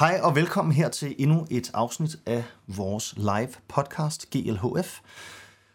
Hej 0.00 0.20
og 0.22 0.36
velkommen 0.36 0.72
her 0.72 0.88
til 0.88 1.14
endnu 1.18 1.46
et 1.50 1.70
afsnit 1.74 2.16
af 2.26 2.44
vores 2.66 3.14
live 3.16 3.48
podcast 3.68 4.30
GLHF. 4.30 5.00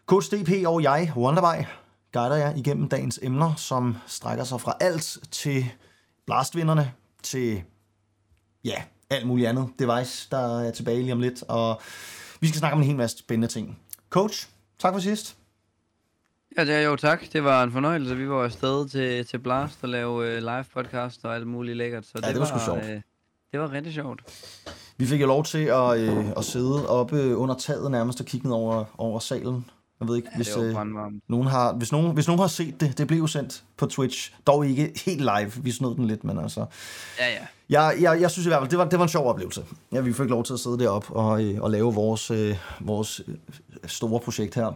Coach 0.06 0.36
DP 0.36 0.68
og 0.68 0.84
jeg, 0.84 1.14
Wonderby, 1.16 1.66
guider 2.14 2.36
jer 2.36 2.56
igennem 2.56 2.90
dagens 2.90 3.20
emner, 3.24 3.56
som 3.56 3.98
strækker 4.08 4.44
sig 4.44 4.62
fra 4.62 4.78
alt 4.80 5.18
til 5.32 5.66
blastvinderne, 6.26 6.92
til 7.24 7.64
ja, 8.64 8.84
alt 9.10 9.28
muligt 9.28 9.50
andet 9.50 9.70
device, 9.80 10.28
der 10.32 10.60
er 10.60 10.72
tilbage 10.72 11.02
lige 11.02 11.14
om 11.14 11.20
lidt. 11.20 11.44
Og 11.48 11.82
vi 12.40 12.48
skal 12.48 12.60
snakke 12.60 12.74
om 12.74 12.82
en 12.82 12.88
hel 12.88 12.96
masse 12.96 13.18
spændende 13.18 13.48
ting. 13.48 13.80
Coach, 14.10 14.48
tak 14.80 14.94
for 14.94 15.00
sidst. 15.00 15.38
Ja, 16.58 16.66
det 16.66 16.76
er 16.76 16.82
jo 16.82 16.96
tak. 16.96 17.34
Det 17.34 17.44
var 17.44 17.64
en 17.64 17.72
fornøjelse. 17.72 18.18
Vi 18.18 18.30
var 18.30 18.44
afsted 18.44 18.90
til, 18.90 19.26
til 19.26 19.38
Blast 19.40 19.80
og 19.82 19.90
lave 19.90 20.12
uh, 20.12 20.38
live 20.38 20.66
podcast 20.74 21.26
og 21.26 21.36
alt 21.36 21.48
muligt 21.48 21.78
lækkert. 21.78 22.06
Så 22.06 22.12
ja, 22.16 22.28
det, 22.28 22.36
det 22.36 22.42
var, 22.42 22.52
var 22.52 22.60
sgu 22.60 22.66
sjovt. 22.66 22.96
Uh, 22.96 23.02
det 23.52 23.60
var 23.60 23.72
rigtig 23.72 23.94
sjovt. 23.94 24.22
Vi 24.98 25.06
fik 25.06 25.22
jo 25.22 25.28
lov 25.28 25.44
til 25.44 25.66
at, 25.66 26.00
øh, 26.00 26.26
at 26.38 26.46
sidde 26.46 26.90
oppe 26.90 27.38
under 27.38 27.56
taget 27.56 27.92
nærmest 27.92 28.20
og 28.20 28.26
kigge 28.26 28.48
ned 28.48 28.56
over, 28.56 28.86
over 28.98 29.20
salen. 29.20 29.66
Jeg 30.00 30.08
ved 30.08 30.16
ikke, 30.16 30.30
ja, 30.32 30.36
hvis, 30.36 30.58
øh, 30.58 30.76
nogen 31.28 31.48
har, 31.48 31.74
hvis, 31.74 31.92
nogen, 31.92 32.14
hvis 32.14 32.28
nogen 32.28 32.40
har 32.40 32.48
set 32.48 32.80
det, 32.82 32.98
det 32.98 33.08
blev 33.08 33.20
jo 33.20 33.28
sendt 33.28 33.64
på 33.78 33.86
Twitch. 33.86 34.34
Dog 34.48 34.68
ikke 34.68 35.02
helt 35.06 35.22
live, 35.22 35.52
vi 35.62 35.72
snød 35.72 35.96
den 35.96 36.08
lidt, 36.08 36.24
men 36.24 36.40
altså... 36.40 36.66
Ja, 37.20 37.28
ja. 37.28 37.46
Jeg, 37.70 37.98
jeg, 38.02 38.22
jeg 38.22 38.32
synes 38.32 38.46
i 38.46 38.50
hvert 38.50 38.62
fald, 38.62 38.70
det 38.70 38.80
var, 38.80 38.86
det 38.86 39.00
var 39.00 39.06
en 39.06 39.10
sjov 39.10 39.28
oplevelse. 39.28 39.66
Ja, 39.94 40.00
vi 40.00 40.14
fik 40.14 40.30
lov 40.30 40.44
til 40.44 40.54
at 40.54 40.60
sidde 40.60 40.80
deroppe 40.80 41.14
og, 41.14 41.44
øh, 41.44 41.62
og 41.62 41.72
lave 41.72 41.94
vores, 41.94 42.32
øh, 42.32 42.58
vores 42.80 43.22
øh, 43.28 43.36
store 43.86 44.20
projekt 44.20 44.56
her. 44.56 44.72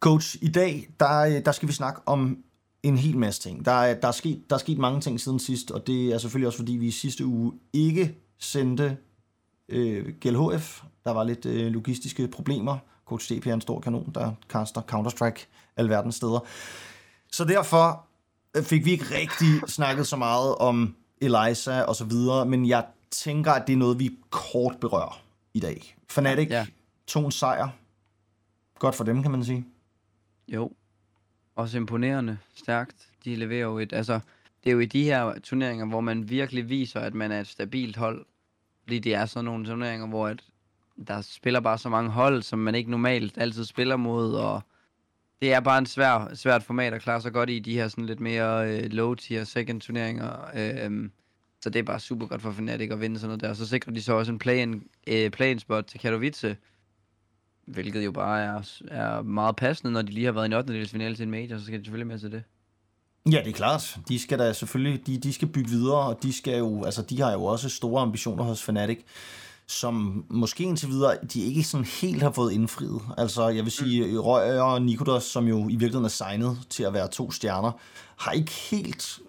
Coach, 0.00 0.36
i 0.40 0.48
dag, 0.48 0.88
der, 1.00 1.20
øh, 1.20 1.44
der 1.44 1.52
skal 1.52 1.68
vi 1.68 1.72
snakke 1.72 2.00
om 2.06 2.38
en 2.82 2.98
hel 2.98 3.18
masse 3.18 3.42
ting. 3.42 3.64
Der 3.64 3.72
er, 3.72 3.94
der, 3.94 4.08
er 4.08 4.12
sket, 4.12 4.50
der 4.50 4.56
er 4.56 4.60
sket 4.60 4.78
mange 4.78 5.00
ting 5.00 5.20
siden 5.20 5.38
sidst, 5.38 5.70
og 5.70 5.86
det 5.86 6.12
er 6.12 6.18
selvfølgelig 6.18 6.46
også, 6.46 6.58
fordi 6.58 6.72
vi 6.72 6.86
i 6.86 6.90
sidste 6.90 7.26
uge 7.26 7.52
ikke 7.72 8.14
sendte 8.38 8.96
øh, 9.68 10.14
GLHF. 10.20 10.82
Der 11.04 11.10
var 11.10 11.24
lidt 11.24 11.46
øh, 11.46 11.72
logistiske 11.72 12.28
problemer. 12.28 12.78
Coach 13.06 13.32
DP 13.32 13.46
er 13.46 13.54
en 13.54 13.60
stor 13.60 13.80
kanon, 13.80 14.10
der 14.14 14.32
kaster 14.48 14.80
Counter-Strike 14.92 15.46
alverdens 15.76 16.14
steder. 16.14 16.40
Så 17.32 17.44
derfor 17.44 18.06
øh, 18.56 18.62
fik 18.62 18.84
vi 18.84 18.90
ikke 18.90 19.04
rigtig 19.14 19.70
snakket 19.70 20.06
så 20.06 20.16
meget 20.16 20.54
om 20.54 20.94
Eliza 21.20 21.82
og 21.82 21.96
så 21.96 22.04
videre, 22.04 22.46
men 22.46 22.68
jeg 22.68 22.86
tænker, 23.10 23.52
at 23.52 23.66
det 23.66 23.72
er 23.72 23.76
noget, 23.76 23.98
vi 23.98 24.10
kort 24.30 24.76
berører 24.80 25.22
i 25.54 25.60
dag. 25.60 25.96
Fnatic 26.08 26.48
ja. 26.50 26.66
tog 27.06 27.24
en 27.24 27.30
sejr. 27.30 27.68
Godt 28.78 28.94
for 28.94 29.04
dem, 29.04 29.22
kan 29.22 29.30
man 29.30 29.44
sige. 29.44 29.66
Jo, 30.48 30.72
også 31.60 31.76
imponerende, 31.76 32.38
stærkt. 32.54 33.08
De 33.24 33.36
leverer 33.36 33.60
jo 33.60 33.78
et, 33.78 33.92
altså, 33.92 34.20
det 34.64 34.70
er 34.70 34.74
jo 34.74 34.80
i 34.80 34.86
de 34.86 35.04
her 35.04 35.38
turneringer, 35.38 35.86
hvor 35.86 36.00
man 36.00 36.30
virkelig 36.30 36.68
viser, 36.68 37.00
at 37.00 37.14
man 37.14 37.32
er 37.32 37.40
et 37.40 37.46
stabilt 37.46 37.96
hold. 37.96 38.26
Fordi 38.82 38.98
det 38.98 39.14
er 39.14 39.26
sådan 39.26 39.44
nogle 39.44 39.66
turneringer, 39.66 40.06
hvor 40.06 40.28
at 40.28 40.40
der 41.08 41.20
spiller 41.20 41.60
bare 41.60 41.78
så 41.78 41.88
mange 41.88 42.10
hold, 42.10 42.42
som 42.42 42.58
man 42.58 42.74
ikke 42.74 42.90
normalt 42.90 43.38
altid 43.38 43.64
spiller 43.64 43.96
mod, 43.96 44.34
og 44.34 44.60
det 45.42 45.52
er 45.52 45.60
bare 45.60 45.78
en 45.78 45.86
svær, 45.86 46.34
svært 46.34 46.62
format 46.62 46.94
at 46.94 47.02
klare 47.02 47.20
sig 47.20 47.32
godt 47.32 47.50
i 47.50 47.58
de 47.58 47.74
her 47.74 47.88
sådan 47.88 48.06
lidt 48.06 48.20
mere 48.20 48.68
øh, 48.68 48.90
low-tier 48.90 49.44
second 49.44 49.80
turneringer. 49.80 50.50
Øh, 50.54 51.10
så 51.62 51.70
det 51.70 51.78
er 51.78 51.82
bare 51.82 52.00
super 52.00 52.26
godt 52.26 52.42
for 52.42 52.52
Fnatic 52.52 52.90
at 52.90 53.00
vinde 53.00 53.18
sådan 53.18 53.28
noget 53.28 53.40
der. 53.40 53.54
Så 53.54 53.68
sikrer 53.68 53.92
de 53.92 54.02
så 54.02 54.12
også 54.12 54.32
en 54.32 54.38
play-in, 54.38 54.84
øh, 55.06 55.30
play 55.30 55.58
spot 55.58 55.84
til 55.84 56.00
Katowice, 56.00 56.56
hvilket 57.72 58.04
jo 58.04 58.12
bare 58.12 58.42
er, 58.42 58.62
er 58.88 59.22
meget 59.22 59.56
passende, 59.56 59.92
når 59.92 60.02
de 60.02 60.12
lige 60.12 60.26
har 60.26 60.32
været 60.32 60.44
i 60.44 60.46
en 60.46 60.52
8. 60.52 60.86
finale 60.86 61.16
til 61.16 61.22
en 61.22 61.30
major, 61.30 61.58
så 61.58 61.64
skal 61.64 61.78
de 61.78 61.84
selvfølgelig 61.84 62.06
med 62.06 62.18
til 62.18 62.32
det. 62.32 62.42
Ja, 63.26 63.38
det 63.44 63.48
er 63.48 63.52
klart. 63.52 63.98
De 64.08 64.18
skal 64.18 64.38
da 64.38 64.52
selvfølgelig, 64.52 65.06
de, 65.06 65.18
de 65.18 65.32
skal 65.32 65.48
bygge 65.48 65.70
videre, 65.70 65.98
og 65.98 66.22
de 66.22 66.32
skal 66.32 66.58
jo, 66.58 66.84
altså 66.84 67.02
de 67.02 67.20
har 67.20 67.32
jo 67.32 67.44
også 67.44 67.68
store 67.68 68.02
ambitioner 68.02 68.44
hos 68.44 68.62
Fnatic, 68.62 68.98
som 69.66 70.24
måske 70.28 70.64
indtil 70.64 70.88
videre, 70.88 71.16
de 71.34 71.40
ikke 71.40 71.62
sådan 71.62 71.86
helt 72.00 72.22
har 72.22 72.32
fået 72.32 72.52
indfriet. 72.52 73.00
Altså, 73.18 73.48
jeg 73.48 73.64
vil 73.64 73.72
sige, 73.72 74.06
mm. 74.06 74.18
Røg 74.18 74.60
og 74.60 74.82
Nikodas, 74.82 75.22
som 75.22 75.48
jo 75.48 75.58
i 75.58 75.76
virkeligheden 75.76 76.04
er 76.04 76.08
signet 76.08 76.58
til 76.70 76.82
at 76.82 76.92
være 76.92 77.08
to 77.08 77.30
stjerner, 77.30 77.72
har 78.16 78.32
ikke 78.32 78.52
helt 78.52 79.20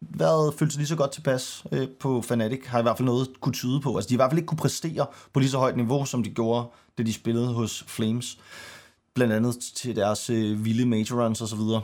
været 0.00 0.54
følt 0.54 0.72
sig 0.72 0.78
lige 0.78 0.88
så 0.88 0.96
godt 0.96 1.12
tilpas 1.12 1.64
øh, 1.72 1.88
på 2.00 2.22
Fnatic, 2.22 2.66
har 2.66 2.78
i 2.78 2.82
hvert 2.82 2.96
fald 2.96 3.06
noget 3.06 3.40
kunne 3.40 3.52
tyde 3.52 3.80
på. 3.80 3.96
Altså, 3.96 4.08
de 4.08 4.14
har 4.14 4.16
i 4.16 4.20
hvert 4.22 4.30
fald 4.30 4.38
ikke 4.38 4.46
kunne 4.46 4.58
præstere 4.58 5.06
på 5.32 5.40
lige 5.40 5.50
så 5.50 5.58
højt 5.58 5.76
niveau, 5.76 6.04
som 6.04 6.22
de 6.22 6.30
gjorde, 6.30 6.66
da 6.98 7.02
de 7.02 7.12
spillede 7.12 7.54
hos 7.54 7.84
Flames. 7.86 8.38
Blandt 9.14 9.32
andet 9.32 9.58
til 9.74 9.96
deres 9.96 10.30
øh, 10.30 10.64
vilde 10.64 10.86
major 10.86 11.24
runs 11.24 11.40
og 11.40 11.48
så 11.48 11.56
videre. 11.56 11.82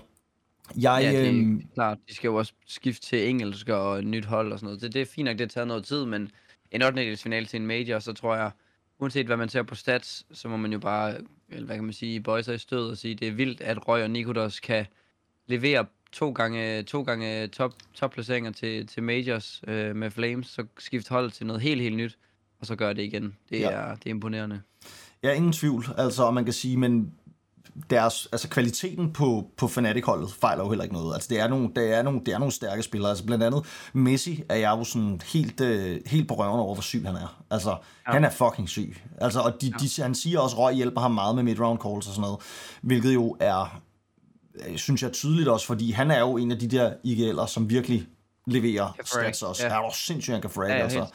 Jeg, 0.77 0.99
ja, 1.03 1.11
det 1.11 1.29
er 1.29 1.33
øh, 1.33 1.61
klart. 1.75 1.99
De 2.09 2.15
skal 2.15 2.29
jo 2.29 2.35
også 2.35 2.53
skifte 2.67 3.07
til 3.07 3.29
engelsk 3.29 3.69
og 3.69 4.05
nyt 4.05 4.25
hold 4.25 4.53
og 4.53 4.59
sådan 4.59 4.67
noget. 4.67 4.83
Det, 4.83 4.95
det 4.95 5.03
er 5.03 5.07
fint 5.07 5.25
nok, 5.25 5.33
det 5.33 5.41
har 5.41 5.49
taget 5.49 5.69
noget 5.69 5.85
tid, 5.85 6.05
men 6.05 6.31
en 6.71 6.83
8. 6.83 7.17
finale 7.17 7.47
til 7.47 7.61
en 7.61 7.67
major, 7.67 7.99
så 7.99 8.13
tror 8.13 8.37
jeg, 8.37 8.51
uanset 8.99 9.27
hvad 9.27 9.37
man 9.37 9.49
ser 9.49 9.63
på 9.63 9.75
stats, 9.75 10.27
så 10.33 10.49
må 10.49 10.57
man 10.57 10.73
jo 10.73 10.79
bare, 10.79 11.15
eller 11.51 11.67
hvad 11.67 11.77
kan 11.77 11.85
man 11.85 11.93
sige, 11.93 12.21
bøje 12.21 12.43
sig 12.43 12.55
i 12.55 12.59
stød 12.59 12.91
og 12.91 12.97
sige, 12.97 13.15
det 13.15 13.29
er 13.29 13.33
vildt, 13.33 13.61
at 13.61 13.89
Røg 13.89 14.03
og 14.03 14.11
Nikodos 14.11 14.61
kan 14.61 14.87
levere 15.47 15.87
to 16.15 16.31
gange, 16.31 16.83
to 16.83 17.03
gange 17.03 17.47
top, 17.47 17.73
topplaceringer 17.95 18.51
til, 18.51 18.87
til 18.87 19.03
majors 19.03 19.63
øh, 19.69 19.97
med 19.97 20.11
Flames, 20.11 20.47
så 20.47 20.65
skifte 20.79 21.09
hold 21.09 21.31
til 21.31 21.47
noget 21.47 21.63
helt, 21.63 21.83
helt 21.83 21.97
nyt, 21.97 22.19
og 22.61 22.67
så 22.67 22.77
gør 22.77 22.93
det 22.93 23.03
igen. 23.03 23.37
Det, 23.51 23.61
ja. 23.61 23.71
er, 23.71 23.95
det 23.95 24.07
er 24.07 24.11
imponerende. 24.11 24.61
Ja, 25.23 25.33
ingen 25.33 25.53
tvivl. 25.53 25.87
Altså, 25.99 26.31
man 26.31 26.45
kan 26.45 26.53
sige, 26.53 26.77
men 26.77 27.13
deres, 27.91 28.29
altså 28.33 28.49
kvaliteten 28.49 29.13
på, 29.13 29.51
på 29.57 29.69
Fnatic-holdet 29.69 30.33
fejler 30.33 30.65
jo 30.65 30.71
heller 30.71 30.83
ikke 30.83 30.95
noget. 30.95 31.15
Altså, 31.15 31.29
det 31.31 31.41
er 31.41 31.49
nogle, 31.49 31.71
det 31.77 31.95
er 31.95 32.03
nogle, 32.03 32.21
det 32.27 32.35
er 32.35 32.39
nogle 32.39 32.53
stærke 32.53 32.83
spillere. 32.83 33.11
Altså, 33.11 33.25
blandt 33.27 33.45
andet 33.45 33.65
Messi 33.93 34.43
er 34.49 34.57
jeg 34.57 34.71
jo 34.71 34.85
sådan 34.85 35.21
helt, 35.33 35.61
øh, 35.61 36.01
helt 36.07 36.29
på 36.29 36.35
røven 36.35 36.61
over, 36.61 36.75
hvor 36.75 36.83
syg 36.83 37.03
han 37.07 37.17
er. 37.17 37.45
Altså, 37.51 37.71
ja. 37.71 38.13
han 38.13 38.25
er 38.25 38.31
fucking 38.31 38.69
syg. 38.69 38.97
Altså, 39.21 39.41
og 39.41 39.61
de, 39.61 39.67
ja. 39.67 39.77
de, 39.81 40.03
han 40.03 40.15
siger 40.15 40.41
også, 40.41 40.57
at 40.57 40.61
Røg 40.61 40.75
hjælper 40.75 41.01
ham 41.01 41.11
meget 41.11 41.35
med 41.35 41.43
mid-round 41.43 41.79
calls 41.79 42.07
og 42.07 42.15
sådan 42.15 42.21
noget, 42.21 42.39
hvilket 42.83 43.15
jo 43.15 43.37
er, 43.41 43.81
synes 44.77 45.03
jeg, 45.03 45.13
tydeligt 45.13 45.49
også, 45.49 45.67
fordi 45.67 45.91
han 45.91 46.11
er 46.11 46.21
jo 46.21 46.37
en 46.37 46.51
af 46.51 46.59
de 46.59 46.69
der 46.69 46.93
IGL'er, 47.07 47.47
som 47.47 47.71
virkelig 47.71 48.07
leverer 48.47 48.97
stats 49.05 49.43
også. 49.43 49.67
Ja. 49.67 49.73
Er 49.73 49.77
jo 49.77 49.91
sindssygt, 49.95 50.33
han 50.33 50.41
kan 50.41 50.51
frag, 50.51 50.69
ja, 50.69 50.75
altså. 50.75 51.07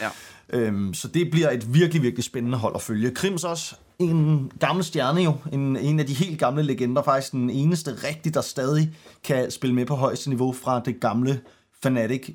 Ja. 0.00 0.08
Øhm, 0.48 0.94
så 0.94 1.08
det 1.08 1.30
bliver 1.30 1.50
et 1.50 1.74
virkelig, 1.74 2.02
virkelig 2.02 2.24
spændende 2.24 2.58
hold 2.58 2.74
at 2.74 2.82
følge. 2.82 3.10
Krims 3.10 3.44
også, 3.44 3.76
en 3.98 4.52
gammel 4.60 4.84
stjerne 4.84 5.20
jo, 5.20 5.36
en, 5.52 5.76
en 5.76 6.00
af 6.00 6.06
de 6.06 6.14
helt 6.14 6.38
gamle 6.38 6.62
legender, 6.62 7.02
faktisk 7.02 7.32
den 7.32 7.50
eneste 7.50 7.90
rigtig, 8.08 8.34
der 8.34 8.40
stadig 8.40 8.96
kan 9.24 9.50
spille 9.50 9.74
med 9.74 9.86
på 9.86 9.94
højeste 9.94 10.28
niveau 10.30 10.52
fra 10.52 10.80
det 10.80 11.00
gamle 11.00 11.40
Fnatic 11.82 12.34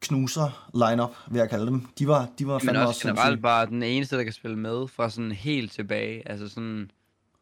knuser 0.00 0.68
lineup 0.74 1.10
vil 1.30 1.38
jeg 1.38 1.50
kalde 1.50 1.66
dem. 1.66 1.86
De 1.98 2.08
var, 2.08 2.28
de 2.38 2.46
var 2.46 2.60
Men 2.64 2.76
også, 2.76 2.88
også 2.88 3.08
generelt 3.08 3.42
bare 3.42 3.66
den 3.66 3.82
eneste, 3.82 4.16
der 4.16 4.24
kan 4.24 4.32
spille 4.32 4.58
med 4.58 4.88
fra 4.88 5.10
sådan 5.10 5.32
helt 5.32 5.72
tilbage. 5.72 6.28
Altså 6.28 6.48
sådan 6.48 6.90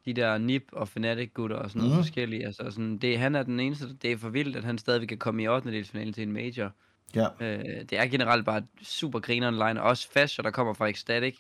de 0.07 0.13
der 0.13 0.39
Nip 0.39 0.65
og 0.73 0.89
Fnatic 0.89 1.31
gutter 1.35 1.57
og 1.57 1.71
sådan 1.71 1.83
noget 1.83 1.97
mm. 1.97 2.03
forskellige. 2.03 2.47
Altså 2.47 2.71
sådan, 2.71 2.99
det, 2.99 3.19
han 3.19 3.35
er 3.35 3.43
den 3.43 3.61
eneste, 3.61 3.97
det 4.03 4.13
er 4.13 4.17
for 4.17 4.29
vildt, 4.29 4.57
at 4.57 4.65
han 4.65 4.79
stadig 4.79 5.09
kan 5.09 5.19
komme 5.19 5.43
i 5.43 5.49
8. 5.49 5.85
finalen 5.85 6.13
til 6.13 6.23
en 6.23 6.33
major. 6.33 6.73
Ja. 7.15 7.27
Øh, 7.41 7.65
det 7.91 7.93
er 7.93 8.07
generelt 8.07 8.45
bare 8.45 8.63
super 8.83 9.21
griner 9.21 9.49
online. 9.49 9.83
Også 9.83 10.09
Fasher, 10.13 10.43
der 10.43 10.51
kommer 10.51 10.75
fra 10.75 10.87
Ecstatic, 10.87 11.39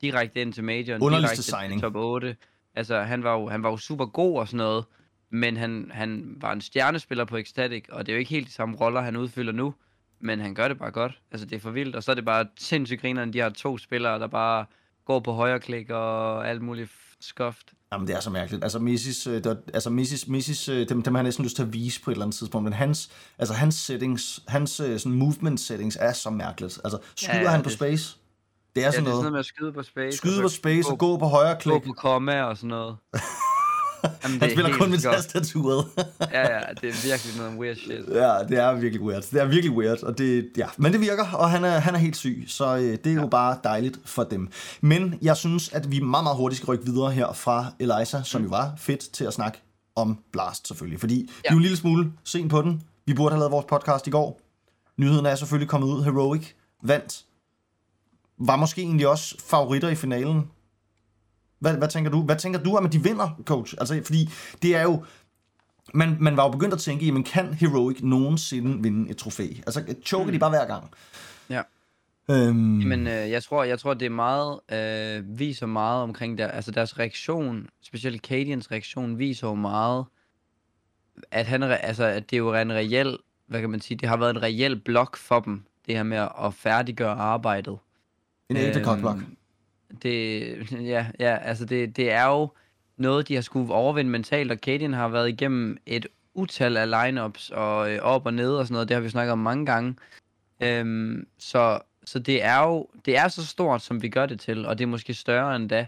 direkte 0.00 0.40
ind 0.40 0.52
til 0.52 0.64
majoren. 0.64 1.02
Underligste 1.02 1.42
signing. 1.42 1.72
Til 1.72 1.80
top 1.80 1.96
8. 1.96 2.36
Altså, 2.74 3.00
han 3.02 3.22
var, 3.22 3.32
jo, 3.32 3.48
han 3.48 3.62
var 3.62 3.70
jo 3.70 3.76
super 3.76 4.06
god 4.06 4.38
og 4.38 4.48
sådan 4.48 4.58
noget, 4.58 4.84
men 5.30 5.56
han, 5.56 5.90
han 5.94 6.36
var 6.40 6.52
en 6.52 6.60
stjernespiller 6.60 7.24
på 7.24 7.36
Ecstatic, 7.36 7.84
og 7.88 8.06
det 8.06 8.12
er 8.12 8.16
jo 8.16 8.18
ikke 8.18 8.30
helt 8.30 8.46
de 8.46 8.52
samme 8.52 8.76
roller, 8.76 9.00
han 9.00 9.16
udfylder 9.16 9.52
nu, 9.52 9.74
men 10.20 10.40
han 10.40 10.54
gør 10.54 10.68
det 10.68 10.78
bare 10.78 10.90
godt. 10.90 11.20
Altså, 11.30 11.46
det 11.46 11.56
er 11.56 11.60
for 11.60 11.70
vildt, 11.70 11.96
og 11.96 12.02
så 12.02 12.10
er 12.10 12.14
det 12.14 12.24
bare 12.24 12.46
sindssygt 12.58 13.00
grinerne, 13.00 13.32
de 13.32 13.38
har 13.38 13.50
to 13.50 13.78
spillere, 13.78 14.18
der 14.18 14.26
bare 14.26 14.66
går 15.04 15.20
på 15.20 15.32
højre 15.32 15.60
klik 15.60 15.90
og 15.90 16.48
alt 16.48 16.62
muligt 16.62 16.90
skoft. 17.20 17.72
Jamen, 17.94 18.08
det 18.08 18.16
er 18.16 18.20
så 18.20 18.30
mærkeligt. 18.30 18.64
Altså, 18.64 18.78
Missis, 18.78 19.26
øh, 19.26 19.44
der, 19.44 19.56
altså 19.74 19.90
Missis, 19.90 20.28
Missis, 20.28 20.68
øh, 20.68 20.88
dem, 20.88 21.02
dem 21.02 21.14
har 21.14 21.20
jeg 21.20 21.24
næsten 21.24 21.44
lyst 21.44 21.56
til 21.56 21.62
at 21.62 21.72
vise 21.72 22.02
på 22.02 22.10
et 22.10 22.14
eller 22.14 22.24
andet 22.24 22.36
tidspunkt, 22.36 22.64
men 22.64 22.72
hans, 22.72 23.10
altså, 23.38 23.54
hans 23.54 23.74
settings, 23.74 24.40
hans 24.48 24.80
øh, 24.80 24.98
sådan 24.98 25.18
movement 25.18 25.60
settings 25.60 25.98
er 26.00 26.12
så 26.12 26.30
mærkeligt. 26.30 26.80
Altså, 26.84 26.98
skyder 27.16 27.34
ja, 27.34 27.42
ja, 27.42 27.48
han 27.48 27.62
på 27.62 27.68
det, 27.68 27.76
space? 27.76 28.16
Det 28.76 28.84
er 28.84 28.90
sådan 28.90 29.04
ja, 29.04 29.10
noget. 29.10 29.12
det 29.12 29.12
er 29.12 29.12
sådan 29.12 29.22
noget 29.22 29.32
med 29.32 29.40
at 29.40 29.46
skyde 29.46 29.72
på 29.72 29.82
space. 29.82 30.16
Skyde 30.16 30.42
på 30.42 30.48
space 30.48 30.90
og 30.90 30.98
gå 30.98 31.16
på 31.16 31.26
højre 31.26 31.56
klik. 31.60 31.72
Gå 31.72 31.78
på 31.78 31.92
komma 31.92 32.42
og 32.42 32.56
sådan 32.56 32.68
noget. 32.68 32.96
Jamen, 34.24 34.40
han 34.40 34.50
spiller 34.50 34.78
kun 34.78 34.90
med 34.90 34.98
tastaturet. 34.98 35.86
ja, 36.32 36.40
ja, 36.40 36.60
det 36.80 36.88
er 36.88 37.08
virkelig 37.08 37.36
noget 37.36 37.58
weird 37.58 37.76
shit. 37.76 38.08
Ja, 38.08 38.38
det 38.48 38.58
er 38.58 38.74
virkelig 38.74 39.02
weird. 39.02 39.22
Det 39.22 39.40
er 39.40 39.44
virkelig 39.44 39.76
weird, 39.76 40.02
og 40.02 40.18
det, 40.18 40.50
ja. 40.56 40.66
Men 40.76 40.92
det 40.92 41.00
virker, 41.00 41.26
og 41.32 41.50
han 41.50 41.64
er, 41.64 41.78
han 41.78 41.94
er 41.94 41.98
helt 41.98 42.16
syg, 42.16 42.44
så 42.48 42.76
øh, 42.76 42.82
det 42.82 43.06
er 43.06 43.10
ja. 43.10 43.20
jo 43.20 43.26
bare 43.26 43.56
dejligt 43.64 43.98
for 44.04 44.24
dem. 44.24 44.48
Men 44.80 45.18
jeg 45.22 45.36
synes, 45.36 45.72
at 45.72 45.90
vi 45.90 46.00
meget, 46.00 46.24
meget 46.24 46.36
hurtigt 46.36 46.56
skal 46.56 46.66
rykke 46.66 46.84
videre 46.84 47.10
her 47.10 47.32
fra 47.32 47.66
Eliza, 47.78 48.22
som 48.22 48.40
mm. 48.40 48.46
jo 48.46 48.50
var 48.50 48.72
fedt 48.76 49.12
til 49.12 49.24
at 49.24 49.32
snakke 49.32 49.62
om 49.96 50.18
Blast 50.32 50.68
selvfølgelig. 50.68 51.00
Fordi 51.00 51.16
ja. 51.16 51.20
vi 51.22 51.48
er 51.48 51.52
jo 51.52 51.56
en 51.56 51.62
lille 51.62 51.76
smule 51.76 52.12
sent 52.24 52.50
på 52.50 52.62
den. 52.62 52.82
Vi 53.06 53.14
burde 53.14 53.30
have 53.30 53.40
lavet 53.40 53.52
vores 53.52 53.66
podcast 53.68 54.06
i 54.06 54.10
går. 54.10 54.40
Nyheden 54.96 55.26
er 55.26 55.34
selvfølgelig 55.34 55.68
kommet 55.68 55.88
ud. 55.88 56.04
Heroic 56.04 56.46
vandt. 56.82 57.24
Var 58.38 58.56
måske 58.56 58.82
egentlig 58.82 59.08
også 59.08 59.34
favoritter 59.48 59.88
i 59.88 59.94
finalen 59.94 60.50
hvad, 61.64 61.76
hvad 61.78 61.88
tænker 61.88 62.10
du? 62.10 62.22
Hvad 62.22 62.36
tænker 62.36 62.62
du 62.62 62.76
om, 62.76 62.84
at 62.86 62.92
de 62.92 63.02
vinder, 63.02 63.40
coach? 63.44 63.74
Altså, 63.78 64.00
fordi 64.04 64.28
det 64.62 64.76
er 64.76 64.82
jo... 64.82 65.04
Man, 65.94 66.16
man 66.20 66.36
var 66.36 66.44
jo 66.44 66.50
begyndt 66.50 66.74
at 66.74 66.80
tænke, 66.80 67.06
jamen 67.06 67.24
kan 67.24 67.54
Heroic 67.54 67.96
nogensinde 68.02 68.82
vinde 68.82 69.10
et 69.10 69.16
trofæ? 69.16 69.46
Altså, 69.66 69.94
choker 70.04 70.26
mm. 70.26 70.32
de 70.32 70.38
bare 70.38 70.50
hver 70.50 70.66
gang? 70.66 70.90
Ja. 71.50 71.62
Øhm, 72.30 72.56
Men 72.56 73.06
øh, 73.06 73.30
jeg 73.30 73.42
tror, 73.42 73.64
jeg 73.64 73.78
tror, 73.78 73.94
det 73.94 74.06
er 74.06 74.10
meget, 74.10 74.60
øh, 74.72 75.38
viser 75.38 75.66
meget 75.66 76.02
omkring 76.02 76.38
der, 76.38 76.48
altså 76.48 76.70
deres 76.70 76.98
reaktion, 76.98 77.66
specielt 77.82 78.22
Cadians 78.22 78.70
reaktion, 78.70 79.18
viser 79.18 79.48
jo 79.48 79.54
meget, 79.54 80.04
at, 81.30 81.46
han, 81.46 81.62
altså, 81.62 82.04
at 82.04 82.30
det 82.30 82.38
jo 82.38 82.48
er 82.48 82.62
en 82.62 82.72
reel, 82.72 83.18
hvad 83.46 83.60
kan 83.60 83.70
man 83.70 83.80
sige, 83.80 83.98
det 83.98 84.08
har 84.08 84.16
været 84.16 84.30
en 84.30 84.42
reel 84.42 84.76
blok 84.80 85.16
for 85.16 85.40
dem, 85.40 85.62
det 85.86 85.96
her 85.96 86.02
med 86.02 86.16
at- 86.44 86.54
færdiggøre 86.54 87.12
arbejdet. 87.14 87.78
en 88.50 88.56
ægte 88.56 88.78
Øhm, 88.78 88.84
kokblok. 88.84 89.16
Det, 90.02 90.56
ja, 90.72 91.06
ja, 91.20 91.36
altså 91.36 91.64
det, 91.64 91.96
det 91.96 92.12
er 92.12 92.26
jo 92.26 92.48
noget, 92.96 93.28
de 93.28 93.34
har 93.34 93.42
skulle 93.42 93.72
overvinde 93.74 94.10
mentalt, 94.10 94.52
og 94.52 94.58
Cadian 94.58 94.92
har 94.92 95.08
været 95.08 95.28
igennem 95.28 95.76
et 95.86 96.06
utal 96.34 96.76
af 96.76 96.90
lineups 96.90 97.50
og 97.50 97.92
øh, 97.92 97.98
op 98.02 98.26
og 98.26 98.34
ned 98.34 98.54
og 98.56 98.66
sådan 98.66 98.72
noget, 98.72 98.88
det 98.88 98.94
har 98.94 99.02
vi 99.02 99.08
snakket 99.08 99.32
om 99.32 99.38
mange 99.38 99.66
gange. 99.66 99.96
Øhm, 100.60 101.26
så, 101.38 101.78
så 102.04 102.18
det 102.18 102.44
er 102.44 102.62
jo 102.68 102.88
det 103.04 103.16
er 103.16 103.28
så 103.28 103.46
stort, 103.46 103.82
som 103.82 104.02
vi 104.02 104.08
gør 104.08 104.26
det 104.26 104.40
til, 104.40 104.66
og 104.66 104.78
det 104.78 104.84
er 104.84 104.88
måske 104.88 105.14
større 105.14 105.56
end 105.56 105.68
da. 105.68 105.86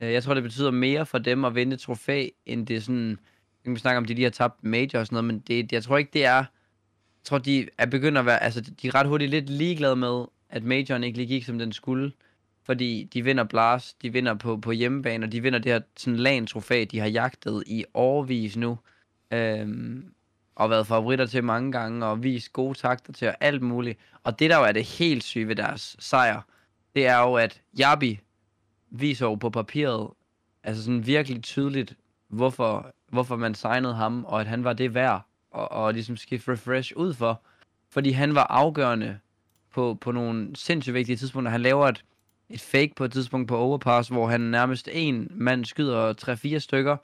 Øh, 0.00 0.12
Jeg 0.12 0.22
tror, 0.22 0.34
det 0.34 0.42
betyder 0.42 0.70
mere 0.70 1.06
for 1.06 1.18
dem 1.18 1.44
at 1.44 1.54
vinde 1.54 1.74
et 1.74 1.80
trofæ, 1.80 2.28
end 2.46 2.66
det 2.66 2.76
er 2.76 2.80
sådan, 2.80 3.18
kan 3.64 3.74
vi 3.74 3.78
snakke 3.78 3.98
om, 3.98 4.04
de 4.04 4.14
lige 4.14 4.24
har 4.24 4.30
tabt 4.30 4.64
major 4.64 4.98
og 4.98 5.06
sådan 5.06 5.14
noget, 5.14 5.24
men 5.24 5.38
det, 5.38 5.72
jeg 5.72 5.82
tror 5.82 5.98
ikke, 5.98 6.10
det 6.12 6.24
er, 6.24 6.34
jeg 6.36 7.24
tror, 7.24 7.38
de 7.38 7.68
er 7.78 7.86
begyndt 7.86 8.18
at 8.18 8.26
være, 8.26 8.42
altså 8.42 8.60
de 8.60 8.88
er 8.88 8.94
ret 8.94 9.06
hurtigt 9.08 9.30
lidt 9.30 9.50
ligeglade 9.50 9.96
med, 9.96 10.24
at 10.50 10.62
majoren 10.64 11.04
ikke 11.04 11.18
lige 11.18 11.28
gik, 11.28 11.44
som 11.44 11.58
den 11.58 11.72
skulle. 11.72 12.12
Fordi 12.66 13.04
de 13.04 13.24
vinder 13.24 13.44
Blast, 13.44 14.02
de 14.02 14.12
vinder 14.12 14.34
på, 14.34 14.56
på 14.56 14.72
hjemmebane, 14.72 15.26
og 15.26 15.32
de 15.32 15.40
vinder 15.40 15.58
det 15.58 15.72
her 15.72 15.80
sådan 15.96 16.18
LAN-trofæ, 16.18 16.84
de 16.90 16.98
har 16.98 17.06
jagtet 17.06 17.62
i 17.66 17.84
årvis 17.94 18.56
nu. 18.56 18.78
Øhm, 19.30 20.12
og 20.54 20.70
været 20.70 20.86
favoritter 20.86 21.26
til 21.26 21.44
mange 21.44 21.72
gange, 21.72 22.06
og 22.06 22.22
vist 22.22 22.52
gode 22.52 22.78
takter 22.78 23.12
til, 23.12 23.28
og 23.28 23.34
alt 23.40 23.62
muligt. 23.62 23.98
Og 24.22 24.38
det 24.38 24.50
der 24.50 24.58
jo 24.58 24.64
er 24.64 24.72
det 24.72 24.84
helt 24.84 25.24
syge 25.24 25.48
ved 25.48 25.56
deres 25.56 25.96
sejr, 25.98 26.42
det 26.94 27.06
er 27.06 27.18
jo, 27.18 27.34
at 27.34 27.62
Yabi 27.80 28.20
viser 28.90 29.26
jo 29.26 29.34
på 29.34 29.50
papiret, 29.50 30.10
altså 30.62 30.84
sådan 30.84 31.06
virkelig 31.06 31.42
tydeligt, 31.42 31.96
hvorfor, 32.28 32.94
hvorfor 33.08 33.36
man 33.36 33.54
signede 33.54 33.94
ham, 33.94 34.24
og 34.24 34.40
at 34.40 34.46
han 34.46 34.64
var 34.64 34.72
det 34.72 34.94
værd, 34.94 35.22
og, 35.50 35.72
og 35.72 35.92
ligesom 35.92 36.16
skifte 36.16 36.52
refresh 36.52 36.92
ud 36.96 37.14
for. 37.14 37.42
Fordi 37.90 38.10
han 38.10 38.34
var 38.34 38.44
afgørende 38.44 39.18
på, 39.74 39.98
på 40.00 40.12
nogle 40.12 40.56
sindssygt 40.56 40.94
vigtige 40.94 41.16
tidspunkter. 41.16 41.50
Han 41.50 41.60
laver 41.60 41.88
et, 41.88 42.04
et 42.50 42.60
fake 42.60 42.92
på 42.96 43.04
et 43.04 43.12
tidspunkt 43.12 43.48
på 43.48 43.56
overpass, 43.56 44.08
hvor 44.08 44.28
han 44.28 44.40
nærmest 44.40 44.88
en 44.92 45.28
mand 45.30 45.64
skyder 45.64 46.14
3-4 46.56 46.58
stykker, 46.58 46.96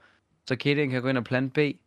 så 0.47 0.57
Kaden 0.57 0.91
kan 0.91 1.03
gå 1.03 1.09
ind 1.09 1.19
og 1.19 1.25
plante 1.25 1.53
B. 1.55 1.79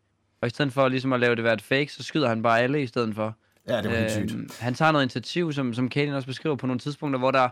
Og 0.42 0.48
i 0.48 0.50
stedet 0.50 0.74
for 0.74 0.88
ligesom 0.88 1.14
at 1.14 1.20
lave 1.20 1.36
det 1.36 1.44
være 1.44 1.54
et 1.54 1.62
fake, 1.62 1.92
så 1.92 2.04
skyder 2.04 2.30
han 2.30 2.44
bare 2.44 2.62
alle 2.62 2.84
i 2.84 2.88
stedet 2.88 3.16
for. 3.16 3.36
Ja, 3.68 3.82
det 3.82 3.92
var 3.92 3.98
helt 3.98 4.12
sygt. 4.12 4.34
Øhm, 4.34 4.50
han 4.60 4.74
tager 4.74 4.92
noget 4.92 5.04
initiativ, 5.04 5.54
som, 5.54 5.74
som 5.74 5.90
Kaden 5.90 6.14
også 6.14 6.28
beskriver 6.28 6.56
på 6.56 6.68
nogle 6.68 6.80
tidspunkter, 6.80 7.20
hvor 7.20 7.32
der, 7.32 7.50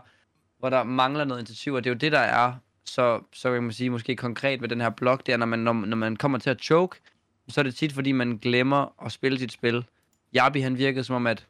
hvor 0.58 0.70
der 0.70 0.82
mangler 0.82 1.24
noget 1.24 1.40
initiativ, 1.40 1.72
og 1.72 1.84
det 1.84 1.90
er 1.90 1.94
jo 1.94 1.98
det, 1.98 2.12
der 2.12 2.18
er 2.18 2.52
så, 2.84 3.20
så 3.32 3.52
kan 3.52 3.62
man 3.62 3.72
sige 3.72 3.90
måske 3.90 4.16
konkret 4.16 4.62
ved 4.62 4.68
den 4.68 4.80
her 4.80 4.90
blok, 4.90 5.26
det 5.26 5.32
er, 5.32 5.36
når 5.36 5.46
man, 5.46 5.58
når, 5.58 5.72
når 5.72 5.96
man 5.96 6.16
kommer 6.16 6.38
til 6.38 6.50
at 6.50 6.62
choke, 6.62 6.96
så 7.48 7.60
er 7.60 7.62
det 7.62 7.74
tit, 7.74 7.92
fordi 7.92 8.12
man 8.12 8.36
glemmer 8.36 9.04
at 9.06 9.12
spille 9.12 9.38
sit 9.38 9.52
spil. 9.52 9.84
Yabi, 10.36 10.60
han 10.60 10.78
virkede 10.78 11.04
som 11.04 11.16
om, 11.16 11.26
at 11.26 11.46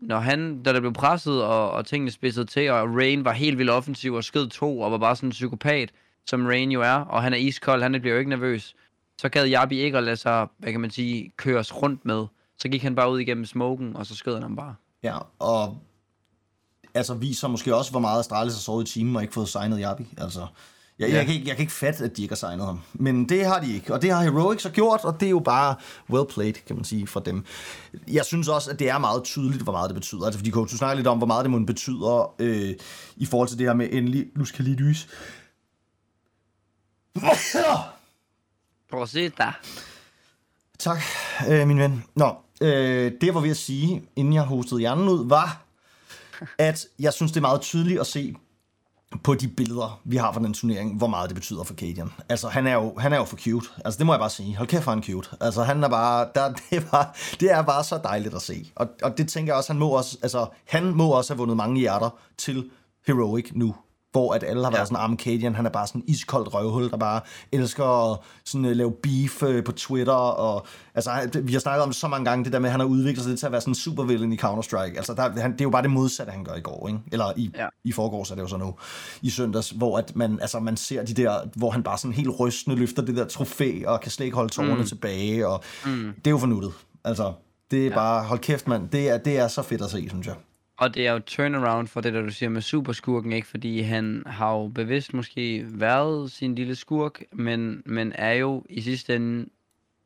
når 0.00 0.18
han, 0.18 0.62
da 0.62 0.72
der 0.72 0.80
blev 0.80 0.92
presset, 0.92 1.42
og, 1.44 1.70
og 1.70 1.86
tingene 1.86 2.10
spidsede 2.10 2.46
til, 2.46 2.70
og 2.70 2.96
Rain 2.96 3.24
var 3.24 3.32
helt 3.32 3.58
vildt 3.58 3.70
offensiv 3.70 4.12
og 4.14 4.24
skød 4.24 4.48
to, 4.48 4.80
og 4.80 4.92
var 4.92 4.98
bare 4.98 5.16
sådan 5.16 5.28
en 5.28 5.32
psykopat, 5.32 5.90
som 6.26 6.46
Rain 6.46 6.72
jo 6.72 6.82
er, 6.82 6.94
og 6.94 7.22
han 7.22 7.32
er 7.32 7.36
iskold, 7.36 7.82
han 7.82 7.92
bliver 7.92 8.14
jo 8.14 8.18
ikke 8.18 8.30
nervøs, 8.30 8.74
så 9.20 9.28
gad 9.28 9.52
Yabi 9.52 9.78
ikke 9.78 9.98
at 9.98 10.04
lade 10.04 10.16
sig, 10.16 10.46
hvad 10.58 10.72
kan 10.72 10.80
man 10.80 10.90
sige, 10.90 11.32
køres 11.36 11.82
rundt 11.82 12.04
med. 12.04 12.26
Så 12.58 12.68
gik 12.68 12.82
han 12.82 12.94
bare 12.94 13.10
ud 13.10 13.20
igennem 13.20 13.44
smoken, 13.44 13.96
og 13.96 14.06
så 14.06 14.16
skød 14.16 14.34
han 14.34 14.42
ham 14.42 14.56
bare. 14.56 14.74
Ja, 15.02 15.18
og 15.38 15.78
altså 16.94 17.14
viser 17.14 17.48
måske 17.48 17.74
også, 17.74 17.90
hvor 17.90 18.00
meget 18.00 18.20
Astralis 18.20 18.54
har 18.54 18.60
sovet 18.60 18.88
i 18.88 18.92
timen 18.92 19.16
og 19.16 19.22
ikke 19.22 19.34
fået 19.34 19.48
signet 19.48 19.80
Yabi. 19.82 20.06
Altså, 20.18 20.46
jeg, 21.00 21.08
Ja. 21.08 21.16
jeg, 21.16 21.26
kan 21.26 21.34
ikke, 21.34 21.48
jeg 21.48 21.56
kan 21.56 21.62
ikke 21.62 21.72
fatte, 21.72 22.04
at 22.04 22.16
de 22.16 22.22
ikke 22.22 22.32
har 22.32 22.36
signet 22.36 22.66
ham. 22.66 22.80
Men 22.92 23.28
det 23.28 23.46
har 23.46 23.60
de 23.60 23.74
ikke, 23.74 23.94
og 23.94 24.02
det 24.02 24.10
har 24.12 24.22
Heroic 24.22 24.62
så 24.62 24.70
gjort, 24.70 25.00
og 25.04 25.20
det 25.20 25.26
er 25.26 25.30
jo 25.30 25.38
bare 25.38 25.74
well 26.10 26.26
played, 26.32 26.52
kan 26.66 26.76
man 26.76 26.84
sige, 26.84 27.06
for 27.06 27.20
dem. 27.20 27.44
Jeg 28.08 28.24
synes 28.24 28.48
også, 28.48 28.70
at 28.70 28.78
det 28.78 28.88
er 28.88 28.98
meget 28.98 29.24
tydeligt, 29.24 29.62
hvor 29.62 29.72
meget 29.72 29.88
det 29.90 29.94
betyder. 29.94 30.24
Altså, 30.24 30.38
fordi 30.38 30.50
Coach, 30.50 30.72
du 30.72 30.76
snakker 30.78 30.94
lidt 30.96 31.06
om, 31.06 31.18
hvor 31.18 31.26
meget 31.26 31.44
det 31.44 31.50
må 31.50 31.58
betyder 31.58 32.34
øh, 32.38 32.74
i 33.16 33.26
forhold 33.26 33.48
til 33.48 33.58
det 33.58 33.66
her 33.66 33.74
med 33.74 33.88
endelig 33.92 34.26
Luskalidis. 34.36 35.08
Prøv 38.90 39.02
at 39.02 39.08
se 39.08 39.28
der. 39.28 39.52
Tak, 40.78 40.98
øh, 41.50 41.68
min 41.68 41.78
ven. 41.78 42.04
Nå, 42.14 42.34
øh, 42.60 43.12
det 43.20 43.22
jeg 43.26 43.34
var 43.34 43.40
ved 43.40 43.50
at 43.50 43.56
sige, 43.56 44.02
inden 44.16 44.34
jeg 44.34 44.42
hostede 44.42 44.80
hjernen 44.80 45.08
ud, 45.08 45.28
var, 45.28 45.62
at 46.58 46.86
jeg 46.98 47.12
synes, 47.12 47.32
det 47.32 47.36
er 47.36 47.40
meget 47.40 47.60
tydeligt 47.60 48.00
at 48.00 48.06
se 48.06 48.34
på 49.22 49.34
de 49.34 49.48
billeder, 49.48 50.00
vi 50.04 50.16
har 50.16 50.32
fra 50.32 50.40
den 50.40 50.54
turnering, 50.54 50.96
hvor 50.98 51.06
meget 51.06 51.30
det 51.30 51.34
betyder 51.34 51.62
for 51.62 51.74
Cadian. 51.74 52.10
Altså, 52.28 52.48
han 52.48 52.66
er 52.66 52.74
jo, 52.74 52.94
han 52.98 53.12
er 53.12 53.16
jo 53.16 53.24
for 53.24 53.36
cute. 53.36 53.68
Altså, 53.84 53.98
det 53.98 54.06
må 54.06 54.12
jeg 54.12 54.20
bare 54.20 54.30
sige. 54.30 54.56
Hold 54.56 54.68
kæft, 54.68 54.84
for 54.84 54.90
han 54.90 54.98
er 54.98 55.02
cute. 55.02 55.28
Altså, 55.40 55.62
han 55.62 55.84
er 55.84 55.88
bare, 55.88 56.28
der, 56.34 56.52
det, 56.70 56.76
er 56.76 56.90
bare, 56.90 57.06
det 57.40 57.50
er 57.52 57.62
bare 57.62 57.84
så 57.84 58.00
dejligt 58.04 58.34
at 58.34 58.42
se. 58.42 58.72
Og, 58.74 58.88
og 59.02 59.18
det 59.18 59.28
tænker 59.28 59.52
jeg 59.52 59.58
også, 59.58 59.72
han 59.72 59.80
må 59.80 59.88
også, 59.88 60.18
altså, 60.22 60.46
han 60.68 60.84
må 60.84 61.08
også 61.08 61.32
have 61.32 61.38
vundet 61.38 61.56
mange 61.56 61.80
hjerter 61.80 62.10
til 62.38 62.70
Heroic 63.06 63.50
nu. 63.54 63.74
Hvor 64.12 64.34
at 64.34 64.44
alle 64.44 64.64
har 64.64 64.70
været 64.70 64.80
Ja. 64.80 64.84
sådan, 64.84 64.96
arm 64.96 65.18
Cadian, 65.18 65.54
han 65.54 65.66
er 65.66 65.70
bare 65.70 65.86
sådan 65.86 66.00
en 66.00 66.08
iskoldt 66.08 66.54
røvhul, 66.54 66.90
der 66.90 66.96
bare 66.96 67.20
elsker 67.52 68.12
at 68.12 68.18
sådan, 68.44 68.64
uh, 68.64 68.70
lave 68.70 68.92
beef 69.02 69.42
uh, 69.42 69.64
på 69.64 69.72
Twitter. 69.72 70.12
Og, 70.12 70.66
altså, 70.94 71.40
vi 71.42 71.52
har 71.52 71.60
snakket 71.60 71.82
om 71.82 71.88
det 71.88 71.96
så 71.96 72.08
mange 72.08 72.24
gange, 72.24 72.44
det 72.44 72.52
der 72.52 72.58
med, 72.58 72.68
at 72.68 72.70
han 72.70 72.80
har 72.80 72.86
udviklet 72.86 73.22
sig 73.22 73.30
lidt 73.30 73.38
til 73.38 73.46
at 73.46 73.52
være 73.52 73.60
sådan 73.60 73.70
en 73.70 73.74
supervillain 73.74 74.32
i 74.32 74.36
Counter-Strike. 74.36 74.96
Altså, 74.96 75.14
der, 75.14 75.40
han, 75.40 75.52
det 75.52 75.60
er 75.60 75.64
jo 75.64 75.70
bare 75.70 75.82
det 75.82 75.90
modsatte, 75.90 76.32
han 76.32 76.44
gør 76.44 76.54
i 76.54 76.60
går, 76.60 76.88
ikke? 76.88 77.00
Eller 77.12 77.32
i, 77.36 77.50
Ja. 77.56 77.66
i 77.84 77.92
forgårs 77.92 78.30
er 78.30 78.34
det 78.34 78.42
jo 78.42 78.48
så 78.48 78.56
nu, 78.56 78.74
i 79.22 79.30
søndags, 79.30 79.70
hvor 79.70 79.98
at 79.98 80.16
man, 80.16 80.38
altså, 80.40 80.60
man 80.60 80.76
ser 80.76 81.04
de 81.04 81.14
der, 81.14 81.34
hvor 81.56 81.70
han 81.70 81.82
bare 81.82 81.98
sådan 81.98 82.14
helt 82.14 82.40
rystende 82.40 82.76
løfter 82.76 83.02
det 83.02 83.16
der 83.16 83.24
trofæ, 83.26 83.82
og 83.86 84.00
kan 84.00 84.10
slet 84.10 84.24
ikke 84.24 84.36
holde 84.36 84.52
tårerne 84.52 84.74
mm. 84.74 84.86
tilbage, 84.86 85.48
og 85.48 85.60
mm. 85.86 86.12
det 86.16 86.26
er 86.26 86.30
jo 86.30 86.38
fornuttet. 86.38 86.72
Altså, 87.04 87.32
det 87.70 87.80
er 87.80 87.88
ja. 87.88 87.94
bare, 87.94 88.24
hold 88.24 88.38
kæft 88.40 88.68
mand, 88.68 88.88
det 88.88 89.08
er, 89.10 89.18
det 89.18 89.38
er 89.38 89.48
så 89.48 89.62
fedt 89.62 89.82
at 89.82 89.90
se, 89.90 90.08
synes 90.08 90.26
jeg. 90.26 90.34
Og 90.80 90.94
det 90.94 91.06
er 91.06 91.12
jo 91.12 91.18
turnaround 91.18 91.88
for 91.88 92.00
det, 92.00 92.14
der 92.14 92.22
du 92.22 92.30
siger 92.30 92.50
med 92.50 92.62
superskurken, 92.62 93.32
ikke? 93.32 93.46
Fordi 93.46 93.80
han 93.80 94.22
har 94.26 94.52
jo 94.52 94.68
bevidst 94.68 95.14
måske 95.14 95.64
været 95.68 96.32
sin 96.32 96.54
lille 96.54 96.76
skurk, 96.76 97.22
men, 97.32 97.82
men 97.86 98.12
er 98.14 98.32
jo 98.32 98.64
i 98.68 98.80
sidste 98.80 99.16
ende 99.16 99.48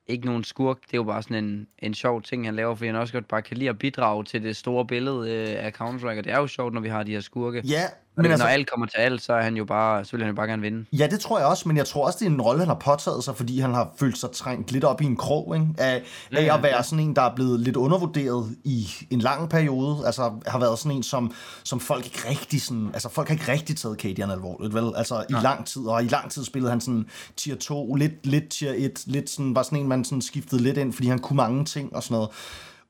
ikke 0.07 0.27
nogen 0.27 0.45
skurk. 0.45 0.79
Det 0.87 0.95
er 0.95 0.99
jo 0.99 1.05
bare 1.05 1.23
sådan 1.23 1.45
en, 1.45 1.69
en 1.79 1.95
sjov 1.95 2.23
ting, 2.23 2.45
han 2.45 2.55
laver, 2.55 2.75
fordi 2.75 2.87
han 2.87 2.97
også 2.97 3.13
godt 3.13 3.29
bare 3.29 3.43
kan 3.43 3.57
lide 3.57 3.69
at 3.69 3.79
bidrage 3.79 4.25
til 4.25 4.43
det 4.43 4.57
store 4.57 4.87
billede 4.87 5.31
øh, 5.31 5.65
af 5.65 5.73
Counter-Strike. 5.81 6.19
Og 6.19 6.25
det 6.25 6.33
er 6.33 6.39
jo 6.39 6.47
sjovt, 6.47 6.75
når 6.75 6.81
vi 6.81 6.89
har 6.89 7.03
de 7.03 7.13
her 7.13 7.21
skurke. 7.21 7.63
Ja, 7.65 7.85
men 8.17 8.25
når 8.25 8.31
altså, 8.31 8.47
alt 8.47 8.71
kommer 8.71 8.87
til 8.87 8.99
alt, 8.99 9.23
så 9.23 9.33
er 9.33 9.43
han 9.43 9.57
jo 9.57 9.65
bare, 9.65 10.05
så 10.05 10.11
vil 10.13 10.21
han 10.21 10.29
jo 10.31 10.37
bare 10.37 10.47
gerne 10.47 10.63
vinde. 10.63 10.85
Ja, 10.93 11.07
det 11.07 11.21
tror 11.21 11.39
jeg 11.39 11.47
også, 11.47 11.69
men 11.69 11.77
jeg 11.77 11.87
tror 11.87 12.07
også, 12.07 12.19
det 12.19 12.27
er 12.27 12.31
en 12.31 12.41
rolle, 12.43 12.61
han 12.61 12.69
har 12.69 12.75
påtaget 12.75 13.25
sig, 13.25 13.37
fordi 13.37 13.61
han 13.61 13.75
har 13.75 13.93
følt 13.99 14.19
sig 14.19 14.31
trængt 14.31 14.73
lidt 14.73 14.85
op 14.85 15.01
i 15.01 15.05
en 15.05 15.17
krog, 15.17 15.55
ikke? 15.57 15.67
Af, 15.79 16.03
Ja, 16.33 16.39
af 16.39 16.45
ja, 16.45 16.57
at 16.57 16.63
være 16.63 16.77
ja. 16.77 16.83
sådan 16.83 17.01
en, 17.05 17.17
der 17.17 17.23
er 17.23 17.35
blevet 17.35 17.61
lidt 17.61 17.77
undervurderet 17.77 18.57
i 18.65 18.89
en 19.11 19.19
lang 19.19 19.51
periode. 19.51 20.07
Altså, 20.07 20.33
har 20.47 20.59
været 20.59 20.79
sådan 20.79 20.97
en, 20.97 21.03
som, 21.03 21.33
som 21.65 21.81
folk 21.81 22.05
ikke 22.05 22.29
rigtig 22.29 22.63
sådan... 22.63 22.91
Altså, 22.93 23.09
folk 23.09 23.29
har 23.29 23.35
ikke 23.35 23.53
rigtig 23.53 23.77
taget 23.77 23.99
Cadian 23.99 24.31
alvorligt, 24.31 24.75
vel? 24.75 24.93
Altså, 24.97 25.25
i 25.29 25.33
lang 25.43 25.67
tid, 25.67 25.83
og 25.83 26.05
i 26.05 26.09
lang 26.09 26.31
tid 26.31 26.45
spillede 26.45 26.71
han 26.71 26.81
sådan 26.81 27.07
tier 27.37 27.57
2, 27.57 27.95
lidt, 27.95 28.27
lidt 28.27 28.49
tier 28.49 28.73
1, 28.77 29.03
lidt 29.07 29.31
sådan, 29.31 29.55
var 29.55 29.63
sådan 29.63 29.79
en, 29.79 29.89
man 29.89 30.05
sådan 30.05 30.23
skiftede 30.23 30.63
lidt 30.63 30.77
ind, 30.79 30.93
fordi 30.93 31.09
han 31.09 31.19
kunne 31.19 31.37
mange 31.37 31.65
ting 31.65 31.97
og 31.97 32.03
sådan 32.03 32.15
noget. 32.15 32.29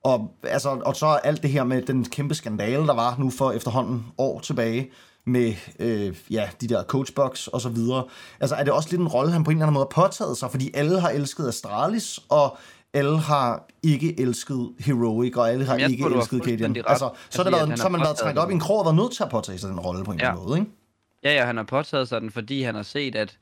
Og, 0.05 0.31
altså, 0.43 0.69
og 0.69 0.97
så 0.97 1.07
alt 1.07 1.43
det 1.43 1.51
her 1.51 1.65
med 1.65 1.83
den 1.83 2.05
kæmpe 2.05 2.35
skandale, 2.35 2.87
der 2.87 2.95
var 2.95 3.17
nu 3.19 3.31
for 3.31 3.53
efterhånden 3.53 4.05
år 4.19 4.41
tilbage, 4.41 4.91
med 5.27 5.55
øh, 5.79 6.17
ja, 6.31 6.49
de 6.61 6.69
der 6.69 6.83
coachbox 6.85 7.47
og 7.47 7.61
så 7.61 7.69
videre. 7.69 8.05
Altså 8.41 8.55
er 8.55 8.65
det 8.65 8.73
også 8.73 8.89
lidt 8.91 9.01
en 9.01 9.09
rolle, 9.09 9.33
han 9.33 9.45
på 9.45 9.51
en 9.51 9.57
eller 9.57 9.67
anden 9.67 9.75
måde 9.75 9.89
har 9.95 10.03
påtaget 10.03 10.37
sig, 10.37 10.51
fordi 10.51 10.71
alle 10.75 11.01
har 11.01 11.09
elsket 11.11 11.49
Astralis, 11.49 12.21
og 12.29 12.57
alle 12.93 13.19
har 13.19 13.67
ikke 13.83 14.21
elsket 14.21 14.73
Heroic, 14.79 15.37
og 15.37 15.51
alle 15.51 15.65
har 15.65 15.77
ikke 15.77 16.03
tror, 16.03 16.11
elsket 16.11 16.45
Cadian. 16.45 16.77
Altså, 16.87 17.11
så, 17.31 17.43
er 17.43 17.47
Altså, 17.47 17.59
han 17.61 17.69
været, 17.69 17.79
så 17.79 17.85
har 17.85 17.89
man 17.91 18.01
været 18.01 18.17
trængt 18.17 18.39
op 18.39 18.51
i 18.51 18.53
en 18.53 18.61
krog 18.61 18.79
og 18.79 18.85
været 18.85 18.97
nødt 18.97 19.13
til 19.13 19.23
at 19.23 19.31
påtage 19.31 19.59
sig 19.59 19.71
den 19.71 19.81
rolle 19.81 20.05
på 20.05 20.11
en 20.13 20.19
eller 20.19 20.31
anden 20.31 20.43
Ja. 20.43 20.47
måde, 20.49 20.59
ikke? 20.59 20.71
Ja, 21.25 21.33
ja, 21.35 21.45
han 21.45 21.57
har 21.57 21.65
påtaget 21.65 22.09
sig 22.09 22.21
den, 22.21 22.31
fordi 22.31 22.63
han 22.63 22.75
har 22.75 22.83
set, 22.83 23.15
at 23.15 23.39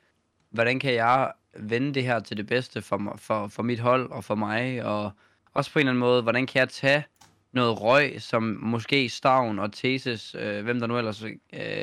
hvordan 0.51 0.81
kan 0.81 0.95
jeg 0.95 1.33
vende 1.61 1.95
det 1.95 2.03
her 2.05 2.21
til 2.21 2.37
det 2.37 2.47
bedste 2.47 2.83
for, 2.83 3.15
for, 3.17 3.49
for 3.49 3.63
mit 3.63 3.81
hold 3.81 4.11
og 4.11 4.25
for 4.25 4.35
mig, 4.35 4.85
og 4.85 5.11
også 5.55 5.73
på 5.73 5.79
en 5.79 5.81
eller 5.81 5.91
anden 5.91 6.01
måde, 6.01 6.23
hvordan 6.23 6.47
kan 6.47 6.61
jeg 6.61 6.69
tage 6.69 7.05
noget 7.53 7.81
røg, 7.81 8.17
som 8.19 8.59
måske 8.63 9.09
Stavn 9.09 9.59
og 9.59 9.73
Thesis, 9.73 10.35
øh, 10.39 10.65
hvem 10.65 10.81
der 10.81 10.87
nu 10.87 10.99
ellers 10.99 11.23
øh, 11.23 11.33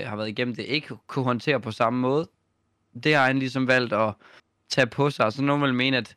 har 0.06 0.16
været 0.16 0.30
igennem 0.30 0.56
det, 0.56 0.64
ikke 0.64 0.96
kunne 1.08 1.26
håndtere 1.26 1.60
på 1.60 1.72
samme 1.72 2.00
måde. 2.00 2.30
Det 3.04 3.16
har 3.16 3.26
han 3.26 3.40
ligesom 3.40 3.68
valgt 3.68 3.94
at 3.94 4.14
tage 4.70 4.88
på 4.88 5.10
sig, 5.10 5.34
så 5.34 5.42
nogen 5.42 5.62
vil 5.62 5.74
mene, 5.74 5.98
at 5.98 6.16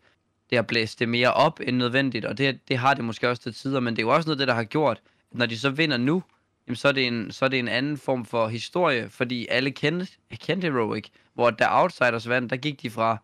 det 0.51 0.59
har 0.59 0.63
blæst 0.63 0.99
det 0.99 1.09
mere 1.09 1.33
op 1.33 1.61
end 1.63 1.77
nødvendigt, 1.77 2.25
og 2.25 2.39
det, 2.39 2.69
det 2.69 2.79
har 2.79 2.95
det 2.95 3.05
måske 3.05 3.29
også 3.29 3.43
til 3.43 3.55
tider, 3.55 3.81
men 3.81 3.97
det 3.97 4.03
er 4.03 4.07
jo 4.07 4.15
også 4.15 4.29
noget 4.29 4.39
det, 4.39 4.49
der 4.49 4.55
har 4.55 4.65
gjort, 4.65 5.01
at 5.31 5.39
når 5.39 5.47
de 5.47 5.59
så 5.59 5.71
vinder 5.71 5.97
nu, 5.97 6.23
jamen, 6.67 6.77
så, 6.77 6.89
er 6.89 6.93
det 6.93 7.07
en, 7.07 7.33
så 7.33 7.45
er 7.45 7.49
det 7.49 7.59
en 7.59 7.69
anden 7.69 7.97
form 7.97 8.25
for 8.25 8.49
historie, 8.49 9.09
fordi 9.09 9.47
alle 9.51 9.71
kendte, 9.71 10.07
kendte 10.35 10.71
Heroic, 10.71 11.09
hvor 11.35 11.51
da 11.51 11.67
Outsiders 11.71 12.29
vandt, 12.29 12.51
der 12.51 12.57
gik 12.57 12.83
de 12.83 12.91
fra, 12.91 13.17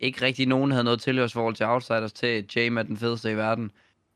ikke 0.00 0.22
rigtig 0.22 0.46
nogen 0.46 0.70
havde 0.70 0.84
noget 0.84 1.00
tilhørsforhold 1.00 1.54
til 1.54 1.66
Outsiders, 1.66 2.12
til 2.12 2.46
Jame 2.56 2.80
er 2.80 2.84
den 2.84 2.96
fedeste 2.96 3.30
i 3.30 3.36
verden. 3.36 3.70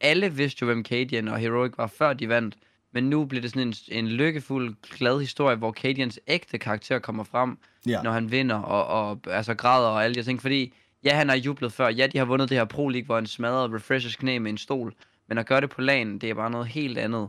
Alle 0.04 0.32
vidste 0.32 0.58
jo, 0.62 0.66
hvem 0.66 0.84
Cadian 0.84 1.28
og 1.28 1.38
Heroic 1.38 1.73
var, 1.76 1.87
før 1.87 2.12
de 2.12 2.28
vandt, 2.28 2.54
Men 2.92 3.04
nu 3.11 3.25
bliver 3.25 3.42
det 3.42 3.50
sådan 3.50 3.68
en, 3.68 3.75
en 3.88 4.08
lykkefuld, 4.08 4.75
glad 4.99 5.20
historie, 5.20 5.56
hvor 5.56 5.73
Cadians 5.73 6.20
ægte 6.26 6.58
karakter 6.58 6.99
kommer 6.99 7.25
frem, 7.25 7.58
Ja. 7.87 8.02
når 8.02 8.12
han 8.12 8.30
vinder 8.30 8.56
og, 8.56 8.87
og 9.11 9.20
altså 9.26 9.54
græder 9.54 9.88
og 9.88 10.04
alle 10.04 10.14
de 10.14 10.23
ting. 10.23 10.42
Fordi, 10.42 10.73
ja, 11.04 11.14
han 11.14 11.28
har 11.28 11.37
jublet 11.37 11.73
før. 11.73 11.88
Ja, 11.88 12.06
de 12.06 12.18
har 12.18 12.25
vundet 12.25 12.49
det 12.49 12.56
her 12.58 12.64
Pro 12.64 12.88
League, 12.88 13.06
hvor 13.06 13.14
han 13.14 13.26
smadrede 13.26 13.75
Refreshers 13.76 14.16
knæ 14.16 14.38
med 14.38 14.50
en 14.50 14.58
stol. 14.58 14.94
Men 15.28 15.38
at 15.38 15.46
gøre 15.46 15.61
det 15.61 15.70
på 15.70 15.80
lagen, 15.80 16.18
det 16.18 16.30
er 16.30 16.34
bare 16.34 16.50
noget 16.50 16.66
helt 16.66 16.99
andet. 16.99 17.28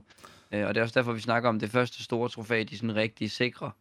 Øh, 0.51 0.67
og 0.67 0.75
det 0.75 0.82
er 0.82 0.84
også 0.84 1.00
derfor, 1.00 1.13
vi 1.13 1.20
snakker 1.20 1.50
om 1.50 1.60
det 1.60 1.70
første 1.70 2.03
store 2.03 2.29
trofæ, 2.29 2.63
de 2.70 2.77
sådan 2.77 2.96
rigtig 2.96 3.32
sikre. 3.32 3.72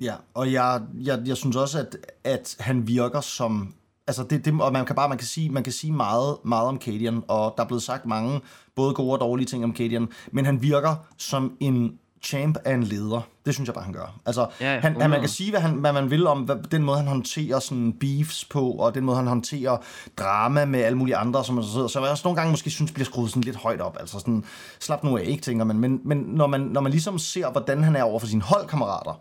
Ja, 0.00 0.14
og 0.34 0.52
jeg, 0.52 0.82
jeg, 1.00 1.22
jeg 1.26 1.36
synes 1.36 1.56
også, 1.56 1.78
at, 1.78 1.96
at 2.24 2.56
han 2.60 2.88
virker 2.88 3.20
som... 3.20 3.74
Altså 4.08 4.22
det, 4.22 4.44
det, 4.44 4.60
og 4.60 4.72
man 4.72 4.86
kan 4.86 4.96
bare 4.96 5.08
man 5.08 5.18
kan 5.18 5.26
sige, 5.26 5.50
man 5.50 5.62
kan 5.62 5.72
sige 5.72 5.92
meget, 5.92 6.36
meget 6.44 6.68
om 6.68 6.80
Cadian, 6.80 7.22
og 7.28 7.54
der 7.56 7.62
er 7.62 7.66
blevet 7.66 7.82
sagt 7.82 8.06
mange 8.06 8.40
både 8.76 8.94
gode 8.94 9.12
og 9.12 9.20
dårlige 9.20 9.46
ting 9.46 9.64
om 9.64 9.76
Cadian, 9.76 10.08
men 10.32 10.44
han 10.44 10.62
virker 10.62 10.94
som 11.18 11.52
en 11.60 11.98
champ 12.22 12.58
af 12.64 12.74
en 12.74 12.82
leder. 12.82 13.20
Det 13.46 13.54
synes 13.54 13.66
jeg 13.66 13.74
bare, 13.74 13.84
han 13.84 13.92
gør. 13.92 14.20
Altså, 14.26 14.46
Ja, 14.60 14.66
han, 14.66 14.76
at 14.76 14.82
man 14.84 15.02
100. 15.02 15.20
kan 15.20 15.28
sige, 15.28 15.50
hvad, 15.50 15.60
han, 15.60 15.72
hvad 15.74 15.92
man 15.92 16.10
vil 16.10 16.26
om 16.26 16.42
hvad, 16.42 16.56
den 16.70 16.82
måde, 16.82 16.98
han 16.98 17.06
håndterer 17.06 17.58
sådan 17.58 17.92
beefs 18.00 18.44
på, 18.44 18.70
og 18.70 18.94
den 18.94 19.04
måde, 19.04 19.16
han 19.16 19.26
håndterer 19.26 19.76
drama 20.18 20.64
med 20.64 20.80
alle 20.80 20.98
mulige 20.98 21.16
andre, 21.16 21.44
som 21.44 21.62
så 21.62 21.72
sidder. 21.72 21.88
Så 21.88 22.00
jeg 22.00 22.10
også 22.10 22.22
nogle 22.24 22.36
gange 22.36 22.50
måske 22.50 22.70
synes, 22.70 22.92
bliver 22.92 23.04
skruet 23.04 23.30
sådan 23.30 23.42
lidt 23.42 23.56
højt 23.56 23.80
op. 23.80 23.96
Altså 24.00 24.18
sådan, 24.18 24.44
slap 24.80 25.04
nu 25.04 25.16
af, 25.16 25.22
ikke, 25.26 25.42
tænker 25.42 25.64
man. 25.64 25.78
Men, 25.78 26.00
men 26.04 26.18
når, 26.18 26.46
man, 26.46 26.60
når 26.60 26.80
man 26.80 26.92
ligesom 26.92 27.18
ser, 27.18 27.50
hvordan 27.50 27.84
han 27.84 27.96
er 27.96 28.02
over 28.02 28.18
for 28.18 28.26
sine 28.26 28.42
holdkammerater, 28.42 29.20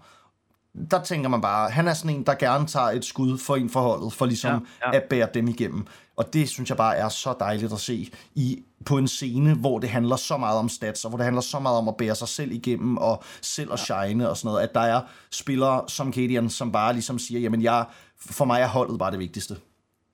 der 0.92 1.04
tænker 1.04 1.30
man 1.30 1.42
bare, 1.42 1.70
han 1.70 1.88
er 1.88 1.94
sådan 1.94 2.16
en, 2.16 2.26
der 2.26 2.36
gerne 2.36 2.68
tager 2.68 2.86
et 2.86 3.06
skud 3.06 3.38
for 3.38 3.56
en 3.56 3.70
forholdet, 3.70 4.14
for 4.14 4.26
ligesom 4.26 4.68
ja, 4.82 4.88
Ja, 4.94 4.98
at 4.98 5.04
bære 5.04 5.28
dem 5.34 5.48
igennem. 5.48 5.86
Og 6.16 6.34
det 6.34 6.50
synes 6.50 6.70
jeg 6.70 6.78
bare 6.78 6.96
er 6.98 7.10
så 7.10 7.36
dejligt 7.40 7.74
at 7.74 7.80
se 7.80 8.12
i, 8.36 8.64
på 8.86 8.98
en 8.98 9.08
scene, 9.08 9.54
hvor 9.56 9.80
det 9.80 9.90
handler 9.90 10.16
så 10.16 10.38
meget 10.38 10.60
om 10.60 10.70
stats, 10.70 11.06
og 11.06 11.10
hvor 11.10 11.18
det 11.18 11.26
handler 11.26 11.42
så 11.42 11.60
meget 11.60 11.78
om 11.78 11.88
at 11.88 11.98
bære 11.98 12.16
sig 12.16 12.28
selv 12.28 12.52
igennem, 12.52 12.98
og 12.98 13.24
selv 13.42 13.74
at 13.74 13.80
shine 13.80 14.30
og 14.30 14.38
sådan 14.38 14.50
noget, 14.50 14.64
at 14.64 14.74
der 14.74 14.80
er 14.80 15.02
spillere 15.32 15.84
som 15.88 16.14
Cadian, 16.14 16.50
som 16.50 16.72
bare 16.72 16.94
ligesom 16.94 17.20
siger, 17.20 17.40
jamen 17.40 17.62
jeg, 17.62 17.86
for 18.20 18.46
mig 18.46 18.62
er 18.62 18.68
holdet 18.68 19.00
bare 19.00 19.12
det 19.12 19.20
vigtigste. 19.20 19.56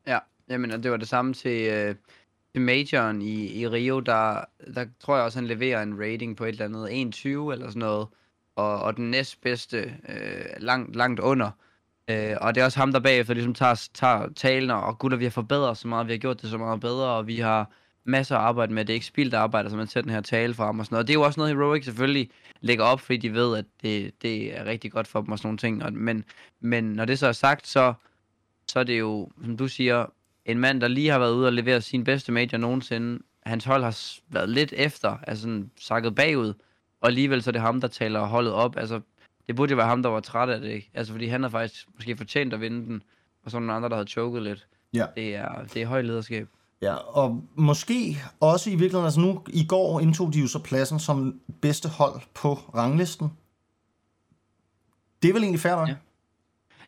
Ja, 0.08 0.20
jamen, 0.50 0.72
og 0.72 0.84
det 0.84 0.92
var 0.92 0.98
det 0.98 1.08
samme 1.08 1.34
til, 1.34 1.68
øh, 1.68 1.96
til 2.52 2.62
Majoren 2.62 3.22
i, 3.22 3.60
i 3.60 3.68
Rio, 3.68 4.00
der, 4.00 4.46
der 4.76 4.86
tror 5.00 5.16
jeg 5.16 5.26
også, 5.26 5.38
han 5.38 5.48
leverer 5.48 5.84
en 5.84 6.00
rating 6.00 6.38
på 6.38 6.44
et 6.44 6.50
eller 6.50 6.66
andet 6.66 7.00
21 7.00 7.54
eller 7.54 7.68
sådan 7.68 7.80
noget, 7.80 8.08
og, 8.56 8.80
og 8.80 8.98
den 8.98 9.12
næstbedste 9.12 9.78
øh, 10.10 10.46
langt, 10.58 10.96
langt 10.96 11.20
under. 11.20 11.52
Øh, 12.08 12.36
og 12.42 12.56
det 12.56 12.62
er 12.62 12.66
også 12.66 12.80
ham, 12.80 12.92
der 12.92 13.00
bagefter 13.00 13.34
ligesom 13.34 13.54
tager, 13.54 13.90
tager 13.94 14.30
talen, 14.36 14.70
og 14.72 14.88
"Åh, 14.88 14.96
gutter, 14.96 15.18
vi 15.18 15.24
har 15.26 15.32
forbedret 15.32 15.78
så 15.78 15.88
meget, 15.88 16.08
vi 16.08 16.12
har 16.14 16.18
gjort 16.18 16.42
det 16.42 16.50
så 16.50 16.58
meget 16.58 16.80
bedre, 16.80 17.08
og 17.08 17.28
vi 17.28 17.38
har 17.40 17.72
masser 18.06 18.38
af 18.38 18.40
arbejde 18.40 18.74
med, 18.74 18.86
det 18.86 18.94
er 18.94 18.96
ikke 18.96 19.06
spildt 19.06 19.34
arbejde, 19.34 19.70
så 19.70 19.76
man 19.76 19.88
sætter 19.88 20.02
den 20.08 20.14
her 20.14 20.22
tale 20.22 20.54
frem 20.54 20.80
og 20.80 20.86
sådan 20.86 20.94
noget. 20.96 21.08
Det 21.08 21.14
er 21.14 21.20
jo 21.20 21.22
også 21.22 21.40
noget, 21.40 21.56
Heroic 21.56 21.86
selvfølgelig 21.86 22.30
lægger 22.62 22.84
op, 22.86 23.00
fordi 23.00 23.18
de 23.18 23.34
ved, 23.34 23.58
at 23.58 23.66
det, 23.82 24.12
det 24.22 24.58
er 24.60 24.66
rigtig 24.66 24.92
godt 24.92 25.08
for 25.08 25.22
dem 25.22 25.32
og 25.32 25.38
sådan 25.38 25.48
nogle 25.48 25.58
ting. 25.58 25.84
Og, 25.84 25.94
men, 25.94 26.24
men 26.60 26.84
når 26.84 27.06
det 27.06 27.20
så 27.20 27.28
er 27.28 27.32
sagt, 27.32 27.68
så, 27.68 27.94
så 28.68 28.80
er 28.80 28.84
det 28.84 29.00
jo, 29.00 29.30
som 29.44 29.58
du 29.58 29.68
siger, 29.68 30.06
en 30.46 30.60
mand, 30.60 30.82
der 30.82 30.88
lige 30.88 31.10
har 31.10 31.20
været 31.20 31.34
ude 31.34 31.48
og 31.48 31.54
levere 31.54 31.82
sin 31.82 32.04
bedste 32.04 32.32
major 32.32 32.58
nogensinde. 32.58 33.24
Hans 33.46 33.66
hold 33.66 33.84
har 33.84 33.98
været 34.30 34.50
lidt 34.50 34.74
efter, 34.78 35.18
altså 35.28 35.42
sådan 35.42 35.72
sakket 35.80 36.16
bagud, 36.16 36.54
og 37.04 37.10
alligevel 37.10 37.44
så 37.44 37.50
er 37.50 37.52
det 37.52 37.62
ham, 37.62 37.82
der 37.82 37.88
taler 37.88 38.26
holdet 38.26 38.54
op. 38.54 38.78
Altså, 38.78 39.02
det 39.48 39.56
burde 39.56 39.72
jo 39.72 39.76
være 39.76 39.88
ham, 39.88 40.04
der 40.04 40.10
var 40.10 40.20
træt 40.20 40.50
af 40.50 40.62
det, 40.62 40.70
ikke? 40.70 40.92
Altså, 40.94 41.14
fordi 41.14 41.28
han 41.28 41.44
har 41.44 41.50
faktisk 41.50 41.88
måske 41.96 42.18
fortjent 42.18 42.54
at 42.54 42.62
vinde 42.62 42.86
den, 42.86 43.04
og 43.46 43.52
så 43.52 43.60
nogle 43.60 43.74
andre, 43.74 43.90
der 43.90 43.96
havde 43.96 44.08
choket 44.08 44.44
lidt. 44.44 44.68
Ja. 44.94 45.06
Det 45.16 45.36
er, 45.36 45.64
det 45.74 45.82
er 45.82 45.88
høj 45.88 46.02
lederskab. 46.02 46.48
Ja, 46.82 46.94
og 46.94 47.44
måske 47.56 48.18
også 48.40 48.70
i 48.70 48.74
virkeligheden, 48.74 49.06
altså 49.06 49.20
nu 49.20 49.44
i 49.48 49.66
går 49.66 50.00
indtog 50.00 50.34
de 50.34 50.40
jo 50.40 50.48
så 50.48 50.60
pladsen 50.60 51.00
som 51.00 51.40
bedste 51.62 51.90
hold 51.90 52.22
på 52.34 52.54
ranglisten. 52.54 53.32
Det 55.22 55.30
er 55.30 55.34
vel 55.34 55.44
egentlig 55.44 55.60
fair 55.60 55.76
nok? 55.76 55.90
Ja. 55.90 55.96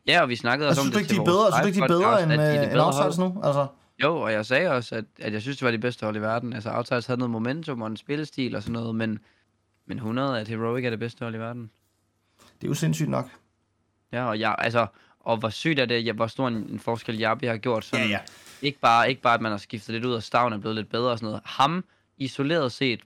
Ja, 0.07 0.21
og 0.21 0.29
vi 0.29 0.35
snakkede 0.35 0.67
Altså, 0.67 0.81
også 0.81 0.87
om 0.87 0.93
synes 0.93 1.07
du 1.09 1.13
det 1.13 1.21
ikke, 1.21 1.25
de 1.25 1.29
er 1.29 1.33
bedre, 1.33 1.51
synes 1.51 1.61
du 1.61 1.67
ikke, 1.67 1.79
de 1.79 1.83
er 1.83 1.87
bedre 1.87 2.23
end, 2.23 2.31
de 2.31 2.37
det 2.37 2.67
øh, 2.67 2.71
end 2.71 2.81
Outsiders 2.81 3.17
nu? 3.17 3.41
Altså, 3.43 3.67
Jo, 4.03 4.15
og 4.21 4.31
jeg 4.31 4.45
sagde 4.45 4.71
også, 4.71 4.95
at, 4.95 5.05
at 5.19 5.33
jeg 5.33 5.41
synes, 5.41 5.57
det 5.57 5.65
var 5.65 5.71
de 5.71 5.77
bedste 5.77 6.03
hold 6.03 6.15
i 6.15 6.21
verden. 6.21 6.53
Altså, 6.53 6.71
Outsiders 6.71 7.05
havde 7.05 7.19
noget 7.19 7.31
momentum 7.31 7.81
og 7.81 7.87
en 7.87 7.97
spillestil 7.97 8.55
og 8.55 8.63
sådan 8.63 8.73
noget, 8.73 8.95
men, 8.95 9.19
men 9.87 9.97
100 9.97 10.39
at 10.39 10.47
Heroic 10.47 10.85
er 10.85 10.89
det 10.89 10.99
bedste 10.99 11.25
hold 11.25 11.35
i 11.35 11.39
verden. 11.39 11.69
det 12.61 12.63
er 12.63 12.67
jo 12.67 12.73
sindssygt 12.73 13.09
nok. 13.09 13.29
Ja, 14.11 14.25
og 14.25 14.39
jeg, 14.39 14.55
altså, 14.57 14.87
og 15.19 15.37
hvor 15.37 15.49
sygt 15.49 15.79
er 15.79 15.85
det, 15.85 16.05
ja, 16.05 16.11
hvor 16.13 16.27
stor 16.27 16.47
en, 16.47 16.53
en 16.53 16.79
forskel 16.79 17.17
Jabi 17.17 17.45
har 17.45 17.57
gjort. 17.57 17.85
Sådan, 17.85 18.05
Ja, 18.05 18.11
ja. 18.11 18.19
Ikke, 18.61 18.79
bare, 18.79 19.09
ikke 19.09 19.21
bare, 19.21 19.33
at 19.33 19.41
man 19.41 19.51
har 19.51 19.57
skiftet 19.57 19.93
lidt 19.93 20.05
ud, 20.05 20.13
og 20.13 20.23
Stavn 20.23 20.53
er 20.53 20.57
blevet 20.57 20.75
lidt 20.75 20.89
bedre 20.89 21.11
og 21.11 21.17
sådan 21.17 21.25
noget. 21.25 21.41
Ham, 21.45 21.83
isoleret 22.17 22.71
set, 22.71 22.99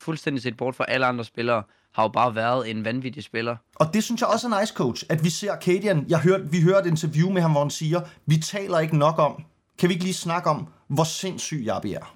fuldstændig 0.00 0.42
set 0.42 0.56
bort 0.56 0.74
fra 0.74 0.84
alle 0.88 1.06
andre 1.06 1.24
spillere, 1.24 1.62
har 1.92 2.02
jo 2.02 2.08
bare 2.08 2.34
været 2.34 2.70
en 2.70 2.84
vanvittig 2.84 3.24
spiller. 3.24 3.56
Og 3.74 3.94
det 3.94 4.04
synes 4.04 4.20
jeg 4.20 4.28
også 4.28 4.48
er 4.48 4.60
nice, 4.60 4.74
coach, 4.74 5.04
at 5.08 5.24
vi 5.24 5.30
ser 5.30 5.56
Cadian. 5.60 6.04
Jeg 6.08 6.20
hørte, 6.20 6.50
vi 6.50 6.60
hørte 6.60 6.80
et 6.80 6.90
interview 6.90 7.30
med 7.30 7.42
ham, 7.42 7.50
hvor 7.50 7.60
han 7.60 7.70
siger, 7.70 8.00
vi 8.26 8.36
taler 8.36 8.78
ikke 8.78 8.98
nok 8.98 9.18
om, 9.18 9.44
kan 9.78 9.88
vi 9.88 9.94
ikke 9.94 10.04
lige 10.04 10.14
snakke 10.14 10.50
om, 10.50 10.68
hvor 10.88 11.04
sindssyg 11.04 11.62
Jabi 11.64 11.92
er? 11.92 12.15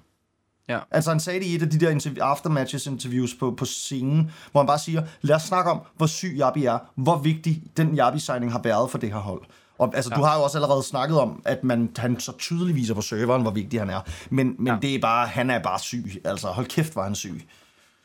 Ja. 0.69 0.79
Altså 0.91 1.11
han 1.11 1.19
sagde 1.19 1.39
det 1.39 1.45
i 1.45 1.55
et 1.55 1.61
af 1.61 1.69
de 1.69 1.79
der 1.79 1.91
interv- 1.91 2.19
aftermatches 2.19 2.85
interviews 2.87 3.35
på, 3.35 3.51
på 3.51 3.65
scenen, 3.65 4.31
hvor 4.51 4.61
han 4.61 4.67
bare 4.67 4.79
siger, 4.79 5.03
lad 5.21 5.35
os 5.35 5.41
snakke 5.41 5.71
om, 5.71 5.81
hvor 5.97 6.05
syg 6.05 6.33
Jabi 6.37 6.65
er, 6.65 6.79
hvor 6.95 7.17
vigtig 7.17 7.63
den 7.77 7.95
Jabi-signing 7.95 8.51
har 8.51 8.61
været 8.61 8.91
for 8.91 8.97
det 8.97 9.09
her 9.09 9.19
hold. 9.19 9.41
Og 9.77 9.95
altså, 9.95 10.11
ja. 10.13 10.19
du 10.19 10.23
har 10.23 10.37
jo 10.37 10.43
også 10.43 10.57
allerede 10.57 10.83
snakket 10.83 11.19
om, 11.19 11.41
at 11.45 11.63
man, 11.63 11.91
han 11.97 12.19
så 12.19 12.37
tydeligt 12.37 12.75
viser 12.75 12.93
på 12.93 13.01
serveren, 13.01 13.41
hvor 13.41 13.51
vigtig 13.51 13.79
han 13.79 13.89
er. 13.89 14.01
Men, 14.29 14.55
men 14.57 14.67
ja. 14.67 14.77
Det 14.81 14.95
er 14.95 14.99
bare, 14.99 15.27
han 15.27 15.49
er 15.49 15.59
bare 15.59 15.79
syg. 15.79 16.21
Altså, 16.25 16.47
hold 16.47 16.65
kæft, 16.65 16.95
var 16.95 17.03
han 17.03 17.15
syg. 17.15 17.47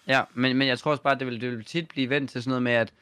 Ja, 0.08 0.22
men, 0.34 0.56
men 0.56 0.68
jeg 0.68 0.78
tror 0.78 0.90
også 0.90 1.02
bare, 1.02 1.14
at 1.14 1.20
det 1.20 1.26
vil, 1.26 1.40
det 1.40 1.50
vil 1.50 1.64
tit 1.64 1.88
blive 1.88 2.10
vendt 2.10 2.30
til 2.30 2.42
sådan 2.42 2.50
noget 2.50 2.62
med, 2.62 2.72
at 2.72 2.92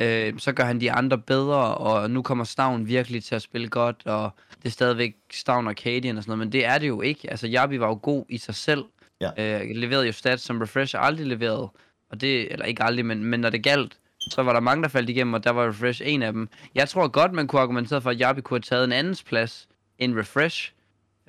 øh, 0.00 0.38
så 0.38 0.52
gør 0.52 0.64
han 0.64 0.80
de 0.80 0.92
andre 0.92 1.18
bedre, 1.18 1.74
og 1.74 2.10
nu 2.10 2.22
kommer 2.22 2.44
Stavn 2.44 2.88
virkelig 2.88 3.24
til 3.24 3.34
at 3.34 3.42
spille 3.42 3.68
godt, 3.68 4.06
og 4.06 4.30
det 4.62 4.68
er 4.68 4.72
stadigvæk 4.72 5.16
Stavn 5.32 5.66
og 5.66 5.74
Cadian 5.74 6.16
og 6.16 6.22
sådan 6.22 6.30
noget, 6.30 6.46
men 6.46 6.52
det 6.52 6.66
er 6.66 6.78
det 6.78 6.88
jo 6.88 7.00
ikke. 7.00 7.30
Altså, 7.30 7.46
Jabi 7.46 7.80
var 7.80 7.86
jo 7.86 7.98
god 8.02 8.24
i 8.28 8.38
sig 8.38 8.54
selv. 8.54 8.84
Ja. 9.20 9.60
Øh, 9.60 9.70
leverede 9.74 10.06
jo 10.06 10.12
stats, 10.12 10.42
som 10.42 10.60
Refresh 10.60 10.94
aldrig 10.98 11.26
leverede. 11.26 11.68
Og 12.10 12.20
det, 12.20 12.52
eller 12.52 12.66
ikke 12.66 12.82
aldrig, 12.82 13.06
men, 13.06 13.24
men 13.24 13.40
når 13.40 13.50
det 13.50 13.62
galt, 13.62 13.98
så 14.20 14.42
var 14.42 14.52
der 14.52 14.60
mange, 14.60 14.82
der 14.82 14.88
faldt 14.88 15.10
igennem, 15.10 15.34
og 15.34 15.44
der 15.44 15.50
var 15.50 15.68
Refresh 15.68 16.02
en 16.04 16.22
af 16.22 16.32
dem. 16.32 16.48
Jeg 16.74 16.88
tror 16.88 17.08
godt, 17.08 17.32
man 17.32 17.46
kunne 17.46 17.62
argumentere 17.62 18.00
for, 18.00 18.10
at 18.10 18.20
Jabi 18.20 18.40
kunne 18.40 18.54
have 18.54 18.62
taget 18.62 18.84
en 18.84 18.92
andens 18.92 19.22
plads 19.22 19.68
end 19.98 20.18
Refresh. 20.18 20.72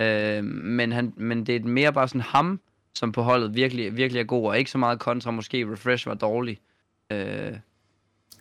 Øh, 0.01 0.43
men, 0.43 0.91
han, 0.91 1.13
men 1.17 1.45
det 1.45 1.55
er 1.55 1.59
mere 1.59 1.93
bare 1.93 2.07
sådan 2.07 2.21
ham, 2.21 2.59
som 2.95 3.11
på 3.11 3.21
holdet 3.21 3.55
virkelig, 3.55 3.97
virkelig 3.97 4.19
er 4.19 4.23
god, 4.23 4.47
og 4.47 4.59
ikke 4.59 4.71
så 4.71 4.77
meget 4.77 4.99
kontra, 4.99 5.31
måske 5.31 5.71
Refresh 5.71 6.07
var 6.07 6.13
dårlig. 6.13 6.59
Øh, 7.11 7.53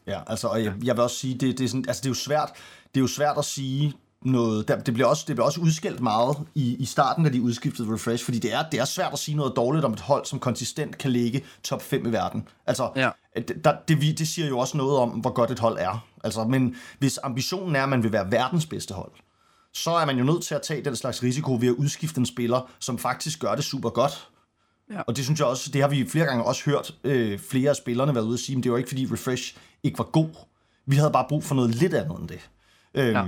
Ja, 0.07 0.21
altså, 0.27 0.49
og 0.49 0.65
jeg, 0.65 0.73
jeg 0.85 0.97
vil 0.97 1.03
også 1.03 1.17
sige, 1.17 1.35
det, 1.35 1.59
det, 1.59 1.65
er 1.65 1.69
sådan, 1.69 1.85
altså, 1.89 2.01
det 2.01 2.07
er 2.07 2.11
jo 2.11 2.15
svært, 2.15 2.51
det 2.95 3.01
er 3.01 3.03
jo 3.03 3.07
svært 3.07 3.39
at 3.39 3.45
sige 3.45 3.95
noget, 4.25 4.69
der, 4.69 4.79
det 4.81 4.95
bliver 4.95 5.07
også, 5.09 5.25
det 5.27 5.37
bliver 5.37 5.47
også 5.47 5.61
udskældt 5.61 6.01
meget 6.01 6.37
i, 6.55 6.77
i 6.77 6.85
starten, 6.85 7.25
da 7.25 7.31
de 7.31 7.43
udskiftede 7.43 7.95
Refresh, 7.95 8.25
fordi 8.25 8.39
det 8.39 8.53
er, 8.55 8.63
det 8.73 8.81
er 8.81 8.85
svært 8.85 9.13
at 9.13 9.19
sige 9.19 9.37
noget 9.37 9.53
dårligt 9.57 9.85
om 9.85 9.93
et 9.93 10.01
hold, 10.01 10.25
som 10.27 10.39
konsistent 10.39 10.99
kan 10.99 11.11
ligge 11.11 11.45
top 11.63 11.83
5 11.83 12.07
i 12.07 12.13
verden. 12.13 12.49
Altså, 12.67 12.91
Ja. 12.97 13.11
det, 13.37 13.65
der, 13.65 13.75
det, 13.89 14.19
det 14.19 14.29
siger 14.29 14.49
jo 14.49 14.59
også 14.59 14.77
noget 14.77 14.99
om, 14.99 15.09
hvor 15.11 15.31
godt 15.31 15.51
et 15.51 15.59
hold 15.59 15.79
er. 15.81 16.07
Altså, 16.25 16.45
men 16.45 16.77
hvis 16.99 17.19
ambitionen 17.23 17.77
er, 17.77 17.83
at 17.83 17.89
man 17.89 18.03
vil 18.03 18.13
være 18.13 18.31
verdens 18.33 18.67
bedste 18.67 18.95
hold, 18.95 19.13
så 19.75 19.91
er 19.91 20.07
man 20.07 20.19
jo 20.19 20.25
nødt 20.25 20.43
til 20.43 20.55
at 20.55 20.63
tage 20.63 20.85
den 20.85 20.97
slags 20.97 21.23
risiko 21.23 21.55
ved 21.61 21.69
at 21.69 21.75
udskifte 21.75 22.19
en 22.19 22.27
spiller, 22.27 22.71
som 22.79 22.99
faktisk 22.99 23.41
gør 23.41 23.55
det 23.55 23.65
super 23.65 23.91
godt. 23.91 24.29
Ja. 24.93 25.01
Og 25.01 25.17
det 25.17 25.25
synes 25.25 25.41
jeg 25.41 25.47
også, 25.49 25.71
det 25.71 25.81
har 25.81 25.89
vi 25.89 26.09
flere 26.09 26.25
gange 26.27 26.45
også 26.45 26.63
hørt 26.65 26.95
øh, 27.05 27.39
flere 27.39 27.71
af 27.71 27.77
spillerne 27.77 28.15
være 28.15 28.25
ude 28.25 28.35
og 28.35 28.39
sige, 28.39 28.57
men 28.57 28.63
det 28.63 28.73
var 28.73 28.79
ikke 28.79 28.89
fordi 28.91 29.09
Refresh 29.13 29.57
ikke 29.83 29.99
var 29.99 30.05
god. 30.05 30.29
Vi 30.87 30.97
havde 30.97 31.11
bare 31.11 31.27
brug 31.29 31.45
for 31.45 31.55
noget 31.55 31.75
lidt 31.75 31.95
andet 31.95 32.19
end 32.21 32.29
det. 32.29 32.51
Øhm, 32.95 33.17
Ja. 33.17 33.25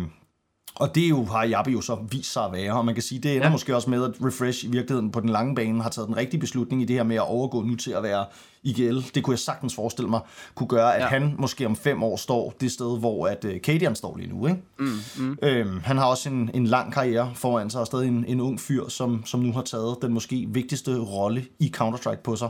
Og 0.76 0.94
det 0.94 1.10
jo, 1.10 1.24
har 1.24 1.44
Jabi 1.44 1.70
jo 1.72 1.80
så 1.80 1.98
vist 2.10 2.32
sig 2.32 2.44
at 2.44 2.52
være, 2.52 2.72
og 2.72 2.84
man 2.84 2.94
kan 2.94 3.02
sige, 3.02 3.20
det 3.20 3.34
ender 3.34 3.46
ja. 3.46 3.52
Måske 3.52 3.76
også 3.76 3.90
med, 3.90 4.04
at 4.04 4.10
Refresh 4.26 4.64
i 4.64 4.68
virkeligheden 4.68 5.10
på 5.10 5.20
den 5.20 5.28
lange 5.28 5.54
bane 5.54 5.82
har 5.82 5.90
taget 5.90 6.08
den 6.08 6.16
rigtige 6.16 6.40
beslutning 6.40 6.82
i 6.82 6.84
det 6.84 6.96
her 6.96 7.02
med 7.02 7.16
at 7.16 7.22
overgå 7.28 7.62
nu 7.62 7.76
til 7.76 7.90
at 7.90 8.02
være 8.02 8.26
IGL. 8.62 8.98
Det 9.14 9.22
kunne 9.22 9.32
jeg 9.32 9.38
sagtens 9.38 9.74
forestille 9.74 10.10
mig 10.10 10.20
kunne 10.54 10.66
gøre, 10.66 10.94
at 10.96 11.02
ja. 11.02 11.06
Han 11.06 11.34
måske 11.38 11.66
om 11.66 11.76
fem 11.76 12.02
år 12.02 12.16
står 12.16 12.54
det 12.60 12.72
sted, 12.72 12.98
hvor 12.98 13.26
at 13.26 13.44
uh, 13.44 13.56
Cadian 13.56 13.94
står 13.94 14.16
lige 14.16 14.28
nu. 14.28 14.46
Ikke? 14.46 14.62
mm, 14.78 14.98
mm. 15.18 15.38
Øhm, 15.42 15.80
han 15.84 15.98
har 15.98 16.04
også 16.06 16.28
en, 16.28 16.50
en 16.54 16.66
lang 16.66 16.92
karriere 16.92 17.32
foran 17.34 17.70
sig, 17.70 17.80
og 17.80 17.86
stadig 17.86 18.08
en, 18.08 18.24
en 18.28 18.40
ung 18.40 18.60
fyr, 18.60 18.88
som, 18.88 19.26
som 19.26 19.40
nu 19.40 19.52
har 19.52 19.62
taget 19.62 19.96
den 20.02 20.12
måske 20.12 20.46
vigtigste 20.48 20.98
rolle 20.98 21.46
i 21.58 21.72
Counter-Strike 21.76 22.22
på 22.24 22.36
sig. 22.36 22.48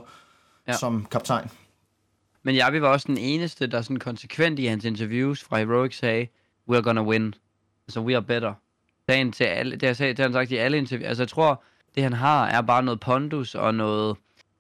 Ja. 0.69 0.77
som 0.77 1.07
kaptajn. 1.11 1.51
Men 2.47 2.55
Javi 2.55 2.81
var 2.81 2.89
også 2.89 3.07
den 3.09 3.19
eneste, 3.19 3.67
der 3.67 3.83
sådan 3.83 3.97
konsekvent 3.99 4.59
i 4.59 4.65
hans 4.65 4.85
interviews 4.85 5.45
fra 5.45 5.59
Heroic 5.59 5.97
sagde, 5.99 6.27
we're 6.71 6.81
gonna 6.81 7.03
win. 7.03 7.35
Altså, 7.89 8.01
we 8.01 8.15
are 8.17 8.23
better. 8.23 8.53
Han 9.09 9.33
til 9.33 9.45
alle, 9.45 9.77
det, 9.77 9.83
har, 9.89 9.95
sagt, 9.95 10.09
det 10.09 10.19
har 10.19 10.25
han 10.25 10.33
sagt 10.33 10.51
i 10.51 10.57
alle 10.57 10.79
interviews. 10.79 11.09
Altså, 11.09 11.23
jeg 11.23 11.29
tror, 11.29 11.63
det 11.95 12.03
han 12.03 12.13
har, 12.13 12.47
er 12.47 12.61
bare 12.61 12.83
noget 12.83 13.01
pondus 13.01 13.55
og 13.55 13.75
noget 13.75 14.17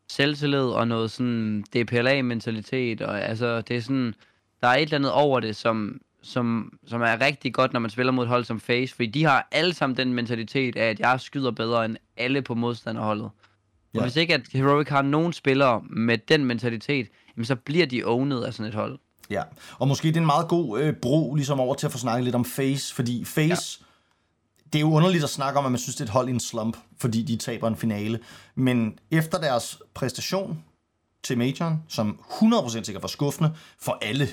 selvtillid 0.08 0.60
og 0.60 0.88
noget 0.88 1.10
sådan 1.10 1.64
DPLA-mentalitet. 1.76 3.00
Og 3.00 3.22
altså, 3.22 3.60
det 3.60 3.76
er 3.76 3.80
sådan, 3.80 4.14
der 4.60 4.68
er 4.68 4.74
et 4.76 4.82
eller 4.82 4.96
andet 4.98 5.12
over 5.12 5.40
det, 5.40 5.56
som, 5.56 6.00
som, 6.22 6.72
som 6.86 7.02
er 7.02 7.20
rigtig 7.20 7.54
godt, 7.54 7.72
når 7.72 7.80
man 7.80 7.90
spiller 7.90 8.12
mod 8.12 8.24
et 8.24 8.28
hold 8.28 8.44
som 8.44 8.60
Face. 8.60 8.94
Fordi 8.94 9.06
de 9.06 9.24
har 9.24 9.48
alle 9.52 9.74
sammen 9.74 9.96
den 9.96 10.14
mentalitet 10.14 10.76
af, 10.76 10.90
at 10.90 11.00
jeg 11.00 11.20
skyder 11.20 11.50
bedre 11.50 11.84
end 11.84 11.96
alle 12.16 12.42
på 12.42 12.54
modstanderholdet. 12.54 13.24
Og 13.24 13.32
Ja. 13.94 14.02
hvis 14.02 14.16
ikke 14.16 14.34
at 14.34 14.42
Heroic 14.52 14.88
har 14.88 15.02
nogen 15.02 15.32
spillere 15.32 15.82
med 15.90 16.18
den 16.18 16.44
mentalitet, 16.44 17.08
jamen 17.36 17.44
så 17.46 17.56
bliver 17.56 17.86
de 17.86 18.04
owned 18.04 18.42
af 18.42 18.54
sådan 18.54 18.68
et 18.68 18.74
hold. 18.74 18.98
Ja, 19.30 19.42
og 19.78 19.88
måske 19.88 20.08
det 20.08 20.16
er 20.16 20.20
en 20.20 20.26
meget 20.26 20.48
god 20.48 20.80
øh, 20.80 20.94
bro 21.02 21.34
ligesom 21.34 21.60
over 21.60 21.74
til 21.74 21.86
at 21.86 21.92
få 21.92 21.98
snakket 21.98 22.24
lidt 22.24 22.34
om 22.34 22.44
Face, 22.44 22.94
fordi 22.94 23.24
Face, 23.24 23.78
ja. 23.80 23.84
det 24.72 24.78
er 24.78 24.80
jo 24.80 24.92
underligt 24.92 25.24
at 25.24 25.30
snakke 25.30 25.58
om, 25.58 25.64
at 25.64 25.72
man 25.72 25.78
synes, 25.78 25.96
det 25.96 26.00
er 26.00 26.04
et 26.04 26.10
hold 26.10 26.28
i 26.28 26.30
en 26.30 26.40
slump, 26.40 26.76
fordi 26.98 27.22
de 27.22 27.36
taber 27.36 27.68
en 27.68 27.76
finale. 27.76 28.20
Men 28.54 28.98
efter 29.10 29.40
deres 29.40 29.78
præstation 29.94 30.64
til 31.22 31.38
majoren, 31.38 31.82
som 31.88 32.18
100% 32.30 32.82
sikkert 32.82 33.02
var 33.02 33.08
skuffende 33.08 33.52
for 33.78 33.98
alle, 34.02 34.28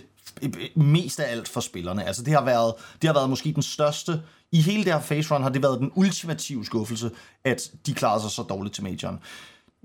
mest 0.75 1.20
af 1.20 1.31
alt 1.31 1.48
for 1.48 1.62
spillerne. 1.62 2.03
Altså 2.03 2.24
det 2.24 2.34
har 2.34 2.46
været, 2.46 2.74
det 3.01 3.08
har 3.08 3.13
været 3.13 3.29
måske 3.29 3.53
den 3.53 3.63
største, 3.63 4.22
i 4.51 4.62
hele 4.62 4.84
det 4.84 4.93
her 4.93 5.01
face 5.01 5.34
run 5.34 5.43
har 5.43 5.50
det 5.50 5.63
været 5.63 5.79
den 5.79 5.91
ultimative 5.96 6.65
skuffelse, 6.65 7.12
at 7.43 7.72
de 7.86 7.93
klarede 7.93 8.22
sig 8.22 8.31
så 8.31 8.43
dårligt 8.43 8.75
til 8.75 8.84
majoren. 8.84 9.20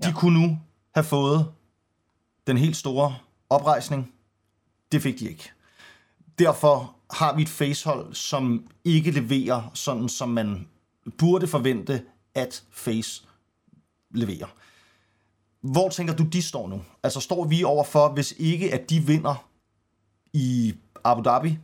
De 0.03 0.07
ja. 0.07 0.13
kunne 0.13 0.39
nu 0.41 0.59
have 0.95 1.03
fået 1.03 1.45
den 2.47 2.57
helt 2.57 2.77
store 2.77 3.15
oprejsning, 3.49 4.13
det 4.91 5.01
fik 5.01 5.19
de 5.19 5.29
ikke. 5.29 5.51
Derfor 6.39 6.95
har 7.11 7.35
vi 7.35 7.41
et 7.41 7.49
facehold, 7.49 8.13
som 8.13 8.67
ikke 8.83 9.11
leverer 9.11 9.71
sådan, 9.73 10.09
som 10.09 10.29
man 10.29 10.67
burde 11.17 11.47
forvente, 11.47 12.03
at 12.35 12.63
Face 12.71 13.23
leverer. 14.11 14.47
Hvor 15.61 15.89
tænker 15.89 16.15
du, 16.15 16.23
de 16.23 16.41
står 16.41 16.67
nu? 16.67 16.81
Altså 17.03 17.19
står 17.19 17.45
vi 17.45 17.63
overfor, 17.63 18.09
hvis 18.13 18.33
ikke 18.37 18.73
at 18.73 18.89
de 18.89 18.99
vinder 18.99 19.47
i 20.33 20.75
Abu 21.03 21.21
Dhabi 21.21 21.57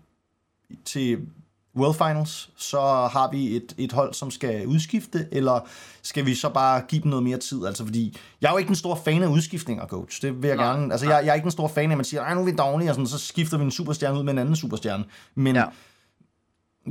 til 0.86 1.28
World 1.78 1.96
Finals, 1.96 2.50
så 2.58 2.80
har 3.12 3.30
vi 3.32 3.56
et, 3.56 3.74
et 3.78 3.92
hold, 3.92 4.14
som 4.14 4.32
skal 4.32 4.68
udskifte, 4.68 5.28
eller 5.32 5.68
skal 6.02 6.26
vi 6.26 6.36
så 6.36 6.50
bare 6.50 6.82
give 6.88 7.02
dem 7.02 7.10
noget 7.10 7.24
mere 7.24 7.38
tid? 7.38 7.66
Altså, 7.66 7.84
fordi 7.86 8.18
jeg 8.42 8.48
er 8.48 8.52
jo 8.52 8.58
ikke 8.58 8.70
en 8.70 8.76
stor 8.76 8.96
fan 9.06 9.24
af 9.24 9.28
udskiftninger, 9.28 9.88
coach. 9.88 10.22
Det 10.22 10.42
vil 10.42 10.48
jeg 10.48 10.58
nej, 10.58 10.66
gerne. 10.66 10.92
Altså, 10.92 11.10
jeg, 11.10 11.22
jeg 11.26 11.32
er 11.32 11.36
ikke 11.36 11.46
en 11.46 11.52
stor 11.52 11.68
fan 11.68 11.90
af, 11.90 11.94
at 11.94 11.98
man 11.98 12.06
siger, 12.06 12.22
ej, 12.22 12.34
nu 12.34 12.42
er 12.42 12.46
vi 12.46 12.52
dårlige, 12.52 12.90
og 12.90 12.96
sådan, 12.96 13.08
så 13.08 13.18
skifter 13.18 13.58
vi 13.58 13.64
en 13.64 13.72
superstjerne 13.72 14.20
ud 14.20 14.24
med 14.24 14.34
en 14.34 14.40
anden 14.40 14.56
superstjerne. 14.56 15.04
Men 15.36 15.56
ja. 15.56 15.66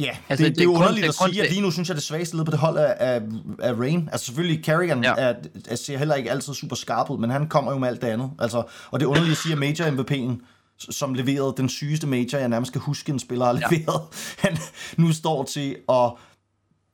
Ja, 0.00 0.16
altså, 0.28 0.44
det, 0.44 0.50
det, 0.50 0.54
det 0.54 0.60
er 0.60 0.64
jo 0.64 0.74
underligt 0.74 1.06
at 1.06 1.14
sige, 1.14 1.42
at 1.42 1.50
lige 1.50 1.62
nu 1.62 1.70
synes 1.70 1.88
jeg, 1.88 1.96
det 1.96 2.04
svageste 2.04 2.36
led 2.36 2.44
på 2.44 2.50
det 2.50 2.58
hold 2.58 2.76
er, 2.76 2.82
er, 2.82 3.20
er 3.58 3.74
Rain. 3.74 4.08
Altså 4.12 4.26
selvfølgelig, 4.26 4.64
Carrigan 4.64 5.04
ja. 5.04 5.14
er, 5.16 5.34
er, 5.68 5.76
ser 5.76 5.98
heller 5.98 6.14
ikke 6.14 6.30
altid 6.30 6.54
super 6.54 6.76
skarp 6.76 7.10
ud, 7.10 7.18
men 7.18 7.30
han 7.30 7.48
kommer 7.48 7.72
jo 7.72 7.78
med 7.78 7.88
alt 7.88 8.02
det 8.02 8.08
andet. 8.08 8.30
Altså, 8.38 8.62
og 8.90 9.00
det 9.00 9.06
er 9.06 9.10
underligt 9.10 9.32
at 9.32 9.38
sige, 9.38 9.52
at 9.52 9.58
Major 9.58 9.84
MVP'en 9.84 10.44
som 10.78 11.14
leverede 11.14 11.54
den 11.56 11.68
sygeste 11.68 12.06
major, 12.06 12.38
jeg 12.38 12.48
nærmest 12.48 12.72
kan 12.72 12.80
huske, 12.80 13.12
en 13.12 13.18
spiller 13.18 13.44
har 13.44 13.52
leveret. 13.52 14.00
Ja. 14.44 14.48
Han 14.48 14.58
nu 14.96 15.12
står 15.12 15.44
til 15.44 15.76
at 15.88 16.12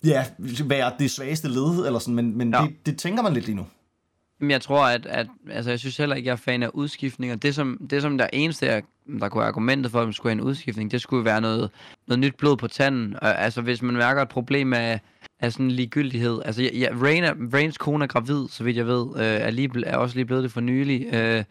ja, 0.05 0.25
være 0.65 0.93
det 0.99 1.11
svageste 1.11 1.49
led, 1.49 1.87
eller 1.87 1.99
sådan, 1.99 2.15
men, 2.15 2.39
men 2.39 2.55
ja. 2.55 2.63
det, 2.63 2.87
det 2.87 2.99
tænker 2.99 3.23
man 3.23 3.33
lidt 3.33 3.47
lige 3.47 3.57
nu. 3.57 3.67
Men 4.41 4.51
jeg 4.51 4.61
tror, 4.61 4.85
at, 4.85 5.07
at 5.07 5.27
altså, 5.51 5.71
jeg 5.71 5.79
synes 5.79 5.97
heller 5.97 6.17
ikke, 6.17 6.27
jeg 6.27 6.33
er 6.33 6.37
fan 6.37 6.63
af 6.63 6.71
udskiftninger. 6.75 7.37
Det 7.37 7.55
som, 7.55 7.79
det 7.91 8.03
som 8.03 8.19
der 8.19 8.29
eneste, 8.33 8.67
jeg, 8.67 8.83
der 9.21 9.29
kunne 9.29 9.39
være 9.39 9.49
argumentet 9.49 9.93
for, 9.93 10.01
at 10.01 10.07
man 10.07 10.13
skulle 10.13 10.31
have 10.35 10.43
en 10.43 10.49
udskiftning, 10.49 10.91
det 10.91 11.01
skulle 11.01 11.25
være 11.25 11.41
noget, 11.41 11.71
noget 12.07 12.19
nyt 12.19 12.35
blod 12.39 12.57
på 12.57 12.69
tanden. 12.69 13.17
Altså, 13.23 13.61
hvis 13.61 13.83
man 13.83 13.95
mærker 13.95 14.23
et 14.23 14.29
problem 14.29 14.73
af, 14.73 15.01
af 15.41 15.53
sådan 15.53 15.71
ligegyldighed. 15.71 16.41
Altså, 16.45 16.63
ja, 16.63 16.89
Rain 17.03 17.25
er, 17.25 17.35
Rains 17.55 17.79
kone 17.79 18.05
er 18.05 18.09
gravid, 18.09 18.49
så 18.49 18.65
vidt 18.65 18.77
jeg 18.77 18.87
ved, 18.87 19.07
øh, 19.17 19.23
er, 19.25 19.51
lige, 19.51 19.87
er 19.87 19.97
også 19.97 20.17
lige 20.17 20.25
blevet 20.25 20.43
det 20.43 20.53
for 20.53 20.61
nylig. 20.61 21.15
Øh, 21.15 21.45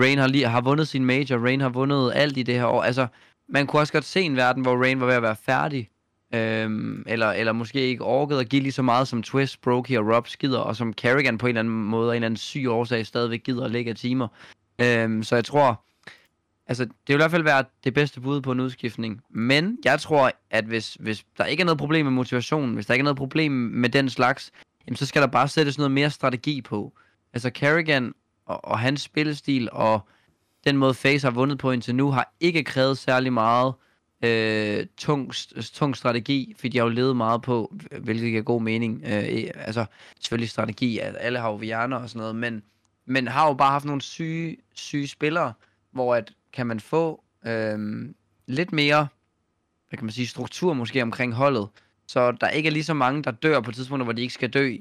Rain 0.00 0.18
har, 0.18 0.26
lige, 0.26 0.48
har 0.48 0.60
vundet 0.60 0.88
sin 0.88 1.04
major, 1.04 1.38
Rain 1.38 1.60
har 1.60 1.68
vundet 1.68 2.12
alt 2.14 2.36
i 2.36 2.42
det 2.42 2.54
her 2.54 2.66
år. 2.66 2.82
Altså, 2.82 3.06
man 3.48 3.66
kunne 3.66 3.80
også 3.80 3.92
godt 3.92 4.04
se 4.04 4.20
en 4.20 4.36
verden, 4.36 4.62
hvor 4.62 4.76
Rain 4.82 5.00
var 5.00 5.06
ved 5.06 5.14
at 5.14 5.22
være 5.22 5.36
færdig. 5.36 5.88
Øhm, 6.34 7.04
eller, 7.06 7.26
eller 7.26 7.52
måske 7.52 7.80
ikke 7.80 8.04
orkede 8.04 8.40
at 8.40 8.48
give 8.48 8.62
lige 8.62 8.72
så 8.72 8.82
meget 8.82 9.08
som 9.08 9.22
Twist, 9.22 9.60
Brokey 9.60 9.96
og 9.96 10.14
Rob 10.14 10.28
skider, 10.28 10.58
og 10.58 10.76
som 10.76 10.92
Carrigan 10.92 11.38
på 11.38 11.46
en 11.46 11.48
eller 11.48 11.60
anden 11.60 11.84
måde, 11.84 12.08
en 12.08 12.14
eller 12.14 12.26
anden 12.26 12.36
syg 12.36 12.66
årsag, 12.68 13.06
stadigvæk 13.06 13.42
gider 13.42 13.64
at 13.64 13.70
lægge 13.70 13.90
af 13.90 13.96
timer. 13.96 14.28
Øhm, 14.78 15.22
så 15.22 15.34
jeg 15.34 15.44
tror, 15.44 15.84
altså 16.66 16.84
det 16.84 17.08
vil 17.08 17.14
i 17.14 17.16
hvert 17.16 17.30
fald 17.30 17.42
være 17.42 17.64
det 17.84 17.94
bedste 17.94 18.20
bud 18.20 18.40
på 18.40 18.52
en 18.52 18.60
udskiftning. 18.60 19.20
Men 19.30 19.78
jeg 19.84 20.00
tror, 20.00 20.32
at 20.50 20.64
hvis, 20.64 20.96
hvis 21.00 21.24
der 21.38 21.44
ikke 21.44 21.60
er 21.60 21.64
noget 21.64 21.78
problem 21.78 22.06
med 22.06 22.12
motivationen, 22.12 22.74
hvis 22.74 22.86
der 22.86 22.94
ikke 22.94 23.02
er 23.02 23.04
noget 23.04 23.16
problem 23.16 23.52
med 23.52 23.88
den 23.88 24.10
slags, 24.10 24.50
jamen, 24.86 24.96
så 24.96 25.06
skal 25.06 25.22
der 25.22 25.28
bare 25.28 25.48
sættes 25.48 25.78
noget 25.78 25.90
mere 25.90 26.10
strategi 26.10 26.62
på. 26.62 26.92
Altså 27.32 27.50
Carrigan 27.50 28.14
og, 28.46 28.64
og 28.64 28.78
hans 28.78 29.00
spillestil 29.00 29.68
og 29.72 30.00
den 30.64 30.76
måde 30.76 30.94
Face 30.94 31.26
har 31.26 31.30
vundet 31.30 31.58
på 31.58 31.70
indtil 31.70 31.94
nu, 31.94 32.10
har 32.10 32.34
ikke 32.40 32.64
krævet 32.64 32.98
særlig 32.98 33.32
meget 33.32 33.74
øh, 34.24 34.86
tung, 34.96 35.32
tung 35.74 35.96
strategi, 35.96 36.54
fordi 36.56 36.68
de 36.68 36.78
har 36.78 36.84
jo 36.84 36.90
levet 36.90 37.16
meget 37.16 37.42
på, 37.42 37.74
hvilket 38.00 38.30
giver 38.30 38.42
god 38.42 38.62
mening. 38.62 39.02
Øh, 39.04 39.50
altså, 39.54 39.84
selvfølgelig 40.20 40.50
strategi, 40.50 40.98
at 40.98 41.16
alle 41.20 41.38
har 41.38 41.50
jo 41.50 41.60
hjerner 41.60 41.96
og 41.96 42.08
sådan 42.08 42.20
noget, 42.20 42.36
men, 42.36 42.62
men 43.06 43.28
har 43.28 43.46
jo 43.46 43.54
bare 43.54 43.70
haft 43.70 43.84
nogle 43.84 44.02
syge, 44.02 44.56
syge 44.74 45.08
spillere, 45.08 45.52
hvor 45.90 46.14
at, 46.14 46.32
kan 46.52 46.66
man 46.66 46.80
få 46.80 47.22
øh, 47.46 48.08
lidt 48.46 48.72
mere, 48.72 49.08
hvad 49.88 49.96
kan 49.96 50.04
man 50.04 50.12
sige, 50.12 50.26
struktur 50.26 50.72
måske 50.72 51.02
omkring 51.02 51.34
holdet, 51.34 51.68
så 52.06 52.32
der 52.32 52.48
ikke 52.48 52.66
er 52.66 52.72
lige 52.72 52.84
så 52.84 52.94
mange, 52.94 53.22
der 53.22 53.30
dør 53.30 53.60
på 53.60 53.72
tidspunkter, 53.72 54.04
hvor 54.04 54.12
de 54.12 54.22
ikke 54.22 54.34
skal 54.34 54.50
dø, 54.50 54.76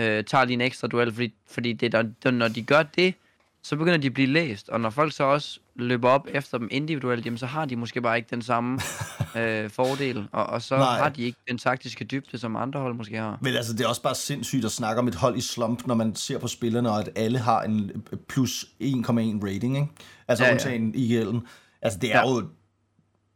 øh, 0.00 0.24
tager 0.24 0.44
lige 0.44 0.54
en 0.54 0.60
ekstra 0.60 0.88
duel, 0.88 1.12
fordi, 1.12 1.34
fordi 1.50 1.72
det 1.72 1.92
der, 1.92 2.30
når 2.30 2.48
de 2.48 2.62
gør 2.62 2.82
det, 2.82 3.14
så 3.62 3.76
begynder 3.76 3.98
de 3.98 4.06
at 4.06 4.14
blive 4.14 4.28
læst, 4.28 4.68
og 4.68 4.80
når 4.80 4.90
folk 4.90 5.12
så 5.12 5.24
også 5.24 5.60
løber 5.76 6.08
op 6.08 6.28
efter 6.30 6.58
dem 6.58 6.68
individuelt, 6.70 7.24
jamen 7.24 7.38
så 7.38 7.46
har 7.46 7.64
de 7.64 7.76
måske 7.76 8.00
bare 8.00 8.16
ikke 8.16 8.28
den 8.30 8.42
samme 8.42 8.80
øh, 9.38 9.70
fordel, 9.70 10.28
og, 10.32 10.46
og 10.46 10.62
så 10.62 10.76
Nej. 10.76 10.98
har 10.98 11.08
de 11.08 11.22
ikke 11.22 11.38
den 11.48 11.58
taktiske 11.58 12.04
dybde, 12.04 12.38
som 12.38 12.56
andre 12.56 12.80
hold 12.80 12.94
måske 12.94 13.16
har. 13.16 13.38
Men 13.40 13.54
altså, 13.54 13.72
det 13.72 13.80
er 13.80 13.88
også 13.88 14.02
bare 14.02 14.14
sindssygt 14.14 14.64
at 14.64 14.72
snakke 14.72 14.98
om 14.98 15.08
et 15.08 15.14
hold 15.14 15.36
i 15.36 15.40
slump, 15.40 15.86
når 15.86 15.94
man 15.94 16.14
ser 16.14 16.38
på 16.38 16.48
spillerne, 16.48 16.90
og 16.90 17.00
at 17.00 17.08
alle 17.16 17.38
har 17.38 17.62
en 17.62 18.04
plus 18.28 18.64
1,1 18.64 18.88
rating, 19.46 19.76
ikke? 19.76 19.88
Altså 20.28 20.44
ja, 20.44 20.52
undtagen 20.52 20.94
ja. 20.94 21.00
i 21.00 21.08
gælden. 21.08 21.46
Altså, 21.82 21.98
det 21.98 22.14
er 22.14 22.18
ja. 22.18 22.30
jo 22.30 22.48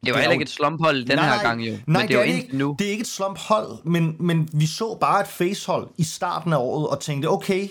det 0.07 0.15
var 0.15 0.21
heller 0.21 0.33
ikke 0.33 0.43
et 0.43 0.51
slumphold 0.51 1.05
den 1.05 1.17
nej, 1.17 1.37
her 1.37 1.43
gang 1.43 1.67
jo. 1.67 1.73
Nej, 1.73 1.81
men 1.87 2.01
det, 2.01 2.09
det 2.09 2.19
er, 2.19 2.23
ikke, 2.23 2.57
nu. 2.57 2.77
det 2.79 2.87
er 2.87 2.91
ikke 2.91 3.01
et 3.01 3.07
slumphold, 3.07 3.85
men, 3.85 4.17
men 4.21 4.49
vi 4.53 4.67
så 4.67 4.99
bare 5.01 5.21
et 5.21 5.27
facehold 5.27 5.89
i 5.97 6.05
starten 6.05 6.53
af 6.53 6.57
året 6.57 6.89
og 6.89 7.01
tænkte, 7.01 7.27
okay, 7.27 7.69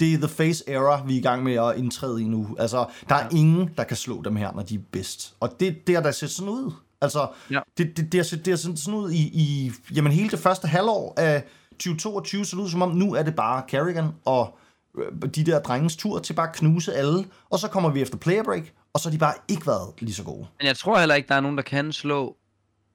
det 0.00 0.14
er 0.14 0.18
the 0.18 0.28
face 0.28 0.64
era, 0.70 1.02
vi 1.06 1.14
er 1.14 1.18
i 1.18 1.22
gang 1.22 1.42
med 1.42 1.54
at 1.54 1.76
indtræde 1.76 2.22
i 2.22 2.24
nu. 2.24 2.56
Altså, 2.58 2.86
der 3.08 3.14
er 3.14 3.28
ja. 3.32 3.36
ingen, 3.36 3.70
der 3.76 3.84
kan 3.84 3.96
slå 3.96 4.22
dem 4.22 4.36
her, 4.36 4.52
når 4.52 4.62
de 4.62 4.74
er 4.74 4.78
bedst. 4.92 5.34
Og 5.40 5.60
det, 5.60 5.86
det 5.86 5.94
har 5.94 6.02
da 6.02 6.12
set 6.12 6.30
sådan 6.30 6.48
ud. 6.48 6.72
Altså, 7.00 7.28
ja. 7.50 7.60
det, 7.78 7.96
det, 7.96 8.12
det, 8.12 8.18
har 8.18 8.24
set, 8.24 8.44
det 8.44 8.52
har 8.52 8.56
set 8.56 8.78
sådan 8.78 9.00
ud 9.00 9.10
i, 9.10 9.22
i 9.22 9.72
jamen, 9.94 10.12
hele 10.12 10.30
det 10.30 10.38
første 10.38 10.68
halvår 10.68 11.14
af 11.16 11.44
2022, 11.72 12.44
så 12.44 12.56
ud 12.56 12.68
som 12.68 12.82
om, 12.82 12.90
nu 12.90 13.14
er 13.14 13.22
det 13.22 13.34
bare 13.34 13.62
Carrigan 13.68 14.08
og 14.24 14.58
øh, 14.98 15.28
de 15.34 15.44
der 15.44 15.60
drengens 15.60 15.96
tur 15.96 16.18
til 16.18 16.32
bare 16.32 16.48
at 16.48 16.54
knuse 16.54 16.94
alle, 16.94 17.24
og 17.50 17.58
så 17.58 17.68
kommer 17.68 17.90
vi 17.90 18.02
efter 18.02 18.16
player 18.16 18.42
break, 18.42 18.72
og 18.94 19.00
så 19.00 19.08
har 19.08 19.12
de 19.12 19.18
bare 19.18 19.34
ikke 19.48 19.66
været 19.66 19.94
lige 19.98 20.14
så 20.14 20.24
gode. 20.24 20.46
Men 20.60 20.66
jeg 20.66 20.76
tror 20.76 20.98
heller 20.98 21.14
ikke, 21.14 21.28
der 21.28 21.34
er 21.34 21.40
nogen, 21.40 21.56
der 21.56 21.62
kan 21.62 21.92
slå 21.92 22.36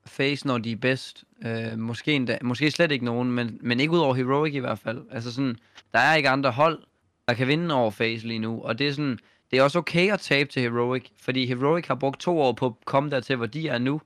Face, 0.06 0.48
når 0.48 0.58
de 0.58 0.72
er 0.72 0.76
bedst. 0.76 1.24
Øh, 1.46 1.80
måske, 1.80 2.14
endda, 2.14 2.38
måske 2.42 2.72
slet 2.72 2.92
ikke 2.92 3.06
nogen, 3.06 3.32
men, 3.32 3.58
men 3.62 3.80
ikke 3.80 3.94
ud 3.94 4.00
over 4.00 4.16
Heroic 4.16 4.54
i 4.54 4.60
hvert 4.60 4.80
fald. 4.80 5.06
Altså 5.12 5.34
sådan, 5.34 5.58
der 5.94 6.00
er 6.00 6.16
ikke 6.16 6.30
andre 6.30 6.52
hold, 6.52 6.84
der 7.28 7.34
kan 7.34 7.48
vinde 7.48 7.76
over 7.76 7.92
Face 7.92 8.28
lige 8.28 8.40
nu, 8.40 8.62
og 8.62 8.80
det 8.80 8.88
er 8.88 8.92
sådan, 8.92 9.20
det 9.52 9.60
er 9.60 9.64
også 9.64 9.80
okay 9.80 10.12
at 10.14 10.20
tabe 10.20 10.50
til 10.50 10.62
Heroic, 10.62 11.06
fordi 11.22 11.46
Heroic 11.46 11.88
har 11.88 11.96
brugt 11.96 12.20
to 12.20 12.42
år 12.42 12.54
på 12.54 12.66
at 12.66 12.74
komme 12.86 13.10
dertil, 13.10 13.36
hvor 13.36 13.46
de 13.46 13.68
er 13.68 13.78
nu, 13.78 14.02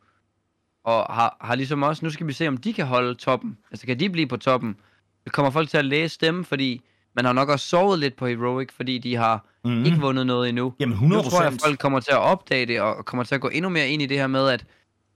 og 0.83 1.13
har, 1.13 1.37
har 1.41 1.55
ligesom 1.55 1.83
også, 1.83 2.05
nu 2.05 2.09
skal 2.11 2.27
vi 2.27 2.33
se, 2.33 2.47
om 2.47 2.57
de 2.57 2.73
kan 2.73 2.85
holde 2.85 3.15
toppen. 3.15 3.57
Altså, 3.71 3.85
kan 3.85 3.99
de 3.99 4.09
blive 4.09 4.27
på 4.27 4.37
toppen? 4.37 4.77
Det 5.23 5.33
kommer 5.33 5.51
folk 5.51 5.69
til 5.69 5.77
at 5.77 5.85
læse 5.85 6.19
dem, 6.21 6.43
fordi 6.43 6.81
man 7.15 7.25
har 7.25 7.33
nok 7.33 7.49
også 7.49 7.67
sovet 7.67 7.99
lidt 7.99 8.15
på 8.15 8.27
Heroic, 8.27 8.69
fordi 8.75 8.97
de 8.97 9.15
har 9.15 9.45
mm. 9.65 9.85
ikke 9.85 9.97
vundet 9.97 10.25
noget 10.25 10.49
endnu. 10.49 10.73
Jamen 10.79 10.97
100%. 10.97 11.07
Nu 11.07 11.21
tror 11.21 11.43
jeg, 11.43 11.53
at 11.53 11.61
folk 11.65 11.79
kommer 11.79 11.99
til 11.99 12.11
at 12.11 12.17
opdage 12.17 12.65
det, 12.65 12.81
og 12.81 13.05
kommer 13.05 13.23
til 13.23 13.35
at 13.35 13.41
gå 13.41 13.47
endnu 13.47 13.69
mere 13.69 13.89
ind 13.89 14.01
i 14.01 14.05
det 14.05 14.17
her 14.17 14.27
med, 14.27 14.49
at 14.49 14.65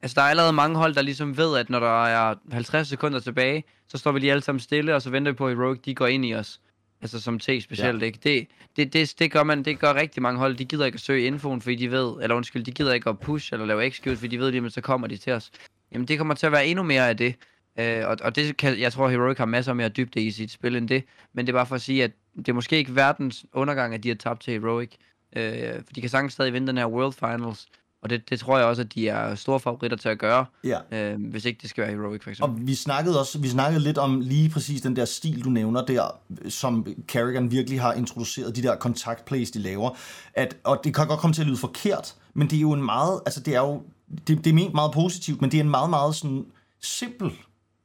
altså, 0.01 0.15
der 0.15 0.21
er 0.21 0.29
allerede 0.29 0.53
mange 0.53 0.77
hold, 0.77 0.95
der 0.95 1.01
ligesom 1.01 1.38
ved, 1.38 1.58
at 1.58 1.69
når 1.69 1.79
der 1.79 2.05
er 2.05 2.36
50 2.51 2.88
sekunder 2.88 3.19
tilbage, 3.19 3.63
så 3.88 3.97
står 3.97 4.12
vi 4.12 4.19
lige 4.19 4.31
alle 4.31 4.43
sammen 4.43 4.60
stille, 4.60 4.95
og 4.95 5.01
så 5.01 5.10
venter 5.10 5.31
vi 5.31 5.36
på, 5.36 5.47
at 5.47 5.58
Heroic 5.58 5.81
de 5.81 5.95
går 5.95 6.08
ind 6.08 6.25
i 6.25 6.36
os. 6.36 6.60
Altså 7.01 7.21
som 7.21 7.39
T 7.39 7.43
specielt, 7.43 8.01
ja. 8.01 8.05
ikke? 8.05 8.19
Det, 8.23 8.47
det, 8.75 8.93
det, 8.93 9.13
det, 9.19 9.31
gør 9.31 9.43
man, 9.43 9.63
det 9.63 9.79
gør 9.79 9.93
rigtig 9.93 10.23
mange 10.23 10.39
hold. 10.39 10.55
De 10.55 10.65
gider 10.65 10.86
ikke 10.86 10.95
at 10.95 11.01
søge 11.01 11.25
infoen, 11.25 11.62
fordi 11.62 11.75
de 11.75 11.91
ved, 11.91 12.13
eller 12.21 12.36
undskyld, 12.36 12.63
de 12.63 12.71
gider 12.71 12.93
ikke 12.93 13.10
at 13.10 13.19
push 13.19 13.53
eller 13.53 13.65
lave 13.65 13.86
execute, 13.86 14.17
fordi 14.17 14.27
de 14.27 14.39
ved, 14.39 14.65
at 14.65 14.73
så 14.73 14.81
kommer 14.81 15.08
de 15.08 15.17
til 15.17 15.34
os. 15.34 15.51
Jamen 15.91 16.08
det 16.08 16.17
kommer 16.17 16.34
til 16.34 16.45
at 16.45 16.51
være 16.51 16.67
endnu 16.67 16.84
mere 16.84 17.10
af 17.10 17.17
det. 17.17 17.36
Øh, 17.80 18.08
og, 18.08 18.18
og 18.22 18.36
det 18.36 18.58
kan, 18.58 18.80
jeg 18.80 18.94
tror, 18.94 19.10
Heroic 19.10 19.38
har 19.38 19.46
masser 19.46 19.74
mere 19.74 19.90
dybde 19.90 20.22
i 20.22 20.32
sit 20.32 20.52
spil 20.52 20.76
end 20.76 20.90
det. 20.90 21.04
Men 21.34 21.48
det 21.48 21.54
er 21.54 21.58
bare 21.58 21.66
for 21.66 21.76
at 21.76 21.82
sige, 21.82 22.04
at 22.04 22.12
det 22.38 22.50
er 22.50 22.54
måske 22.54 22.78
ikke 22.78 22.96
verdens 22.96 23.46
undergang, 23.54 23.94
at 23.94 24.04
de 24.04 24.08
har 24.08 24.16
tabt 24.16 24.42
til 24.42 24.54
Heroic. 24.54 24.92
Øh, 25.36 25.74
for 25.86 25.94
de 25.94 26.02
kan 26.02 26.10
sagtens 26.10 26.34
stadig 26.34 26.54
vinde 26.54 26.68
den 26.68 26.78
her 26.78 26.86
World 26.86 27.14
Finals. 27.14 27.68
Og 28.02 28.10
det, 28.10 28.30
det 28.30 28.40
tror 28.40 28.58
jeg 28.58 28.68
også, 28.68 28.82
at 28.82 28.94
de 28.94 29.08
er 29.10 29.36
store 29.36 29.60
favoritter 29.60 29.98
til 29.98 30.10
at 30.10 30.20
gøre, 30.20 30.46
ja. 30.64 30.80
øh, 30.92 31.30
hvis 31.30 31.46
ikke 31.46 31.60
det 31.62 31.70
skal 31.70 31.82
være 31.82 31.92
Heroic, 31.92 32.24
for 32.24 32.30
eksempel. 32.30 32.62
Og 32.62 32.68
vi 32.68 32.76
snakkede 32.76 33.20
også 33.20 33.40
vi 33.40 33.48
snakkede 33.48 33.84
lidt 33.84 33.98
om 33.98 34.20
lige 34.20 34.50
præcis 34.50 34.82
den 34.82 34.96
der 34.96 35.06
stil, 35.06 35.44
du 35.44 35.50
nævner 35.50 35.86
der, 35.86 36.20
som 36.50 36.88
Carrigan 37.08 37.52
virkelig 37.52 37.82
har 37.82 37.94
introduceret, 37.94 38.56
de 38.56 38.64
der 38.64 38.76
kontaktplays, 38.76 39.52
de 39.52 39.60
laver. 39.60 39.98
At, 40.34 40.58
og 40.64 40.82
det 40.84 40.96
kan 40.96 41.08
godt 41.08 41.20
komme 41.20 41.34
til 41.34 41.42
at 41.42 41.48
lyde 41.48 41.58
forkert, 41.58 42.16
men 42.34 42.50
det 42.50 42.58
er 42.58 42.62
jo 42.62 42.72
en 42.72 42.84
meget, 42.84 43.22
altså 43.26 43.40
det 43.40 43.56
er 43.56 43.60
jo, 43.60 43.84
det, 44.28 44.38
det 44.44 44.48
er 44.48 44.54
ment 44.54 44.74
meget 44.74 44.92
positivt, 44.92 45.42
men 45.42 45.52
det 45.52 45.58
er 45.58 45.64
en 45.64 45.70
meget, 45.70 45.90
meget 45.90 46.16
sådan 46.16 46.46
simpel 46.82 47.32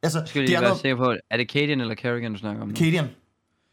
Altså, 0.03 0.23
skal 0.27 0.43
det 0.43 0.55
er 0.55 0.61
være 0.61 0.79
noget... 0.83 0.97
på, 0.97 1.15
er 1.31 1.37
det 1.37 1.51
Cadian 1.51 1.81
eller 1.81 1.95
Carrigan, 1.95 2.33
du 2.33 2.39
snakker 2.39 2.63
om? 2.63 2.77
Cadian. 2.77 3.09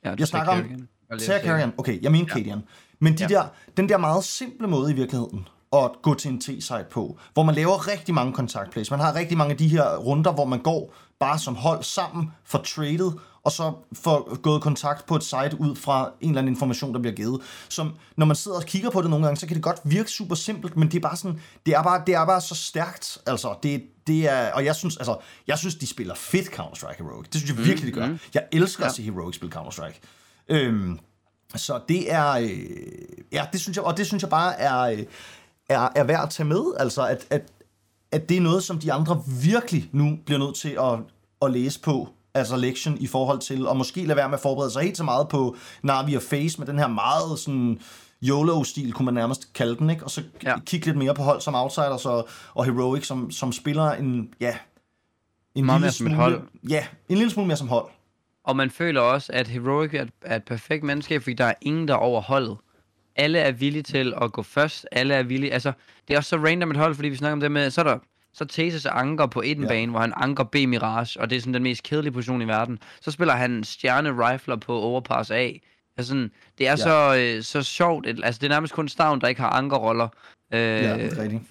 Ja, 0.05 0.13
jeg 0.19 0.27
snakker 0.27 0.51
om, 0.51 0.87
Sarah 1.19 1.43
Carrion. 1.43 1.73
Okay, 1.77 2.01
jeg 2.01 2.11
mener 2.11 2.25
ja. 2.29 2.33
Cadian. 2.33 2.63
Men 2.99 3.13
de 3.17 3.23
ja. 3.23 3.27
der, 3.27 3.43
den 3.77 3.89
der 3.89 3.97
meget 3.97 4.23
simple 4.23 4.67
måde 4.67 4.91
i 4.91 4.95
virkeligheden, 4.95 5.47
at 5.73 5.91
gå 6.01 6.13
til 6.13 6.31
en 6.31 6.41
T-site 6.41 6.89
på, 6.91 7.19
hvor 7.33 7.43
man 7.43 7.55
laver 7.55 7.87
rigtig 7.87 8.15
mange 8.15 8.33
kontaktplays. 8.33 8.91
Man 8.91 8.99
har 8.99 9.15
rigtig 9.15 9.37
mange 9.37 9.51
af 9.51 9.57
de 9.57 9.67
her 9.67 9.97
runder, 9.97 10.31
hvor 10.31 10.45
man 10.45 10.59
går 10.59 10.93
bare 11.19 11.39
som 11.39 11.55
hold 11.55 11.83
sammen, 11.83 12.31
for 12.43 12.57
traded, 12.57 13.11
og 13.47 13.53
så 13.53 13.73
får 13.93 14.37
gået 14.41 14.61
kontakt 14.61 15.05
på 15.05 15.15
et 15.15 15.23
site 15.23 15.57
ud 15.59 15.75
fra 15.75 16.11
en 16.21 16.29
eller 16.29 16.41
anden 16.41 16.53
information, 16.53 16.93
der 16.93 16.99
bliver 16.99 17.15
givet. 17.15 17.41
Som, 17.69 17.93
når 18.17 18.25
man 18.25 18.35
sidder 18.35 18.57
og 18.57 18.63
kigger 18.63 18.89
på 18.89 19.01
det 19.01 19.09
nogle 19.09 19.25
gange, 19.25 19.39
så 19.39 19.47
kan 19.47 19.55
det 19.55 19.63
godt 19.63 19.79
virke 19.83 20.09
super 20.09 20.35
simpelt, 20.35 20.77
men 20.77 20.87
det 20.87 20.95
er 20.95 20.99
bare 20.99 21.17
sådan, 21.17 21.41
det 21.65 21.73
er 21.73 21.83
bare, 21.83 22.03
det 22.07 22.15
er 22.15 22.25
bare 22.25 22.41
så 22.41 22.55
stærkt. 22.55 23.17
Altså, 23.25 23.55
det, 23.63 23.83
det 24.07 24.29
er, 24.29 24.51
og 24.51 24.65
jeg 24.65 24.75
synes, 24.75 24.97
altså, 24.97 25.17
jeg 25.47 25.57
synes, 25.57 25.75
de 25.75 25.87
spiller 25.87 26.15
fedt 26.15 26.47
Counter-Strike 26.47 27.03
Heroic. 27.03 27.27
Det 27.27 27.41
synes 27.41 27.57
jeg 27.57 27.65
virkelig, 27.65 27.95
de 27.95 27.99
gør. 27.99 28.07
Mm. 28.07 28.19
Jeg 28.33 28.43
elsker 28.51 28.83
ja. 28.83 28.89
at 28.89 28.95
se 28.95 29.01
Heroic 29.03 29.35
spille 29.35 29.55
Counter-Strike. 29.55 29.99
Øhm, 30.49 30.99
så 31.55 31.79
det 31.89 32.13
er, 32.13 32.31
øh, 32.31 32.49
ja, 33.31 33.45
det 33.51 33.61
synes 33.61 33.77
jeg, 33.77 33.85
og 33.85 33.97
det 33.97 34.07
synes 34.07 34.23
jeg 34.23 34.29
bare 34.29 34.59
er, 34.59 34.79
øh, 34.79 35.03
er, 35.69 35.89
er 35.95 36.03
værd 36.03 36.23
at 36.23 36.29
tage 36.29 36.47
med. 36.47 36.63
Altså, 36.79 37.07
at, 37.07 37.27
at, 37.29 37.41
at 38.11 38.29
det 38.29 38.37
er 38.37 38.41
noget, 38.41 38.63
som 38.63 38.79
de 38.79 38.93
andre 38.93 39.23
virkelig 39.43 39.89
nu 39.91 40.17
bliver 40.25 40.39
nødt 40.39 40.55
til 40.55 40.77
at, 40.81 40.99
at 41.41 41.51
læse 41.51 41.79
på 41.79 42.09
altså 42.37 42.57
lektion 42.57 42.97
i 42.97 43.07
forhold 43.07 43.39
til, 43.39 43.67
og 43.67 43.77
måske 43.77 44.05
lade 44.05 44.17
være 44.17 44.29
med 44.29 44.37
at 44.37 44.41
forberede 44.41 44.71
sig 44.71 44.81
helt 44.81 44.97
så 44.97 45.03
meget 45.03 45.27
på 45.29 45.55
Navi 45.83 46.15
og 46.15 46.21
Face 46.21 46.59
med 46.59 46.67
den 46.67 46.79
her 46.79 46.87
meget 46.87 47.39
sådan 47.39 47.79
YOLO-stil, 48.23 48.93
kunne 48.93 49.05
man 49.05 49.13
nærmest 49.13 49.53
kalde 49.53 49.75
den, 49.75 49.89
ikke? 49.89 50.03
Og 50.03 50.11
så 50.11 50.23
ja. 50.43 50.59
kigge 50.59 50.85
lidt 50.85 50.97
mere 50.97 51.13
på 51.15 51.21
hold 51.21 51.41
som 51.41 51.55
Outsiders 51.55 52.05
og, 52.05 52.27
og 52.53 52.65
Heroic, 52.65 53.07
som, 53.07 53.31
som 53.31 53.51
spiller 53.51 53.91
en, 53.91 54.33
ja, 54.39 54.57
en 55.55 55.65
meget 55.65 55.81
mere 55.81 55.91
som 55.91 56.07
et 56.07 56.13
hold. 56.13 56.41
Ja, 56.69 56.85
en 57.09 57.17
lille 57.17 57.31
smule 57.31 57.47
mere 57.47 57.57
som 57.57 57.67
hold. 57.67 57.85
Og 58.43 58.55
man 58.55 58.69
føler 58.69 59.01
også, 59.01 59.31
at 59.33 59.47
Heroic 59.47 59.93
er 59.93 60.01
et, 60.01 60.09
er 60.21 60.35
et 60.35 60.43
perfekt 60.43 60.83
mandskab, 60.83 61.21
fordi 61.23 61.33
der 61.33 61.45
er 61.45 61.53
ingen, 61.61 61.87
der 61.87 61.93
er 61.93 61.97
over 61.97 62.21
holdet. 62.21 62.57
Alle 63.15 63.39
er 63.39 63.51
villige 63.51 63.83
til 63.83 64.13
at 64.21 64.31
gå 64.31 64.43
først. 64.43 64.87
Alle 64.91 65.13
er 65.13 65.23
villige. 65.23 65.53
Altså, 65.53 65.71
det 66.07 66.13
er 66.13 66.17
også 66.17 66.29
så 66.29 66.37
random 66.37 66.71
et 66.71 66.77
hold, 66.77 66.95
fordi 66.95 67.09
vi 67.09 67.15
snakker 67.15 67.33
om 67.33 67.39
det 67.39 67.51
med, 67.51 67.71
så 67.71 67.81
er 67.81 67.85
der 67.85 67.99
så 68.37 68.45
Tesis 68.45 68.85
anker 68.85 69.25
på 69.25 69.41
et 69.45 69.61
ja. 69.61 69.67
bane, 69.67 69.91
hvor 69.91 69.99
han 69.99 70.13
anker 70.15 70.43
B 70.43 70.55
Mirage, 70.55 71.19
og 71.19 71.29
det 71.29 71.35
er 71.35 71.39
sådan 71.39 71.53
den 71.53 71.63
mest 71.63 71.83
kedelige 71.83 72.13
position 72.13 72.41
i 72.41 72.47
verden. 72.47 72.79
Så 73.01 73.11
spiller 73.11 73.33
han 73.33 73.63
stjerne 73.63 74.29
rifler 74.29 74.55
på 74.55 74.79
overpass 74.81 75.31
A. 75.31 75.51
Altså, 75.97 76.09
sådan, 76.09 76.31
det 76.57 76.67
er 76.67 76.71
ja. 76.71 76.75
så, 76.75 77.15
øh, 77.17 77.43
så 77.43 77.63
sjovt. 77.63 78.07
Altså, 78.07 78.39
det 78.39 78.43
er 78.43 78.49
nærmest 78.49 78.73
kun 78.73 78.89
Stavn, 78.89 79.21
der 79.21 79.27
ikke 79.27 79.41
har 79.41 79.49
ankerroller. 79.49 80.07
Øh, 80.53 80.59
ja, 80.59 80.97
det 80.97 81.17
er 81.17 81.21
rigtigt. 81.21 81.43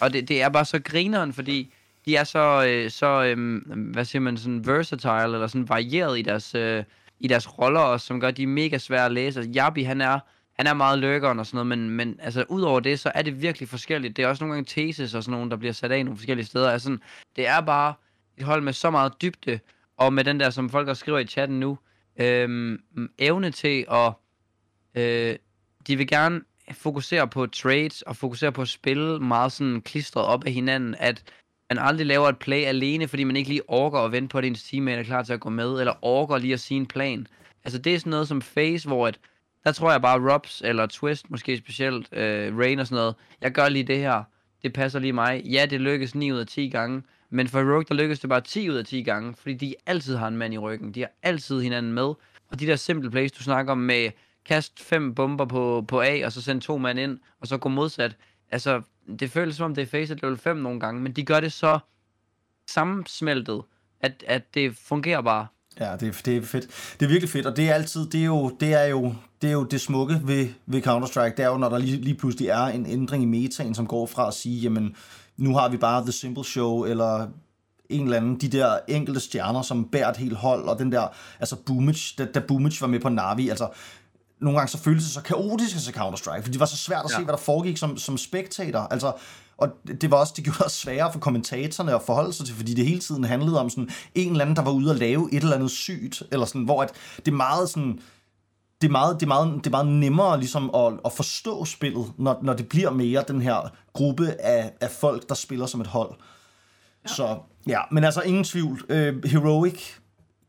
Og 0.00 0.12
det, 0.12 0.28
det 0.28 0.42
er 0.42 0.48
bare 0.48 0.64
så 0.64 0.78
grineren, 0.78 1.32
fordi 1.32 1.72
de 2.06 2.16
er 2.16 2.24
så, 2.24 2.66
øh, 2.68 2.90
så 2.90 3.24
øh, 3.24 3.62
hvad 3.92 4.04
siger 4.04 4.20
man, 4.20 4.36
sådan 4.36 4.66
versatile, 4.66 5.22
eller 5.22 5.46
sådan 5.46 5.68
varieret 5.68 6.18
i 6.18 6.22
deres, 6.22 6.54
øh, 6.54 6.84
i 7.20 7.28
deres 7.28 7.58
roller 7.58 7.80
også, 7.80 8.06
som 8.06 8.20
gør, 8.20 8.28
at 8.28 8.36
de 8.36 8.42
er 8.42 8.46
mega 8.46 8.78
svære 8.78 9.04
at 9.04 9.12
læse. 9.12 9.40
Altså, 9.40 9.52
Jabi, 9.52 9.82
han 9.82 10.00
er 10.00 10.18
han 10.58 10.66
er 10.66 10.74
meget 10.74 10.98
lurkeren 10.98 11.38
og 11.38 11.46
sådan 11.46 11.66
noget, 11.66 11.66
men, 11.66 11.90
men 11.90 12.20
altså, 12.22 12.44
udover 12.48 12.80
det, 12.80 13.00
så 13.00 13.12
er 13.14 13.22
det 13.22 13.42
virkelig 13.42 13.68
forskelligt. 13.68 14.16
Det 14.16 14.24
er 14.24 14.28
også 14.28 14.44
nogle 14.44 14.54
gange 14.54 14.66
teses 14.68 15.14
og 15.14 15.22
sådan 15.22 15.32
nogle, 15.32 15.50
der 15.50 15.56
bliver 15.56 15.72
sat 15.72 15.92
af 15.92 15.98
i 15.98 16.02
nogle 16.02 16.16
forskellige 16.16 16.46
steder. 16.46 16.70
Altså, 16.70 16.98
det 17.36 17.48
er 17.48 17.60
bare 17.60 17.94
et 18.36 18.44
hold 18.44 18.62
med 18.62 18.72
så 18.72 18.90
meget 18.90 19.22
dybde, 19.22 19.60
og 19.96 20.12
med 20.12 20.24
den 20.24 20.40
der, 20.40 20.50
som 20.50 20.70
folk 20.70 20.88
også 20.88 21.00
skriver 21.00 21.18
i 21.18 21.26
chatten 21.26 21.60
nu, 21.60 21.78
øhm, 22.16 22.80
evne 23.18 23.50
til 23.50 23.86
at... 23.90 24.12
Øh, 24.94 25.36
de 25.86 25.96
vil 25.96 26.08
gerne 26.08 26.40
fokusere 26.72 27.28
på 27.28 27.46
trades 27.46 28.02
og 28.02 28.16
fokusere 28.16 28.52
på 28.52 28.62
at 28.62 28.68
spille 28.68 29.20
meget 29.20 29.52
sådan 29.52 29.80
klistret 29.80 30.24
op 30.24 30.44
af 30.44 30.52
hinanden, 30.52 30.94
at 30.98 31.22
man 31.70 31.78
aldrig 31.78 32.06
laver 32.06 32.28
et 32.28 32.38
play 32.38 32.64
alene, 32.64 33.08
fordi 33.08 33.24
man 33.24 33.36
ikke 33.36 33.48
lige 33.48 33.70
orker 33.70 33.98
at 33.98 34.12
vente 34.12 34.28
på, 34.28 34.38
at 34.38 34.44
ens 34.44 34.62
teammate 34.62 34.98
er 34.98 35.04
klar 35.04 35.22
til 35.22 35.32
at 35.32 35.40
gå 35.40 35.50
med, 35.50 35.80
eller 35.80 35.94
orker 36.02 36.38
lige 36.38 36.52
at 36.52 36.60
sige 36.60 36.78
en 36.78 36.86
plan. 36.86 37.26
Altså 37.64 37.78
det 37.78 37.94
er 37.94 37.98
sådan 37.98 38.10
noget 38.10 38.28
som 38.28 38.42
Face, 38.42 38.88
hvor 38.88 39.06
at 39.06 39.18
der 39.66 39.72
tror 39.72 39.90
jeg 39.90 40.02
bare, 40.02 40.32
Robs 40.32 40.62
eller 40.64 40.86
Twist, 40.86 41.30
måske 41.30 41.56
specielt 41.56 42.12
øh, 42.12 42.58
Rain 42.58 42.78
og 42.78 42.86
sådan 42.86 42.96
noget, 42.96 43.14
jeg 43.40 43.52
gør 43.52 43.68
lige 43.68 43.84
det 43.84 43.98
her, 43.98 44.22
det 44.62 44.72
passer 44.72 44.98
lige 44.98 45.12
mig. 45.12 45.42
Ja, 45.44 45.66
det 45.70 45.80
lykkes 45.80 46.14
9 46.14 46.32
ud 46.32 46.38
af 46.38 46.46
10 46.46 46.68
gange, 46.68 47.02
men 47.30 47.48
for 47.48 47.58
Rogue, 47.58 47.84
der 47.88 47.94
lykkes 47.94 48.20
det 48.20 48.30
bare 48.30 48.40
10 48.40 48.70
ud 48.70 48.74
af 48.74 48.84
10 48.84 49.02
gange, 49.02 49.34
fordi 49.34 49.54
de 49.54 49.74
altid 49.86 50.16
har 50.16 50.28
en 50.28 50.36
mand 50.36 50.54
i 50.54 50.58
ryggen. 50.58 50.92
De 50.92 51.00
har 51.00 51.10
altid 51.22 51.60
hinanden 51.60 51.92
med. 51.92 52.14
Og 52.48 52.60
de 52.60 52.66
der 52.66 52.76
simple 52.76 53.10
plays, 53.10 53.32
du 53.32 53.42
snakker 53.42 53.72
om 53.72 53.78
med 53.78 54.10
kast 54.44 54.82
fem 54.82 55.14
bomber 55.14 55.44
på, 55.44 55.84
på 55.88 56.02
A, 56.02 56.24
og 56.24 56.32
så 56.32 56.42
send 56.42 56.60
to 56.60 56.78
mand 56.78 56.98
ind, 56.98 57.18
og 57.40 57.46
så 57.46 57.58
gå 57.58 57.68
modsat. 57.68 58.16
Altså, 58.50 58.82
det 59.20 59.30
føles 59.30 59.56
som 59.56 59.64
om 59.64 59.74
det 59.74 59.82
er 59.82 59.86
facet 59.86 60.22
level 60.22 60.38
5 60.38 60.56
nogle 60.56 60.80
gange, 60.80 61.00
men 61.00 61.12
de 61.12 61.24
gør 61.24 61.40
det 61.40 61.52
så 61.52 61.78
sammensmeltet, 62.66 63.62
at, 64.00 64.24
at 64.26 64.54
det 64.54 64.76
fungerer 64.76 65.20
bare. 65.20 65.46
Ja, 65.80 65.96
det, 65.96 66.20
det 66.24 66.36
er 66.36 66.42
fedt. 66.42 66.66
Det 67.00 67.06
er 67.06 67.10
virkelig 67.10 67.30
fedt, 67.30 67.46
og 67.46 67.56
det 67.56 67.70
er 67.70 67.74
altid, 67.74 68.06
det 68.06 68.20
er 68.20 68.24
jo 68.24 68.56
det, 68.60 68.74
er 68.74 68.84
jo, 68.84 69.14
det, 69.42 69.48
er 69.48 69.52
jo 69.52 69.64
det 69.64 69.80
smukke 69.80 70.20
ved, 70.24 70.48
ved 70.66 70.86
Counter-Strike, 70.86 71.36
det 71.36 71.40
er 71.40 71.48
jo, 71.48 71.56
når 71.56 71.68
der 71.68 71.78
lige, 71.78 71.96
lige 71.96 72.14
pludselig 72.14 72.48
er 72.48 72.64
en 72.64 72.86
ændring 72.86 73.22
i 73.22 73.26
metaen, 73.26 73.74
som 73.74 73.86
går 73.86 74.06
fra 74.06 74.28
at 74.28 74.34
sige, 74.34 74.60
jamen, 74.60 74.96
nu 75.36 75.54
har 75.54 75.68
vi 75.68 75.76
bare 75.76 76.02
The 76.02 76.12
Simple 76.12 76.44
Show, 76.44 76.84
eller 76.84 77.26
en 77.90 78.04
eller 78.04 78.16
anden, 78.16 78.40
de 78.40 78.48
der 78.48 78.78
enkelte 78.88 79.20
stjerner, 79.20 79.62
som 79.62 79.84
bærer 79.84 80.10
et 80.10 80.16
helt 80.16 80.36
hold, 80.36 80.68
og 80.68 80.78
den 80.78 80.92
der, 80.92 81.08
altså 81.40 81.56
Boomage, 81.66 82.14
da, 82.18 82.24
da 82.24 82.40
Boomage 82.40 82.80
var 82.80 82.86
med 82.86 83.00
på 83.00 83.08
Navi, 83.08 83.48
altså, 83.48 83.68
nogle 84.40 84.58
gange 84.58 84.70
så 84.70 84.78
føltes 84.78 85.04
det 85.04 85.12
så 85.12 85.22
kaotisk 85.22 85.76
at 85.76 85.82
se 85.82 85.92
Counter-Strike, 85.92 86.40
fordi 86.40 86.52
det 86.52 86.60
var 86.60 86.66
så 86.66 86.76
svært 86.76 87.04
at 87.04 87.10
ja. 87.10 87.16
se, 87.16 87.24
hvad 87.24 87.32
der 87.32 87.38
foregik 87.38 87.76
som, 87.76 87.96
som 87.96 88.18
spectator. 88.18 88.78
Altså, 88.78 89.12
og 89.58 89.68
det 90.00 90.10
var 90.10 90.16
også, 90.16 90.32
det 90.36 90.44
gjorde 90.44 90.64
det 90.64 90.72
sværere 90.72 91.12
for 91.12 91.20
kommentatorerne 91.20 91.94
at 91.94 92.02
forholde 92.02 92.32
sig 92.32 92.46
til, 92.46 92.54
fordi 92.54 92.74
det 92.74 92.86
hele 92.86 93.00
tiden 93.00 93.24
handlede 93.24 93.60
om 93.60 93.70
sådan 93.70 93.90
en 94.14 94.30
eller 94.30 94.44
anden, 94.44 94.56
der 94.56 94.62
var 94.62 94.70
ude 94.70 94.90
at 94.90 94.96
lave 94.96 95.28
et 95.32 95.42
eller 95.42 95.56
andet 95.56 95.70
sygt, 95.70 96.22
eller 96.32 96.46
sådan, 96.46 96.62
hvor 96.62 96.82
at 96.82 96.92
det 97.16 97.28
er 97.28 97.36
meget 97.36 97.68
sådan, 97.68 98.00
det 98.80 98.88
er 98.88 98.92
meget, 98.92 99.20
det 99.20 99.22
er 99.22 99.28
meget, 99.28 99.54
det 99.54 99.66
er 99.66 99.70
meget 99.70 99.86
nemmere 99.86 100.38
ligesom 100.38 100.70
at, 100.74 100.92
at 101.04 101.12
forstå 101.12 101.64
spillet, 101.64 102.12
når, 102.18 102.38
når 102.42 102.54
det 102.54 102.68
bliver 102.68 102.90
mere 102.90 103.24
den 103.28 103.42
her 103.42 103.72
gruppe 103.92 104.32
af, 104.40 104.72
af 104.80 104.90
folk, 104.90 105.28
der 105.28 105.34
spiller 105.34 105.66
som 105.66 105.80
et 105.80 105.86
hold. 105.86 106.10
Ja. 107.04 107.14
Så 107.14 107.38
ja, 107.66 107.80
men 107.90 108.04
altså 108.04 108.20
ingen 108.20 108.44
tvivl. 108.44 108.82
Uh, 108.90 109.30
Heroic, 109.30 109.80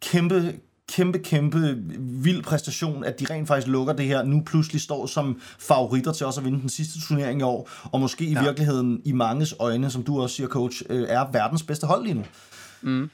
kæmpe, 0.02 0.60
kæmpe, 0.91 1.19
kæmpe 1.19 1.78
vild 2.00 2.43
præstation, 2.43 3.04
at 3.04 3.19
de 3.19 3.26
rent 3.30 3.47
faktisk 3.47 3.67
lukker 3.67 3.93
det 3.93 4.06
her, 4.06 4.23
nu 4.23 4.43
pludselig 4.45 4.82
står 4.82 5.06
som 5.06 5.41
favoritter 5.60 6.12
til 6.12 6.26
også 6.26 6.39
at 6.39 6.45
vinde 6.45 6.62
den 6.62 6.69
sidste 6.69 7.08
turnering 7.08 7.39
i 7.39 7.43
år, 7.43 7.69
og 7.91 8.00
måske 8.00 8.26
i 8.26 8.34
ja. 8.34 8.43
virkeligheden 8.43 9.02
i 9.06 9.12
manges 9.12 9.56
øjne, 9.60 9.89
som 9.89 10.04
du 10.04 10.21
også 10.21 10.36
siger, 10.36 10.47
coach, 10.47 10.84
øh, 10.89 11.06
er 11.10 11.32
verdens 11.32 11.63
bedste 11.63 11.88
hold 11.88 12.04
lige 12.04 12.13
nu. 12.13 12.23
Mm. 12.82 13.10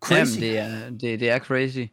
Crazy. 0.00 0.40
Jamen, 0.40 0.50
det 0.50 0.58
er, 0.58 0.90
det, 0.90 1.20
det 1.20 1.30
er 1.30 1.38
crazy. 1.38 1.86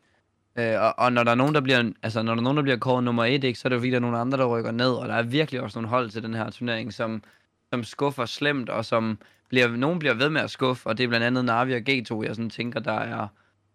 Øh, 0.56 0.82
og, 0.82 1.00
og 1.00 1.14
når 1.14 1.24
der 1.24 1.32
er 1.32 1.36
nogen, 1.36 1.56
der 1.56 1.62
bliver, 1.62 1.92
altså 2.04 2.22
når 2.22 2.34
der 2.34 2.40
er 2.40 2.44
nogen, 2.44 2.58
der 2.58 2.64
bliver 2.64 2.78
kåret 2.78 3.04
nummer 3.04 3.26
et, 3.26 3.44
ikke, 3.44 3.60
så 3.60 3.68
er 3.68 3.70
det 3.70 3.76
jo 3.76 3.80
fordi, 3.80 3.90
der 3.90 3.96
er 3.96 4.02
nogle 4.02 4.18
andre, 4.18 4.38
der 4.38 4.46
rykker 4.46 4.72
ned, 4.72 4.92
og 4.92 5.08
der 5.08 5.16
er 5.16 5.24
virkelig 5.24 5.62
også 5.62 5.78
nogle 5.80 5.90
hold 5.90 6.10
til 6.10 6.24
den 6.24 6.34
her 6.34 6.50
turnering, 6.50 6.94
som, 6.94 7.24
som 7.70 7.84
skuffer 7.84 8.26
slemt, 8.26 8.70
og 8.70 8.86
som 8.86 9.18
bliver, 9.50 9.68
nogen 9.68 10.00
bliver 10.00 10.14
ved 10.14 10.30
med 10.30 10.42
at 10.42 10.52
skuffe, 10.52 10.90
og 10.90 10.98
det 10.98 11.04
er 11.04 11.08
blandt 11.08 11.26
andet 11.26 11.46
Navi 11.46 11.74
og 11.74 11.82
G2, 11.90 12.24
jeg 12.24 12.36
sådan 12.36 12.50
tænker, 12.50 12.80
der 12.80 12.94
er, 12.94 13.28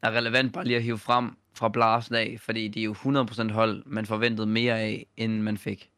er 0.03 0.11
relevant 0.11 0.53
bare 0.53 0.65
lige 0.65 0.77
at 0.77 0.83
hive 0.83 0.99
frem 0.99 1.31
fra 1.59 1.69
blasen 1.69 2.15
af, 2.15 2.39
fordi 2.45 2.69
de 2.69 2.81
er 2.81 2.85
jo 2.85 2.95
100% 2.95 3.53
hold, 3.53 3.83
man 3.87 4.07
forventede 4.07 4.47
mere 4.47 4.81
af, 4.81 5.07
end 5.17 5.41
man 5.41 5.59
fik. 5.59 5.91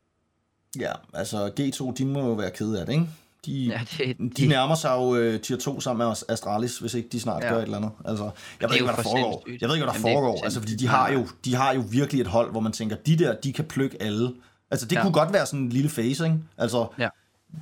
Ja, 0.78 0.92
altså 1.14 1.50
G2, 1.60 1.94
de 1.98 2.04
må 2.04 2.20
jo 2.20 2.32
være 2.32 2.50
kede 2.50 2.80
af 2.80 2.86
det, 2.86 2.92
ikke? 2.92 3.06
De, 3.46 3.52
ja, 3.52 3.80
det, 3.98 4.18
de, 4.18 4.30
de 4.30 4.46
nærmer 4.46 4.74
sig 4.74 4.90
jo 4.90 5.34
uh, 5.34 5.40
tier 5.40 5.56
2 5.56 5.80
sammen 5.80 6.06
med 6.06 6.16
Astralis, 6.28 6.78
hvis 6.78 6.94
ikke 6.94 7.08
de 7.08 7.20
snart 7.20 7.42
ja. 7.42 7.48
gør 7.48 7.58
et 7.58 7.62
eller 7.62 7.76
andet. 7.76 7.90
Altså, 8.04 8.30
jeg 8.60 8.68
ved 8.68 8.76
ikke, 8.76 8.86
hvad 8.86 8.96
der 8.96 9.02
foregår. 9.02 9.44
Jeg 9.60 9.68
ved 9.68 9.76
ikke, 9.76 9.86
hvad 9.86 9.94
der 9.94 10.00
Jamen, 10.00 10.14
foregår. 10.14 10.44
Altså, 10.44 10.60
fordi 10.60 10.76
de 10.76 10.86
har, 10.86 11.12
jo, 11.12 11.26
de 11.44 11.54
har 11.54 11.74
jo 11.74 11.84
virkelig 11.90 12.20
et 12.20 12.26
hold, 12.26 12.50
hvor 12.50 12.60
man 12.60 12.72
tænker, 12.72 12.96
de 12.96 13.18
der, 13.18 13.34
de 13.34 13.52
kan 13.52 13.64
plukke 13.64 14.02
alle. 14.02 14.32
Altså, 14.70 14.86
det 14.86 14.96
ja. 14.96 15.02
kunne 15.02 15.12
godt 15.12 15.32
være 15.32 15.46
sådan 15.46 15.60
en 15.60 15.68
lille 15.68 15.90
face, 15.90 16.24
ikke? 16.24 16.38
Altså, 16.58 16.86
ja. 16.98 17.08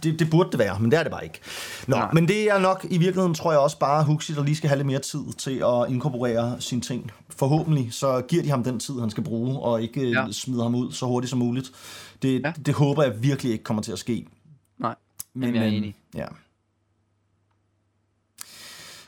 Det, 0.03 0.19
det 0.19 0.31
burde 0.31 0.51
det 0.51 0.59
være, 0.59 0.81
men 0.81 0.91
det 0.91 0.99
er 0.99 1.03
det 1.03 1.13
bare 1.13 1.25
ikke. 1.25 1.41
Nå, 1.87 1.97
Nej. 1.97 2.11
men 2.13 2.29
det 2.29 2.51
er 2.51 2.59
nok 2.59 2.87
i 2.91 2.99
virkeligheden, 2.99 3.35
tror 3.35 3.53
jeg 3.53 3.61
også 3.61 3.79
bare, 3.79 4.05
Huxi, 4.05 4.33
der 4.35 4.45
lige 4.45 4.57
skal 4.57 4.69
have 4.69 4.79
lidt 4.79 4.87
mere 4.87 4.99
tid 4.99 5.21
til 5.39 5.51
at 5.67 5.89
inkorporere 5.89 6.61
sine 6.61 6.81
ting. 6.81 7.11
Forhåbentlig 7.31 7.93
så 7.93 8.21
giver 8.29 8.43
de 8.43 8.51
ham 8.51 8.65
den 8.65 8.81
tid, 8.81 9.01
han 9.01 9.11
skal 9.11 9.25
bruge, 9.25 9.59
og 9.59 9.83
ikke 9.83 10.01
øh, 10.01 10.11
ja. 10.11 10.27
smider 10.33 10.63
ham 10.63 10.75
ud 10.75 10.93
så 10.93 11.07
hurtigt 11.07 11.31
som 11.31 11.39
muligt. 11.39 11.73
Det, 12.23 12.43
ja. 12.45 12.53
det 12.67 12.75
håber 12.75 13.03
jeg 13.03 13.23
virkelig 13.23 13.53
ikke 13.53 13.65
kommer 13.65 13.83
til 13.83 13.93
at 13.93 13.99
ske. 13.99 14.27
Nej, 14.79 14.95
men 15.35 15.55
jeg 15.55 15.63
er 15.65 15.69
enig. 15.69 15.95
Ja. 16.15 16.27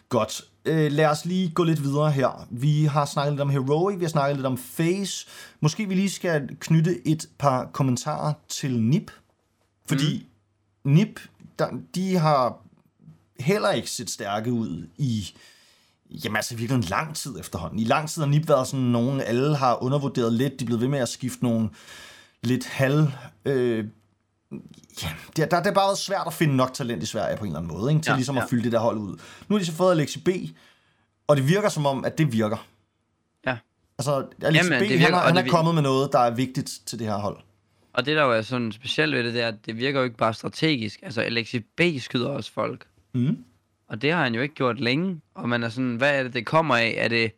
Godt. 0.09 0.43
Øh, 0.65 0.93
lad 0.93 1.07
os 1.07 1.25
lige 1.25 1.51
gå 1.51 1.65
lidt 1.65 1.83
videre 1.83 2.11
her. 2.11 2.47
Vi 2.51 2.85
har 2.85 3.05
snakket 3.05 3.33
lidt 3.33 3.41
om 3.41 3.51
Heroic, 3.51 3.99
vi 3.99 4.05
har 4.05 4.11
snakket 4.11 4.37
lidt 4.37 4.47
om 4.47 4.59
Face. 4.59 5.27
Måske 5.61 5.89
vi 5.89 5.95
lige 5.95 6.11
skal 6.11 6.49
knytte 6.61 7.09
et 7.09 7.29
par 7.39 7.65
kommentarer 7.73 8.33
til 8.49 8.81
NIP. 8.81 9.11
Fordi 9.89 10.19
mm 10.19 10.30
NIP, 10.85 11.21
der, 11.59 11.69
de 11.95 12.17
har 12.17 12.57
heller 13.41 13.71
ikke 13.71 13.91
set 13.91 14.11
stærke 14.11 14.53
ud 14.53 14.87
i, 14.99 15.35
jamen 16.11 16.37
altså 16.37 16.57
virkelig 16.57 16.77
en 16.77 16.89
lang 16.89 17.17
tid 17.17 17.39
efterhånden. 17.41 17.79
I 17.79 17.85
lang 17.85 18.09
tid 18.09 18.23
har 18.23 18.29
NIP 18.29 18.49
været 18.49 18.67
sådan 18.69 18.87
nogen, 18.87 19.21
alle 19.21 19.57
har 19.57 19.83
undervurderet 19.83 20.33
lidt, 20.33 20.61
de 20.61 20.65
er 20.65 20.67
blevet 20.67 20.81
ved 20.81 20.89
med 20.89 20.99
at 20.99 21.09
skifte 21.09 21.45
nogle 21.45 21.71
lidt 22.43 22.67
halv... 22.67 23.09
Øh, 23.45 23.85
ja, 25.03 25.09
det, 25.37 25.51
der, 25.51 25.63
det 25.63 25.67
er 25.67 25.75
bare 25.75 25.87
været 25.87 25.99
svært 25.99 26.27
at 26.27 26.33
finde 26.33 26.57
nok 26.57 26.75
talent 26.75 27.03
i 27.03 27.07
Sverige 27.07 27.37
på 27.37 27.45
en 27.45 27.51
eller 27.51 27.61
anden 27.61 27.79
måde, 27.79 27.93
ikke? 27.93 28.03
til 28.03 28.11
ja, 28.11 28.17
ligesom 28.17 28.37
at 28.37 28.43
ja. 28.43 28.47
fylde 28.49 28.65
det 28.65 28.73
der 28.73 28.79
hold 28.79 28.99
ud. 28.99 29.17
Nu 29.49 29.55
har 29.55 29.59
de 29.59 29.67
så 29.67 29.73
fået 29.73 29.91
Alexi 29.93 30.21
B, 30.21 30.29
og 31.27 31.37
det 31.37 31.49
virker 31.49 31.69
som 31.69 31.87
om, 31.87 32.05
at 32.05 32.19
det 32.19 32.33
virker. 32.33 32.67
Ja. 33.47 33.57
Altså, 33.99 34.27
Alex 34.43 34.65
Jamen, 34.65 34.79
B, 34.79 34.83
det 34.83 34.91
han, 34.91 34.99
virker- 34.99 35.17
er, 35.17 35.21
han 35.27 35.37
det 35.37 35.47
er 35.47 35.51
kommet 35.51 35.75
med 35.75 35.83
noget, 35.83 36.13
der 36.13 36.19
er 36.19 36.31
vigtigt 36.31 36.81
til 36.87 36.99
det 36.99 37.07
her 37.07 37.17
hold. 37.17 37.37
Og 38.01 38.07
det, 38.07 38.17
der 38.17 38.25
jo 38.25 38.33
er 38.33 38.43
sådan 38.43 38.73
specielt 38.73 39.15
ved 39.15 39.25
det, 39.25 39.35
det 39.35 39.43
er, 39.43 39.49
at 39.49 39.67
det 39.67 39.77
virker 39.77 39.99
jo 39.99 40.05
ikke 40.05 40.17
bare 40.17 40.35
strategisk. 40.35 41.01
Altså, 41.03 41.21
Alexi 41.21 41.61
B 41.61 41.81
skyder 41.99 42.29
også 42.29 42.53
folk. 42.53 42.87
Mm. 43.13 43.45
Og 43.89 44.03
det 44.03 44.13
har 44.13 44.25
han 44.25 44.35
jo 44.35 44.41
ikke 44.41 44.55
gjort 44.55 44.81
længe. 44.81 45.21
Og 45.35 45.49
man 45.49 45.63
er 45.63 45.69
sådan, 45.69 45.97
hvad 45.97 46.19
er 46.19 46.23
det, 46.23 46.35
det 46.35 46.47
kommer 46.47 46.77
af? 46.77 46.95
Er 46.99 47.09
det... 47.09 47.33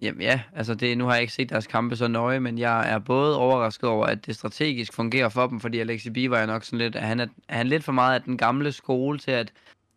Jamen 0.00 0.22
ja, 0.22 0.40
altså 0.54 0.74
det, 0.74 0.98
nu 0.98 1.04
har 1.04 1.12
jeg 1.12 1.20
ikke 1.20 1.32
set 1.32 1.50
deres 1.50 1.66
kampe 1.66 1.96
så 1.96 2.08
nøje, 2.08 2.40
men 2.40 2.58
jeg 2.58 2.92
er 2.92 2.98
både 2.98 3.38
overrasket 3.38 3.90
over, 3.90 4.06
at 4.06 4.26
det 4.26 4.34
strategisk 4.34 4.92
fungerer 4.92 5.28
for 5.28 5.46
dem, 5.46 5.60
fordi 5.60 5.78
Alexi 5.78 6.10
B 6.10 6.30
var 6.30 6.40
jo 6.40 6.46
nok 6.46 6.64
sådan 6.64 6.78
lidt, 6.78 6.96
at 6.96 7.02
han 7.02 7.20
er, 7.20 7.26
er 7.48 7.56
han 7.56 7.68
lidt 7.68 7.84
for 7.84 7.92
meget 7.92 8.14
af 8.14 8.22
den 8.22 8.36
gamle 8.36 8.72
skole 8.72 9.18
til, 9.18 9.30
at 9.30 9.52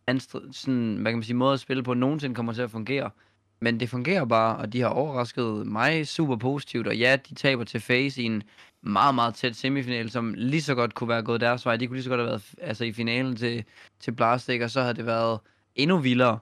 hans 0.08 0.36
sådan, 0.52 0.96
hvad 0.96 1.12
kan 1.12 1.18
man 1.18 1.24
sige, 1.24 1.36
måde 1.36 1.52
at 1.52 1.60
spille 1.60 1.82
på 1.82 1.94
nogensinde 1.94 2.34
kommer 2.34 2.52
til 2.52 2.62
at 2.62 2.70
fungere. 2.70 3.10
Men 3.60 3.80
det 3.80 3.90
fungerer 3.90 4.24
bare, 4.24 4.56
og 4.56 4.72
de 4.72 4.80
har 4.80 4.88
overrasket 4.88 5.66
mig 5.66 6.06
super 6.06 6.36
positivt, 6.36 6.86
og 6.86 6.96
ja, 6.96 7.16
de 7.28 7.34
taber 7.34 7.64
til 7.64 7.80
Face 7.80 8.22
i 8.22 8.24
en 8.24 8.42
meget, 8.82 9.14
meget 9.14 9.34
tæt 9.34 9.56
semifinal, 9.56 10.10
som 10.10 10.34
lige 10.36 10.62
så 10.62 10.74
godt 10.74 10.94
kunne 10.94 11.08
være 11.08 11.22
gået 11.22 11.40
deres 11.40 11.66
vej. 11.66 11.76
De 11.76 11.86
kunne 11.86 11.96
lige 11.96 12.04
så 12.04 12.10
godt 12.10 12.20
have 12.20 12.28
været 12.28 12.54
altså, 12.60 12.84
i 12.84 12.92
finalen 12.92 13.36
til, 13.36 13.64
til 14.00 14.12
Blastik, 14.12 14.60
og 14.60 14.70
så 14.70 14.80
havde 14.80 14.94
det 14.94 15.06
været 15.06 15.38
endnu 15.74 15.98
vildere. 15.98 16.38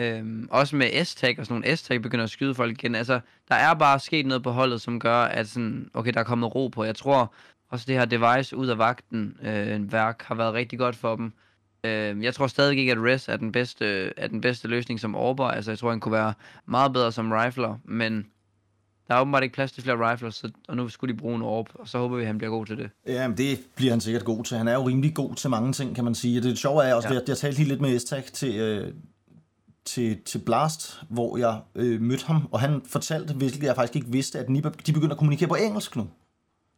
Øhm, 0.00 0.48
også 0.50 0.76
med 0.76 1.04
S-tag 1.04 1.38
og 1.38 1.46
sådan 1.46 1.60
nogle 1.60 1.76
S-tag 1.76 2.02
begynder 2.02 2.24
at 2.24 2.30
skyde 2.30 2.54
folk 2.54 2.72
igen. 2.72 2.94
Altså, 2.94 3.20
der 3.48 3.54
er 3.54 3.74
bare 3.74 4.00
sket 4.00 4.26
noget 4.26 4.42
på 4.42 4.50
holdet, 4.50 4.80
som 4.80 5.00
gør, 5.00 5.16
at 5.16 5.48
sådan, 5.48 5.90
okay, 5.94 6.12
der 6.12 6.20
er 6.20 6.24
kommet 6.24 6.54
ro 6.54 6.68
på. 6.68 6.84
Jeg 6.84 6.96
tror 6.96 7.34
også, 7.68 7.84
det 7.88 7.94
her 7.94 8.04
device 8.04 8.56
ud 8.56 8.66
af 8.66 8.78
vagten, 8.78 9.36
øh, 9.42 9.92
værk, 9.92 10.22
har 10.22 10.34
været 10.34 10.54
rigtig 10.54 10.78
godt 10.78 10.96
for 10.96 11.16
dem. 11.16 11.32
Øh, 11.84 12.24
jeg 12.24 12.34
tror 12.34 12.46
stadig 12.46 12.78
ikke, 12.78 12.92
at 12.92 12.98
Res 12.98 13.28
er 13.28 13.36
den 13.36 13.52
bedste, 13.52 14.12
er 14.18 14.26
den 14.26 14.40
bedste 14.40 14.68
løsning 14.68 15.00
som 15.00 15.14
Orber. 15.14 15.44
Altså, 15.44 15.70
jeg 15.70 15.78
tror, 15.78 15.90
han 15.90 16.00
kunne 16.00 16.12
være 16.12 16.34
meget 16.66 16.92
bedre 16.92 17.12
som 17.12 17.32
rifler, 17.32 17.78
men 17.84 18.26
der 19.08 19.16
er 19.16 19.20
åbenbart 19.20 19.42
ikke 19.42 19.54
plads 19.54 19.72
til 19.72 19.82
flere 19.82 20.12
riflers, 20.12 20.34
så, 20.34 20.50
og 20.68 20.76
nu 20.76 20.88
skulle 20.88 21.14
de 21.14 21.18
bruge 21.18 21.36
en 21.36 21.42
Orb, 21.42 21.68
og 21.74 21.88
så 21.88 21.98
håber 21.98 22.16
vi, 22.16 22.22
at 22.22 22.26
han 22.26 22.38
bliver 22.38 22.50
god 22.50 22.66
til 22.66 22.78
det. 22.78 22.90
Ja, 23.06 23.28
men 23.28 23.38
det 23.38 23.58
bliver 23.76 23.92
han 23.92 24.00
sikkert 24.00 24.24
god 24.24 24.44
til. 24.44 24.56
Han 24.56 24.68
er 24.68 24.74
jo 24.74 24.82
rimelig 24.82 25.14
god 25.14 25.34
til 25.34 25.50
mange 25.50 25.72
ting, 25.72 25.94
kan 25.94 26.04
man 26.04 26.14
sige. 26.14 26.40
Det 26.40 26.58
sjove 26.58 26.84
er 26.84 26.94
også, 26.94 27.08
ja. 27.08 27.20
At 27.20 27.28
jeg 27.28 27.36
talte 27.36 27.58
lige 27.58 27.68
lidt 27.68 27.80
med 27.80 27.96
Estag 27.96 28.24
til, 28.24 28.60
øh, 28.60 28.92
til, 29.84 30.18
til 30.24 30.38
Blast, 30.38 31.02
hvor 31.08 31.36
jeg 31.36 31.60
øh, 31.74 32.00
mødte 32.00 32.26
ham, 32.26 32.48
og 32.50 32.60
han 32.60 32.82
fortalte, 32.86 33.34
hvilket 33.34 33.62
jeg 33.62 33.74
faktisk 33.74 33.96
ikke 33.96 34.12
vidste, 34.12 34.38
at 34.38 34.48
de 34.86 34.92
begynder 34.92 35.10
at 35.10 35.18
kommunikere 35.18 35.48
på 35.48 35.54
engelsk 35.54 35.96
nu. 35.96 36.06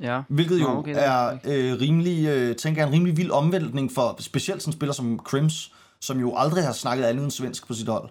Ja. 0.01 0.23
Hvilket 0.29 0.61
jo 0.61 0.65
Nå, 0.65 0.79
okay, 0.79 0.95
er 0.97 1.39
øh, 1.45 1.81
rimelig, 1.81 2.29
øh, 2.29 2.57
tænker 2.57 2.83
jeg, 2.83 2.89
en 2.89 2.95
rimelig 2.95 3.17
vild 3.17 3.31
omvæltning 3.31 3.93
for 3.93 4.17
specielt 4.19 4.63
sådan 4.63 4.69
en 4.71 4.77
spiller 4.77 4.93
som 4.93 5.19
Crims, 5.19 5.73
som 6.01 6.21
jo 6.21 6.37
aldrig 6.37 6.65
har 6.65 6.73
snakket 6.73 7.05
andet 7.05 7.23
end 7.23 7.31
svensk 7.31 7.67
på 7.67 7.75
sit 7.75 7.89
hold. 7.89 8.09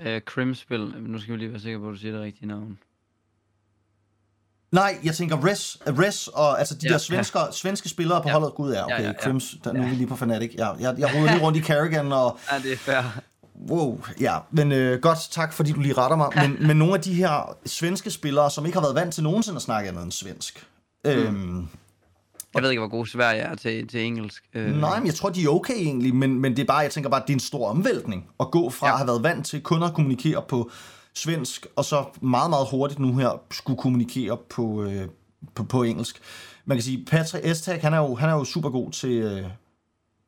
Øh, 0.00 0.20
Crimspil, 0.20 0.94
nu 1.00 1.18
skal 1.18 1.34
vi 1.34 1.38
lige 1.38 1.50
være 1.50 1.60
sikre 1.60 1.78
på, 1.78 1.88
at 1.88 1.92
du 1.92 1.98
siger 1.98 2.12
det 2.12 2.22
rigtige 2.22 2.48
navn. 2.48 2.78
Nej, 4.72 4.98
jeg 5.04 5.14
tænker 5.14 5.44
Res, 5.44 5.78
Res 5.86 6.28
og 6.28 6.58
altså 6.58 6.74
de 6.74 6.80
ja, 6.86 6.92
der 6.92 6.98
svensker, 6.98 7.40
ja. 7.40 7.52
svenske 7.52 7.88
spillere 7.88 8.22
på 8.22 8.28
ja. 8.28 8.32
Holdet. 8.32 8.54
Gud, 8.54 8.72
ja, 8.72 8.84
okay, 8.84 8.94
ja, 8.94 9.02
ja. 9.02 9.08
ja. 9.08 9.14
Crims, 9.22 9.54
der, 9.64 9.72
nu 9.72 9.82
er 9.82 9.88
vi 9.88 9.94
lige 9.94 10.06
på 10.06 10.16
Fnatic. 10.16 10.54
Ja, 10.58 10.72
jeg, 10.72 10.94
jeg 10.98 11.14
roder 11.14 11.32
lige 11.32 11.42
rundt 11.42 11.58
i 11.58 11.62
Carrigan, 11.62 12.12
og 12.12 12.38
Ja, 12.52 12.58
det 12.58 12.72
er 12.72 12.76
fair. 12.76 13.20
wow, 13.70 14.00
ja, 14.20 14.38
men 14.50 14.72
øh, 14.72 15.00
godt, 15.00 15.18
tak 15.30 15.52
fordi 15.52 15.72
du 15.72 15.80
lige 15.80 15.94
retter 15.94 16.16
mig. 16.16 16.28
Men, 16.36 16.66
men 16.66 16.76
nogle 16.76 16.94
af 16.94 17.00
de 17.00 17.14
her 17.14 17.56
svenske 17.66 18.10
spillere, 18.10 18.50
som 18.50 18.66
ikke 18.66 18.78
har 18.78 18.86
været 18.86 18.94
vant 18.94 19.14
til 19.14 19.22
nogensinde 19.22 19.56
at 19.56 19.62
snakke 19.62 19.88
andet 19.88 20.02
end 20.02 20.12
svensk. 20.12 20.66
Mm. 21.06 21.12
Øhm, 21.12 21.68
Jeg 22.54 22.62
ved 22.62 22.70
ikke, 22.70 22.80
hvor 22.80 22.88
god 22.88 23.06
Sverige 23.06 23.40
er 23.40 23.54
til, 23.54 23.88
til 23.88 24.04
engelsk. 24.04 24.44
Øh, 24.54 24.74
Nej, 24.76 24.98
men 24.98 25.06
jeg 25.06 25.14
tror, 25.14 25.28
de 25.28 25.44
er 25.44 25.48
okay 25.48 25.74
egentlig, 25.74 26.14
men, 26.14 26.40
men 26.40 26.56
det 26.56 26.62
er 26.62 26.66
bare, 26.66 26.78
jeg 26.78 26.90
tænker 26.90 27.10
bare, 27.10 27.20
at 27.20 27.26
det 27.26 27.32
er 27.32 27.36
en 27.36 27.40
stor 27.40 27.68
omvæltning 27.68 28.26
at 28.40 28.50
gå 28.50 28.70
fra 28.70 28.86
ja. 28.86 28.92
At 28.92 28.98
have 28.98 29.06
været 29.06 29.22
vant 29.22 29.46
til 29.46 29.60
kun 29.62 29.82
at 29.82 29.94
kommunikere 29.94 30.42
på 30.48 30.70
svensk, 31.14 31.66
og 31.76 31.84
så 31.84 32.04
meget, 32.20 32.50
meget 32.50 32.66
hurtigt 32.70 33.00
nu 33.00 33.16
her 33.16 33.40
skulle 33.50 33.78
kommunikere 33.78 34.36
på, 34.50 34.82
øh, 34.82 35.08
på, 35.54 35.64
på 35.64 35.82
engelsk. 35.82 36.20
Man 36.64 36.76
kan 36.76 36.82
sige, 36.82 37.04
Patrick 37.04 37.46
Estag, 37.46 37.80
han 37.80 37.94
er 37.94 37.98
jo, 37.98 38.14
han 38.14 38.28
er 38.28 38.34
jo 38.34 38.44
super 38.44 38.70
god 38.70 38.90
til, 38.90 39.10
øh, 39.10 39.44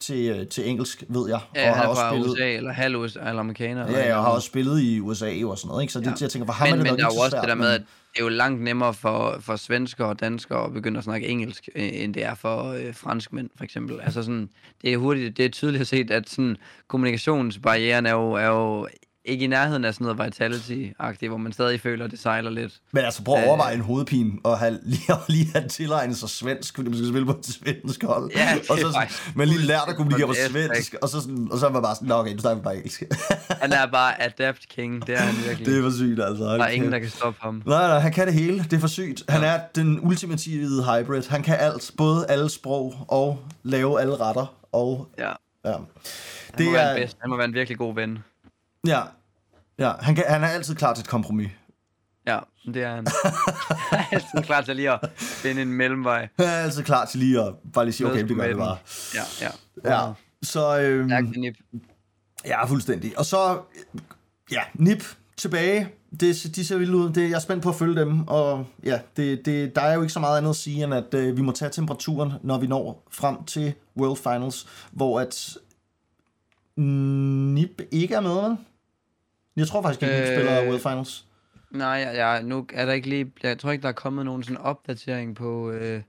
til, 0.00 0.30
øh, 0.30 0.46
til 0.46 0.68
engelsk, 0.68 1.04
ved 1.08 1.28
jeg. 1.28 1.40
Ja, 1.54 1.64
han 1.64 1.74
har 1.74 1.90
er 1.90 1.94
fra 1.94 2.18
USA, 2.18 2.56
eller 2.56 2.72
halv 2.72 2.96
USA, 2.96 3.18
eller 3.18 3.40
amerikaner. 3.40 3.86
eller 3.86 3.98
Ja, 3.98 4.06
jeg 4.06 4.16
har 4.16 4.28
også 4.28 4.46
spillet 4.46 4.80
i 4.80 5.00
USA 5.00 5.44
og 5.44 5.58
sådan 5.58 5.68
noget, 5.68 5.82
ikke? 5.82 5.92
Så 5.92 6.00
det, 6.00 6.06
ja. 6.06 6.12
Jeg 6.20 6.30
tænker, 6.30 6.46
for 6.46 6.52
ham 6.52 6.66
men, 6.68 6.72
er 6.72 6.76
det 6.76 6.82
men 6.82 6.90
nok 6.90 6.98
der 6.98 7.04
er 7.04 7.08
jo 7.08 7.14
så 7.14 7.20
også 7.20 7.30
svært, 7.30 7.42
det 7.42 7.48
der 7.48 7.54
med, 7.54 7.68
at 7.68 7.80
det 8.12 8.20
er 8.20 8.24
jo 8.24 8.28
langt 8.28 8.62
nemmere 8.62 8.94
for, 8.94 9.36
for 9.40 9.56
svenskere 9.56 10.08
og 10.08 10.20
danskere 10.20 10.64
at 10.64 10.72
begynde 10.72 10.98
at 10.98 11.04
snakke 11.04 11.28
engelsk, 11.28 11.68
øh, 11.74 11.90
end 11.92 12.14
det 12.14 12.24
er 12.24 12.34
for 12.34 12.72
øh, 12.72 12.94
franskmænd, 12.94 13.50
for 13.56 13.64
eksempel. 13.64 14.00
Altså 14.00 14.22
sådan, 14.22 14.48
det 14.82 14.92
er 14.92 14.96
hurtigt, 14.96 15.36
det 15.36 15.44
er 15.44 15.48
tydeligt 15.48 15.80
at 15.80 15.86
se, 15.86 16.06
at 16.10 16.28
sådan, 16.28 16.56
kommunikationsbarrieren 16.88 18.06
er 18.06 18.12
jo, 18.12 18.32
er 18.32 18.46
jo 18.46 18.88
ikke 19.28 19.44
i 19.44 19.48
nærheden 19.48 19.84
af 19.84 19.94
sådan 19.94 20.04
noget 20.16 20.18
vitality-agtigt, 20.20 21.28
hvor 21.28 21.36
man 21.36 21.52
stadig 21.52 21.80
føler, 21.80 22.04
at 22.04 22.10
det 22.10 22.18
sejler 22.18 22.50
lidt. 22.50 22.72
Men 22.92 23.04
altså, 23.04 23.22
prøv 23.24 23.34
at 23.36 23.48
overveje 23.48 23.74
en 23.74 23.80
hovedpine, 23.80 24.32
og 24.44 24.58
have, 24.58 24.78
lige, 24.92 25.14
og 25.14 25.20
lige 25.28 25.50
have 25.54 25.68
tilegnet 25.68 26.16
sig 26.16 26.28
svensk, 26.28 26.74
fordi 26.74 26.88
man 26.88 26.98
skal 26.98 27.08
spille 27.08 27.26
på 27.26 27.32
et 27.38 27.46
svensk 27.46 28.02
hold. 28.04 28.30
Ja, 28.36 28.54
og 28.70 28.78
så, 28.78 28.92
faktisk 28.94 29.36
man 29.36 29.48
lige 29.48 29.60
lært 29.60 29.84
at 29.88 29.96
kommunikere 29.96 30.26
på 30.26 30.34
svensk, 30.50 30.94
og 31.02 31.08
så, 31.08 31.20
sådan, 31.20 31.48
og 31.50 31.58
så 31.58 31.66
er 31.66 31.70
man 31.72 31.82
bare 31.82 31.94
sådan, 31.94 32.08
"Nå, 32.08 32.14
okay, 32.14 32.32
nu 32.32 32.38
snakker 32.38 32.62
bare 32.62 32.76
engelsk. 32.76 33.02
Han 33.62 33.72
er 33.72 33.86
bare 33.86 34.22
adapt 34.22 34.68
king, 34.68 35.06
det 35.06 35.14
er 35.14 35.18
han 35.18 35.34
virkelig. 35.46 35.66
det 35.66 35.78
er 35.78 35.82
for 35.82 35.90
sygt, 35.96 36.20
altså. 36.22 36.44
der 36.44 36.64
er 36.64 36.68
ingen, 36.68 36.92
der 36.92 36.98
kan 36.98 37.10
stoppe 37.10 37.40
ham. 37.42 37.62
Nej, 37.66 37.88
nej, 37.88 37.98
han 37.98 38.12
kan 38.12 38.26
det 38.26 38.34
hele. 38.34 38.58
Det 38.64 38.72
er 38.72 38.80
for 38.80 38.88
sygt. 38.88 39.22
Han 39.28 39.44
er 39.44 39.60
den 39.74 40.00
ultimative 40.02 40.66
hybrid. 40.84 41.22
Han 41.30 41.42
kan 41.42 41.56
alt. 41.58 41.90
Både 41.96 42.26
alle 42.28 42.48
sprog 42.48 42.94
og 43.08 43.38
lave 43.62 44.00
alle 44.00 44.16
retter. 44.16 44.54
Og, 44.72 45.08
Ja, 45.18 45.28
ja. 45.64 45.72
han, 45.72 45.80
Det 46.58 46.66
må 46.66 46.72
være 46.72 46.82
er, 46.82 46.94
en 46.94 47.00
bedst. 47.02 47.16
han 47.20 47.30
må 47.30 47.36
være 47.36 47.44
en 47.46 47.54
virkelig 47.54 47.78
god 47.78 47.94
ven. 47.94 48.18
Ja, 48.86 49.02
ja 49.78 49.92
han, 50.00 50.14
kan, 50.14 50.24
han 50.28 50.42
er 50.42 50.48
altid 50.48 50.74
klar 50.74 50.94
til 50.94 51.02
et 51.02 51.08
kompromis. 51.08 51.50
Ja, 52.26 52.38
det 52.66 52.82
er 52.82 52.94
han. 52.94 53.06
Han 53.90 53.98
er 54.00 54.04
altid 54.12 54.42
klar 54.42 54.60
til 54.60 54.76
lige 54.76 54.90
at 54.90 55.10
finde 55.18 55.62
en 55.62 55.72
mellemvej. 55.72 56.28
Han 56.38 56.46
er 56.46 56.50
altid 56.50 56.82
klar 56.82 57.04
til 57.04 57.18
lige 57.20 57.40
at 57.40 57.54
bare 57.72 57.84
lige 57.84 57.92
sige, 57.92 58.06
okay, 58.06 58.28
det 58.28 58.28
gør 58.28 58.34
midten. 58.34 58.58
bare. 58.58 58.76
Ja, 59.14 59.22
ja. 59.84 60.00
Ja, 60.04 60.12
så 60.42 60.80
øhm, 60.80 61.08
Stærk 61.08 61.24
Nip. 61.36 61.54
ja, 62.44 62.64
fuldstændig. 62.64 63.18
Og 63.18 63.24
så, 63.26 63.60
ja, 64.52 64.60
Nip 64.74 65.04
tilbage. 65.36 65.88
Det, 66.20 66.50
de 66.56 66.64
ser 66.66 66.78
vildt 66.78 66.94
ud. 66.94 67.10
Det, 67.10 67.30
jeg 67.30 67.36
er 67.36 67.40
spændt 67.40 67.62
på 67.62 67.68
at 67.68 67.74
følge 67.74 68.00
dem. 68.00 68.28
Og 68.28 68.66
ja, 68.84 69.00
det, 69.16 69.46
det, 69.46 69.76
der 69.76 69.82
er 69.82 69.94
jo 69.94 70.00
ikke 70.00 70.12
så 70.12 70.20
meget 70.20 70.38
andet 70.38 70.50
at 70.50 70.56
sige, 70.56 70.84
end 70.84 70.94
at 70.94 71.14
øh, 71.14 71.36
vi 71.36 71.42
må 71.42 71.52
tage 71.52 71.70
temperaturen, 71.70 72.32
når 72.42 72.58
vi 72.58 72.66
når 72.66 73.08
frem 73.10 73.44
til 73.44 73.74
World 73.96 74.16
Finals, 74.16 74.66
hvor 74.92 75.20
at 75.20 75.56
Nip 76.82 77.82
ikke 77.90 78.14
er 78.14 78.20
med, 78.20 78.34
vel? 78.48 78.56
Jeg 79.56 79.68
tror 79.68 79.82
faktisk 79.82 80.02
ikke, 80.02 80.14
Nip 80.14 80.22
Øh, 80.22 80.36
spiller 80.36 80.66
World 80.66 80.80
Finals. 80.80 81.24
Nej, 81.70 81.88
ja, 81.88 82.34
ja, 82.34 82.42
nu 82.42 82.66
er 82.74 82.86
der 82.86 82.92
ikke 82.92 83.08
lige... 83.08 83.32
Jeg 83.42 83.58
tror 83.58 83.70
ikke, 83.70 83.82
der 83.82 83.88
er 83.88 83.92
kommet 83.92 84.24
nogen 84.24 84.42
sådan 84.42 84.56
opdatering 84.56 85.36
på... 85.36 85.70
Øh, 85.70 86.02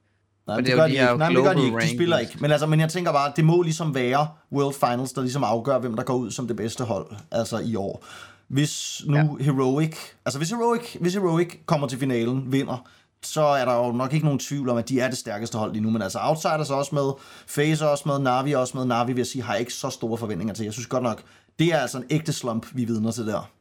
Nej, 0.48 0.56
men 0.58 0.66
det 0.66 0.72
det, 0.72 0.72
er 0.72 0.78
gør 0.78 0.88
de 0.88 0.92
ikke. 0.92 1.18
Nej, 1.18 1.30
det 1.30 1.44
gør 1.44 1.54
de 1.54 1.66
ikke. 1.66 1.78
De 1.80 1.90
spiller 1.90 2.18
ikke. 2.18 2.38
Men, 2.40 2.52
altså, 2.52 2.68
men 2.68 2.80
jeg 2.80 2.90
tænker 2.90 3.12
bare, 3.12 3.32
det 3.36 3.46
må 3.46 3.62
ligesom 3.62 3.96
være 3.96 4.28
World 4.52 4.74
Finals, 4.74 5.12
der 5.12 5.22
ligesom 5.22 5.44
afgør, 5.44 5.80
hvem 5.80 5.96
der 5.96 6.04
går 6.04 6.14
ud 6.14 6.32
som 6.32 6.48
det 6.48 6.56
bedste 6.56 6.84
hold 6.84 7.08
altså 7.32 7.60
i 7.60 7.76
år. 7.76 8.06
Hvis 8.48 9.02
nu 9.06 9.38
ja. 9.40 9.44
Heroic, 9.44 9.98
altså 10.26 10.40
hvis 10.40 10.50
Heroic, 10.50 10.96
hvis 11.00 11.14
Heroic 11.14 11.56
kommer 11.66 11.88
til 11.88 12.00
finalen, 12.00 12.52
vinder, 12.52 12.90
så 13.24 13.42
er 13.42 13.66
der 13.66 13.76
jo 13.76 13.92
nok 13.92 14.14
ikke 14.14 14.26
nogen 14.26 14.40
tvivl 14.40 14.70
om, 14.70 14.78
at 14.78 14.90
de 14.90 15.00
er 15.00 15.08
det 15.10 15.18
stærkeste 15.18 15.58
hold 15.58 15.72
lige 15.72 15.82
nu. 15.84 15.90
Men 15.90 16.02
altså 16.02 16.20
Outsiders 16.22 16.70
er 16.70 16.76
også 16.76 16.96
med, 16.96 17.12
FaZe 17.48 17.86
er 17.86 17.90
også 17.90 18.04
med, 18.06 18.20
Navi 18.20 18.52
er 18.52 18.58
også 18.58 18.78
med. 18.78 18.86
Navi 18.86 19.14
vil 19.14 19.20
jeg 19.20 19.28
sige, 19.28 19.42
har 19.42 19.56
ikke 19.56 19.74
så 19.74 19.90
store 19.90 20.18
forventninger 20.18 20.54
til. 20.54 20.64
Jeg 20.64 20.74
synes 20.74 20.88
godt 20.88 21.04
nok, 21.04 21.24
det 21.60 21.74
er 21.74 21.78
altså 21.78 21.98
en 21.98 22.06
ægte 22.10 22.34
slump, 22.34 22.68
vi 22.74 22.86
vidner 22.86 23.12
til 23.12 23.28
der. 23.28 23.52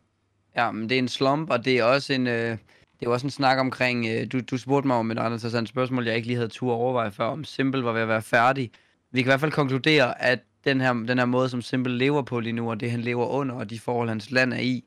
ja, 0.57 0.71
men 0.71 0.89
det 0.89 0.95
er 0.95 0.99
en 0.99 1.09
slump, 1.09 1.51
og 1.51 1.65
det 1.65 1.79
er 1.79 1.85
også 1.85 2.13
en... 2.13 2.27
Øh, 2.27 2.59
det 3.01 3.07
er 3.07 3.11
også 3.11 3.27
en 3.27 3.31
snak 3.31 3.59
omkring... 3.59 4.07
Øh, 4.07 4.27
du, 4.33 4.41
du 4.41 4.59
spurgte 4.59 4.87
mig 4.87 4.97
om 4.97 5.11
et 5.11 5.19
andet 5.19 5.37
interessant 5.37 5.69
spørgsmål, 5.69 6.07
jeg 6.07 6.17
ikke 6.17 6.29
lige 6.29 6.37
havde 6.37 6.49
tur 6.49 6.73
overveje 6.73 7.11
før, 7.11 7.25
om 7.25 7.45
Simple 7.45 7.85
var 7.85 7.93
ved 7.93 8.01
at 8.01 8.09
være 8.09 8.23
færdig. 8.23 8.71
Vi 9.13 9.23
kan 9.23 9.27
i 9.27 9.31
hvert 9.31 9.41
fald 9.41 9.53
konkludere, 9.53 10.23
at 10.23 10.41
den 10.65 10.81
her, 10.81 10.93
den 10.93 11.19
her 11.19 11.25
måde, 11.25 11.49
som 11.49 11.63
Simple 11.63 11.99
lever 11.99 12.23
på 12.23 12.41
lige 12.41 12.53
nu, 12.53 12.71
og 12.71 12.81
det 12.81 12.91
han 12.91 13.01
lever 13.01 13.27
under, 13.27 13.55
og 13.55 13.71
de 13.71 13.81
forhold, 13.81 14.09
hans 14.09 14.31
land 14.31 14.53
er 14.53 14.59
i, 14.59 14.85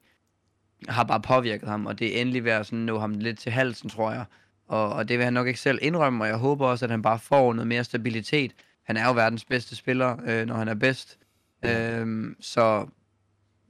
har 0.90 1.04
bare 1.04 1.22
påvirket 1.22 1.70
ham, 1.70 1.86
og 1.86 2.00
det 2.00 2.18
er 2.18 2.22
endelig 2.22 2.44
ved 2.44 2.52
at 2.52 2.66
sådan 2.66 2.80
nå 2.80 3.00
ham 3.00 3.12
lidt 3.12 3.40
til 3.40 3.52
halsen, 3.52 3.90
tror 3.90 4.12
jeg. 4.12 4.26
Og, 4.72 4.90
og 4.90 5.10
det 5.10 5.18
vil 5.18 5.24
han 5.24 5.34
nok 5.34 5.48
ikke 5.48 5.60
selv 5.60 5.80
indrømme, 5.82 6.24
og 6.24 6.28
jeg 6.28 6.38
håber 6.38 6.68
også, 6.68 6.86
at 6.86 6.92
han 6.92 7.02
bare 7.02 7.20
får 7.20 7.54
noget 7.54 7.68
mere 7.68 7.84
stabilitet. 7.84 8.52
Han 8.86 8.98
er 8.98 9.08
jo 9.08 9.14
verdens 9.14 9.46
bedste 9.46 9.76
spiller, 9.76 10.18
øh, 10.26 10.48
når 10.48 10.56
han 10.56 10.68
er 10.68 10.74
bedst. 10.74 11.18
Øhm, 11.66 12.36
så, 12.40 12.88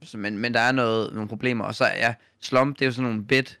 så 0.02 0.18
men, 0.18 0.38
men 0.38 0.54
der 0.54 0.60
er 0.60 0.72
noget, 0.72 1.14
nogle 1.14 1.28
problemer. 1.28 1.64
Og 1.64 1.74
så 1.74 1.84
ja, 1.84 2.14
slump, 2.40 2.78
det 2.78 2.82
er 2.82 2.86
jo 2.86 2.92
sådan 2.92 3.10
nogle 3.10 3.26
bit. 3.26 3.58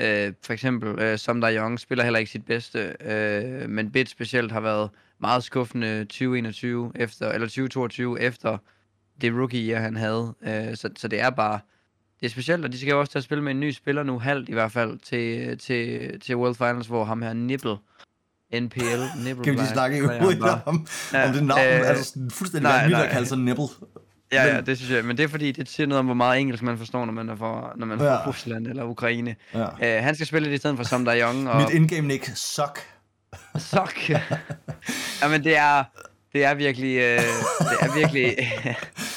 Øh, 0.00 0.32
for 0.42 0.52
eksempel, 0.52 0.98
øh, 0.98 1.18
som 1.18 1.40
der 1.40 1.56
Young 1.56 1.80
spiller 1.80 2.04
heller 2.04 2.18
ikke 2.18 2.30
sit 2.30 2.46
bedste, 2.46 2.96
øh, 3.00 3.70
men 3.70 3.90
bit 3.92 4.08
specielt 4.08 4.52
har 4.52 4.60
været 4.60 4.90
meget 5.20 5.44
skuffende 5.44 6.04
2021 6.04 6.92
efter, 6.94 7.32
eller 7.32 7.46
2022 7.46 8.20
efter 8.20 8.58
det 9.20 9.32
rookie 9.32 9.70
year, 9.70 9.80
han 9.80 9.96
havde. 9.96 10.34
Øh, 10.42 10.76
så, 10.76 10.90
så 10.96 11.08
det 11.08 11.20
er 11.20 11.30
bare, 11.30 11.60
det 12.20 12.26
er 12.26 12.30
specielt, 12.30 12.64
og 12.64 12.72
de 12.72 12.78
skal 12.80 12.90
jo 12.90 13.00
også 13.00 13.12
til 13.12 13.18
at 13.18 13.24
spille 13.24 13.44
med 13.44 13.52
en 13.52 13.60
ny 13.60 13.70
spiller 13.72 14.02
nu, 14.02 14.18
halvt 14.18 14.48
i 14.48 14.52
hvert 14.52 14.72
fald, 14.72 14.98
til, 14.98 15.58
til, 15.58 16.20
til 16.20 16.36
World 16.36 16.54
Finals, 16.54 16.86
hvor 16.86 17.04
ham 17.04 17.22
her 17.22 17.32
Nibble, 17.32 17.76
NPL, 18.54 18.80
Nibble 19.24 19.44
Kan 19.44 19.52
vi 19.52 19.58
lige 19.58 19.68
snakke 19.72 20.04
om, 20.04 20.86
Ja, 21.12 21.26
om 21.28 21.32
det 21.32 21.42
navn? 21.44 21.60
øh, 21.60 21.88
altså 21.88 22.18
fuldstændig 22.32 22.62
nej, 22.70 22.76
vanvittigt 22.80 23.04
at 23.06 23.10
kalde 23.12 23.26
sig 23.26 23.38
Nibble. 23.38 23.64
Ja, 24.32 24.44
Men- 24.46 24.54
ja, 24.54 24.60
det 24.60 24.76
synes 24.78 24.90
jeg. 24.92 25.04
Men 25.04 25.16
det 25.16 25.24
er 25.24 25.28
fordi, 25.28 25.52
det 25.52 25.68
siger 25.68 25.86
noget 25.86 25.98
om, 25.98 26.04
hvor 26.04 26.14
meget 26.14 26.40
engelsk 26.40 26.62
man 26.62 26.78
forstår, 26.78 27.04
når 27.04 27.12
man 27.12 27.28
er 27.28 27.36
fra, 27.36 27.72
når 27.76 27.86
man 27.86 28.00
er 28.00 28.04
Ja. 28.04 28.14
fra 28.16 28.28
Rusland 28.28 28.66
eller 28.66 28.84
Ukraine. 28.84 29.36
Ja. 29.54 29.98
Uh, 29.98 30.04
han 30.04 30.14
skal 30.14 30.26
spille 30.26 30.48
det 30.48 30.54
i 30.54 30.58
stedet 30.58 30.76
for 30.76 30.84
Som 30.84 31.04
Der 31.04 31.20
Young. 31.20 31.50
Og 31.50 31.60
Mit 31.60 31.70
indgame 31.70 32.08
nick, 32.08 32.30
suck. 32.36 32.78
Sok. 33.58 33.94
Jamen, 35.22 35.44
det 35.44 35.56
er, 35.56 35.84
det 36.32 36.44
er 36.44 36.54
virkelig... 36.54 36.96
Uh, 36.96 37.22
det 37.58 37.76
er 37.80 37.94
virkelig... 37.98 38.36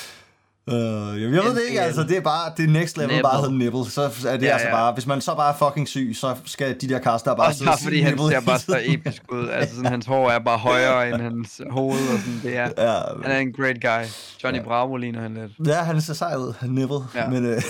Uh, 0.68 0.74
jeg 1.22 1.32
ved 1.32 1.56
det 1.56 1.62
ikke, 1.68 1.82
altså 1.82 2.04
det 2.04 2.18
er 2.18 2.22
bare, 2.22 2.52
det 2.58 2.70
next 2.70 2.98
level 2.98 3.08
Nipple. 3.10 3.24
bare 3.24 3.42
hedder 3.42 3.52
nipple, 3.58 3.86
så 3.92 4.02
er 4.02 4.08
det 4.38 4.42
Ja, 4.46 4.52
altså 4.54 4.68
ja. 4.68 4.74
bare, 4.74 4.94
hvis 4.94 5.08
man 5.08 5.22
så 5.22 5.36
bare 5.36 5.54
er 5.54 5.58
fucking 5.58 5.88
syg, 5.88 6.12
så 6.16 6.36
skal 6.46 6.82
de 6.82 6.90
der 6.90 7.00
kaster 7.00 7.36
bare 7.36 7.54
sidde 7.54 7.72
og 7.72 7.78
fordi 7.84 8.00
han 8.02 8.12
nipple 8.14 8.30
ser 8.30 8.42
bare 8.42 8.60
så 8.60 8.80
episk 8.94 9.22
ud. 9.32 9.48
Altså 9.50 9.76
sådan, 9.76 9.92
hans 9.92 10.06
hår 10.06 10.30
er 10.30 10.40
bare 10.40 10.58
højere 10.58 11.10
end 11.10 11.22
hans 11.22 11.62
hoved 11.72 12.00
og 12.14 12.20
sådan. 12.20 12.40
Det 12.44 12.58
er, 12.58 12.70
Ja, 12.78 13.00
han 13.24 13.32
er 13.32 13.38
en 13.38 13.54
great 13.54 13.82
guy. 13.82 14.08
Johnny 14.44 14.62
Bravo 14.64 14.96
ligner 14.98 15.22
han 15.22 15.34
lidt. 15.34 15.68
Ja, 15.68 15.82
han 15.84 16.02
ser 16.02 16.14
sej 16.14 16.36
ud, 16.36 16.54
nipple. 16.68 16.98
Ja. 17.16 17.24
Ja. 17.24 17.30
Men, 17.30 17.46
øh, 17.46 17.52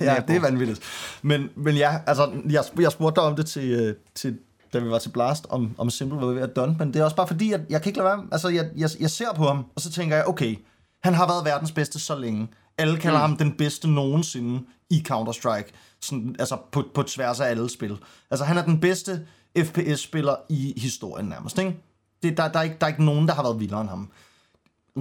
ja, 0.00 0.14
Nipple. 0.14 0.24
det 0.34 0.36
er 0.36 0.40
vanvittigt. 0.40 0.80
Men, 1.22 1.48
men 1.56 1.74
ja, 1.76 1.90
altså, 2.06 2.30
jeg, 2.50 2.64
jeg 2.80 2.92
spurgte 2.92 3.20
dig 3.20 3.28
om 3.28 3.36
det 3.36 3.46
til, 3.46 3.70
øh, 3.70 3.94
til 4.14 4.38
da 4.72 4.78
vi 4.78 4.90
var 4.90 4.98
til 4.98 5.08
Blast, 5.10 5.46
om, 5.50 5.70
om 5.78 5.90
Simple 5.90 6.18
var 6.20 6.26
ved 6.26 6.42
at 6.42 6.56
done, 6.56 6.76
men 6.78 6.92
det 6.94 7.00
er 7.00 7.04
også 7.04 7.16
bare 7.16 7.26
fordi, 7.26 7.52
at 7.52 7.60
jeg 7.70 7.82
kan 7.82 7.90
ikke 7.90 7.98
lade 7.98 8.08
være, 8.08 8.22
altså 8.32 8.48
jeg, 8.48 8.66
jeg, 8.76 8.90
jeg 9.00 9.10
ser 9.10 9.32
på 9.36 9.44
ham, 9.46 9.64
og 9.74 9.80
så 9.80 9.90
tænker 9.92 10.16
jeg, 10.16 10.28
okay, 10.28 10.54
han 11.02 11.14
har 11.14 11.26
været 11.26 11.44
verdens 11.44 11.72
bedste 11.72 11.98
så 11.98 12.18
længe. 12.18 12.48
Alle 12.78 13.00
kalder 13.00 13.18
mm. 13.18 13.30
ham 13.30 13.36
den 13.36 13.56
bedste 13.56 13.88
nogensinde 13.88 14.64
i 14.90 15.04
Counter-Strike, 15.08 15.72
sådan, 16.00 16.36
altså 16.38 16.58
på, 16.72 16.84
på 16.94 17.02
tværs 17.02 17.40
af 17.40 17.50
alle 17.50 17.70
spil. 17.70 17.98
Altså 18.30 18.44
han 18.44 18.58
er 18.58 18.64
den 18.64 18.80
bedste 18.80 19.26
FPS-spiller 19.58 20.36
i 20.48 20.80
historien 20.80 21.26
nærmest, 21.26 21.58
ikke? 21.58 21.76
Det, 22.22 22.36
der, 22.36 22.48
der, 22.48 22.58
er 22.58 22.62
ikke, 22.62 22.76
der 22.80 22.86
er 22.86 22.90
ikke 22.90 23.04
nogen, 23.04 23.28
der 23.28 23.34
har 23.34 23.42
været 23.42 23.60
vildere 23.60 23.80
end 23.80 23.88
ham. 23.88 24.10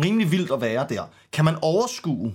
Rimelig 0.04 0.32
vildt 0.32 0.52
at 0.52 0.62
være 0.62 0.86
der. 0.90 1.04
Kan 1.32 1.46
man 1.46 1.56
overskue 1.62 2.34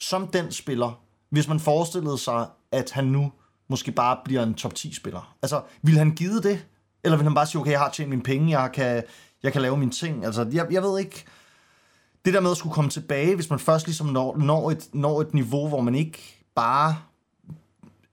som 0.00 0.26
den 0.26 0.52
spiller, 0.52 1.00
hvis 1.30 1.48
man 1.48 1.60
forestillede 1.60 2.18
sig, 2.18 2.46
at 2.72 2.90
han 2.90 3.04
nu 3.04 3.32
måske 3.68 3.92
bare 3.92 4.18
bliver 4.24 4.42
en 4.42 4.54
top 4.54 4.74
10 4.74 4.94
spiller? 4.94 5.34
Altså, 5.42 5.62
vil 5.82 5.98
han 5.98 6.10
give 6.10 6.40
det? 6.40 6.66
Eller 7.04 7.16
vil 7.16 7.24
han 7.24 7.34
bare 7.34 7.46
sige, 7.46 7.60
okay, 7.60 7.70
jeg 7.70 7.80
har 7.80 7.90
tjent 7.90 8.10
mine 8.10 8.22
penge, 8.22 8.60
jeg 8.60 8.72
kan, 8.72 9.02
jeg 9.42 9.52
kan 9.52 9.62
lave 9.62 9.76
mine 9.76 9.90
ting? 9.90 10.24
Altså, 10.24 10.46
jeg, 10.52 10.66
jeg 10.70 10.82
ved 10.82 10.98
ikke. 10.98 11.24
Det 12.28 12.34
der 12.34 12.40
med 12.40 12.50
at 12.50 12.56
skulle 12.56 12.74
komme 12.74 12.90
tilbage, 12.90 13.34
hvis 13.34 13.50
man 13.50 13.58
først 13.58 13.86
ligesom 13.86 14.06
når, 14.06 14.36
når, 14.36 14.70
et, 14.70 14.88
når 14.92 15.20
et 15.20 15.34
niveau, 15.34 15.68
hvor 15.68 15.80
man 15.80 15.94
ikke 15.94 16.18
bare 16.54 16.96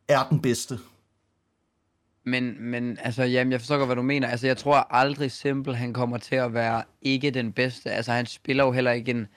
er 0.08 0.28
den 0.30 0.40
bedste. 0.42 0.80
Men, 2.24 2.56
men 2.72 2.98
altså, 3.02 3.24
jamen, 3.24 3.52
jeg 3.52 3.60
forstår 3.62 3.78
godt, 3.78 3.88
hvad 3.88 3.96
du 3.96 4.02
mener. 4.02 4.28
Altså, 4.28 4.48
jeg 4.48 4.58
tror 4.58 4.76
aldrig 4.94 5.32
Simple, 5.32 5.76
han 5.76 5.94
kommer 5.94 6.18
til 6.18 6.36
at 6.36 6.54
være 6.54 6.84
ikke 7.02 7.32
den 7.32 7.52
bedste. 7.52 7.92
Altså, 7.92 8.12
han 8.12 8.26
spiller 8.26 8.64
jo 8.66 8.72
heller 8.72 8.92
ikke 8.92 9.12
en, 9.12 9.28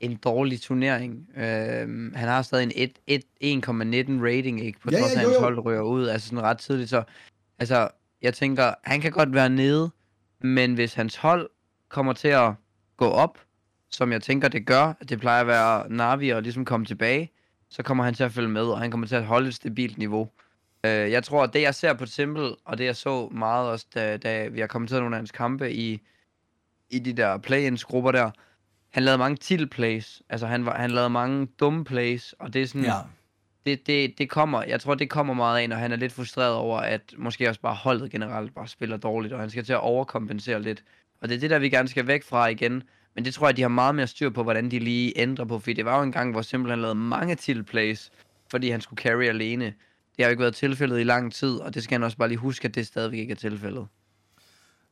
en 0.00 0.16
dårlig 0.16 0.60
turnering. 0.60 1.28
Øhm, 1.36 2.12
han 2.16 2.28
har 2.28 2.42
stadig 2.42 2.62
en 2.64 2.72
et- 2.74 2.98
et- 3.06 3.24
1,19 3.64 4.22
rating, 4.24 4.60
ikke? 4.66 4.80
På 4.80 4.88
Ja, 4.92 4.98
trods 5.00 5.12
ja, 5.14 5.18
af, 5.18 5.24
jo, 5.24 5.28
hans 5.28 5.38
hold 5.40 5.64
ryger 5.64 5.80
ud. 5.82 6.06
Altså, 6.08 6.28
sådan 6.28 6.42
ret 6.42 6.58
tidligt. 6.58 6.90
Så, 6.90 7.02
altså, 7.58 7.88
jeg 8.22 8.34
tænker, 8.34 8.74
han 8.82 9.00
kan 9.00 9.12
godt 9.12 9.34
være 9.34 9.50
nede, 9.50 9.90
men 10.40 10.74
hvis 10.74 10.94
hans 10.94 11.16
hold 11.16 11.50
kommer 11.88 12.12
til 12.12 12.28
at 12.28 12.52
gå 12.96 13.06
op, 13.08 13.38
som 13.94 14.12
jeg 14.12 14.22
tænker, 14.22 14.48
det 14.48 14.66
gør, 14.66 14.92
det 15.08 15.20
plejer 15.20 15.40
at 15.40 15.46
være 15.46 15.88
Navi 15.88 16.28
og 16.30 16.42
ligesom 16.42 16.64
komme 16.64 16.86
tilbage, 16.86 17.32
så 17.70 17.82
kommer 17.82 18.04
han 18.04 18.14
til 18.14 18.24
at 18.24 18.32
følge 18.32 18.48
med, 18.48 18.62
og 18.62 18.78
han 18.78 18.90
kommer 18.90 19.06
til 19.06 19.16
at 19.16 19.24
holde 19.24 19.48
et 19.48 19.54
stabilt 19.54 19.98
niveau. 19.98 20.30
Øh, 20.84 20.90
jeg 20.90 21.24
tror, 21.24 21.42
at 21.42 21.52
det 21.52 21.62
jeg 21.62 21.74
ser 21.74 21.92
på 21.94 22.06
Simple, 22.06 22.54
og 22.64 22.78
det 22.78 22.84
jeg 22.84 22.96
så 22.96 23.28
meget 23.28 23.70
også, 23.70 23.86
da, 23.94 24.16
da 24.16 24.48
vi 24.48 24.60
har 24.60 24.66
kommenteret 24.66 25.02
nogle 25.02 25.16
af 25.16 25.18
hans 25.18 25.30
kampe 25.32 25.72
i, 25.72 26.00
i 26.90 26.98
de 26.98 27.12
der 27.12 27.38
play-ins 27.38 27.84
grupper 27.84 28.12
der, 28.12 28.30
han 28.90 29.02
lavede 29.02 29.18
mange 29.18 29.36
titelplays, 29.36 30.22
altså 30.28 30.46
han, 30.46 30.66
var, 30.66 30.76
han 30.76 30.90
lavede 30.90 31.10
mange 31.10 31.46
dumme 31.60 31.84
plays, 31.84 32.32
og 32.38 32.52
det 32.52 32.62
er 32.62 32.66
sådan, 32.66 32.84
det, 33.66 33.86
det, 33.86 34.18
det 34.18 34.30
kommer, 34.30 34.62
jeg 34.62 34.80
tror, 34.80 34.94
det 34.94 35.10
kommer 35.10 35.34
meget 35.34 35.62
af, 35.62 35.68
når 35.68 35.76
han 35.76 35.92
er 35.92 35.96
lidt 35.96 36.12
frustreret 36.12 36.54
over, 36.54 36.78
at 36.78 37.14
måske 37.18 37.48
også 37.48 37.60
bare 37.60 37.74
holdet 37.74 38.10
generelt 38.10 38.54
bare 38.54 38.68
spiller 38.68 38.96
dårligt, 38.96 39.34
og 39.34 39.40
han 39.40 39.50
skal 39.50 39.64
til 39.64 39.72
at 39.72 39.80
overkompensere 39.80 40.62
lidt. 40.62 40.84
Og 41.20 41.28
det 41.28 41.34
er 41.34 41.40
det, 41.40 41.50
der 41.50 41.58
vi 41.58 41.68
gerne 41.68 41.88
skal 41.88 42.06
væk 42.06 42.24
fra 42.24 42.46
igen. 42.46 42.82
Men 43.14 43.24
det 43.24 43.34
tror 43.34 43.48
jeg, 43.48 43.56
de 43.56 43.62
har 43.62 43.68
meget 43.68 43.94
mere 43.94 44.06
styr 44.06 44.30
på, 44.30 44.42
hvordan 44.42 44.70
de 44.70 44.78
lige 44.78 45.12
ændrer 45.16 45.44
på, 45.44 45.58
fordi 45.58 45.72
det 45.72 45.84
var 45.84 45.96
jo 45.96 46.02
en 46.02 46.12
gang, 46.12 46.32
hvor 46.32 46.42
simpelthen 46.42 46.80
lavede 46.80 46.94
mange 46.94 47.34
titelplays, 47.34 48.10
fordi 48.50 48.70
han 48.70 48.80
skulle 48.80 49.02
carry 49.02 49.24
alene. 49.24 49.64
Det 49.64 49.74
har 50.18 50.24
jo 50.24 50.30
ikke 50.30 50.40
været 50.42 50.54
tilfældet 50.56 51.00
i 51.00 51.04
lang 51.04 51.32
tid, 51.32 51.56
og 51.56 51.74
det 51.74 51.82
skal 51.84 51.94
han 51.94 52.02
også 52.02 52.16
bare 52.16 52.28
lige 52.28 52.38
huske, 52.38 52.68
at 52.68 52.74
det 52.74 52.86
stadigvæk 52.86 53.18
ikke 53.18 53.32
er 53.32 53.36
tilfældet. 53.36 53.86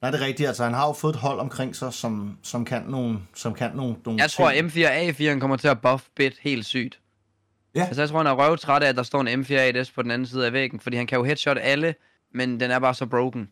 Nej, 0.03 0.11
det 0.11 0.21
er 0.21 0.27
rigtigt. 0.27 0.47
Altså, 0.47 0.65
han 0.65 0.75
har 0.75 0.87
jo 0.87 0.93
fået 0.93 1.13
et 1.15 1.21
hold 1.21 1.41
omkring 1.41 1.77
sig, 1.77 1.93
som, 1.93 2.39
som 2.43 2.65
kan 2.65 2.83
nogle, 2.83 3.19
som 3.35 3.55
kan 3.55 3.71
nogle, 3.77 3.97
nogle 4.05 4.21
Jeg 4.21 4.31
tror, 4.31 4.51
ting. 4.51 4.77
at 4.87 5.11
M4A4 5.21 5.39
kommer 5.39 5.57
til 5.57 5.69
at 5.69 5.81
buff 5.81 6.05
bit 6.17 6.35
helt 6.41 6.67
sygt. 6.67 7.01
Ja. 7.75 7.85
Altså, 7.85 8.03
jeg 8.03 8.09
tror, 8.09 8.19
han 8.19 8.27
er 8.27 8.33
røvtræt 8.33 8.83
af, 8.83 8.89
at 8.89 8.97
der 8.97 9.03
står 9.03 9.21
en 9.21 9.29
M4A1S 9.43 9.93
på 9.95 10.03
den 10.03 10.11
anden 10.11 10.27
side 10.27 10.47
af 10.47 10.53
væggen, 10.53 10.81
fordi 10.81 10.97
han 10.97 11.07
kan 11.07 11.19
jo 11.19 11.25
headshot 11.25 11.59
alle, 11.61 11.95
men 12.35 12.61
den 12.61 12.71
er 12.71 12.79
bare 12.79 12.95
så 12.95 13.07
broken. 13.07 13.49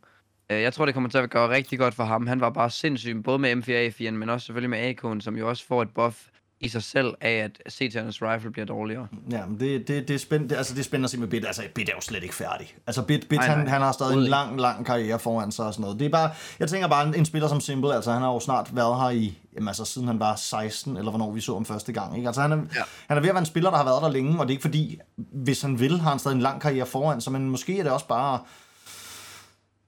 Øh, 0.51 0.63
Jeg 0.63 0.73
tror, 0.73 0.85
det 0.85 0.95
kommer 0.95 1.11
til 1.11 1.19
at 1.19 1.31
gøre 1.31 1.49
rigtig 1.51 1.79
godt 1.79 1.95
for 1.95 2.05
ham. 2.05 2.27
Han 2.27 2.41
var 2.41 2.51
bare 2.51 2.71
sindssyg, 2.71 3.23
både 3.25 3.39
med 3.39 3.53
M4A4'en, 3.53 4.11
men 4.11 4.31
også 4.31 4.47
selvfølgelig 4.47 4.71
med 4.71 4.95
AK'en, 4.95 5.21
som 5.21 5.37
jo 5.37 5.49
også 5.49 5.67
får 5.67 5.83
et 5.83 5.89
buff 5.95 6.17
i 6.63 6.69
sig 6.69 6.83
selv 6.83 7.15
af, 7.21 7.31
at 7.31 7.73
CT'ernes 7.73 8.19
rifle 8.23 8.51
bliver 8.51 8.67
dårligere. 8.67 9.07
Ja, 9.31 9.47
men 9.47 9.61
det, 9.61 9.89
det, 9.89 10.09
det, 10.09 10.15
er 10.15 10.19
spændende, 10.19 10.57
altså 10.57 10.75
det 10.75 10.81
er 10.81 10.85
spændende 10.85 11.07
at 11.07 11.11
se 11.11 11.19
med 11.19 11.29
Bit. 11.29 11.47
Altså, 11.47 11.63
Bit 11.75 11.89
er 11.89 11.93
jo 11.95 12.01
slet 12.01 12.23
ikke 12.23 12.35
færdig. 12.35 12.75
Altså, 12.87 13.03
Bit, 13.03 13.29
Bit 13.29 13.39
Nej, 13.39 13.49
han, 13.49 13.59
nej. 13.59 13.69
han 13.69 13.83
har 13.83 13.93
stadig 13.93 14.13
en 14.17 14.23
lang, 14.23 14.61
lang 14.61 14.87
karriere 14.87 15.19
foran 15.19 15.53
sig 15.53 15.67
og 15.67 15.75
sådan 15.75 15.83
noget. 15.83 15.99
Det 15.99 16.07
er 16.07 16.11
bare, 16.11 16.31
jeg 16.59 16.69
tænker 16.69 16.89
bare, 16.89 17.09
en, 17.09 17.15
en 17.15 17.25
spiller 17.25 17.49
som 17.49 17.61
Simple, 17.61 17.95
altså 17.95 18.13
han 18.13 18.23
har 18.23 18.33
jo 18.33 18.41
snart 18.41 18.77
været 18.77 19.01
her 19.01 19.11
i, 19.11 19.39
jamen 19.55 19.69
altså 19.69 19.85
siden 19.85 20.09
han 20.09 20.21
var 20.21 20.37
16, 20.37 20.97
eller 20.97 21.11
hvornår 21.11 21.33
vi 21.33 21.41
så 21.41 21.55
ham 21.55 21.65
første 21.65 21.93
gang. 21.93 22.17
Ikke? 22.17 22.27
Altså 22.29 22.43
han 22.43 22.53
er. 22.53 22.57
Ja. 22.57 22.81
han 23.09 23.17
er 23.17 23.21
ved 23.21 23.29
at 23.29 23.35
være 23.35 23.43
en 23.43 23.47
spiller, 23.47 23.71
der 23.71 23.77
har 23.77 23.85
været 23.85 24.03
der 24.03 24.11
længe, 24.11 24.41
og 24.41 24.47
det 24.47 24.53
er 24.53 24.57
ikke 24.57 24.63
fordi, 24.63 24.99
hvis 25.17 25.63
han 25.63 25.81
vil, 25.81 26.01
har 26.01 26.11
han 26.11 26.19
stadig 26.19 26.35
en 26.35 26.43
lang 26.43 26.61
karriere 26.61 26.87
foran 26.87 27.21
sig, 27.21 27.33
men 27.33 27.51
måske 27.51 27.79
er 27.79 27.83
det 27.83 27.93
også 27.93 28.07
bare 28.07 28.39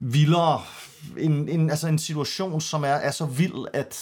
vildere, 0.03 0.61
en, 1.17 1.49
en, 1.49 1.69
altså 1.69 1.87
en 1.87 1.99
situation, 1.99 2.61
som 2.61 2.83
er, 2.83 2.87
er 2.87 3.11
så 3.11 3.25
vild, 3.25 3.65
at 3.73 3.95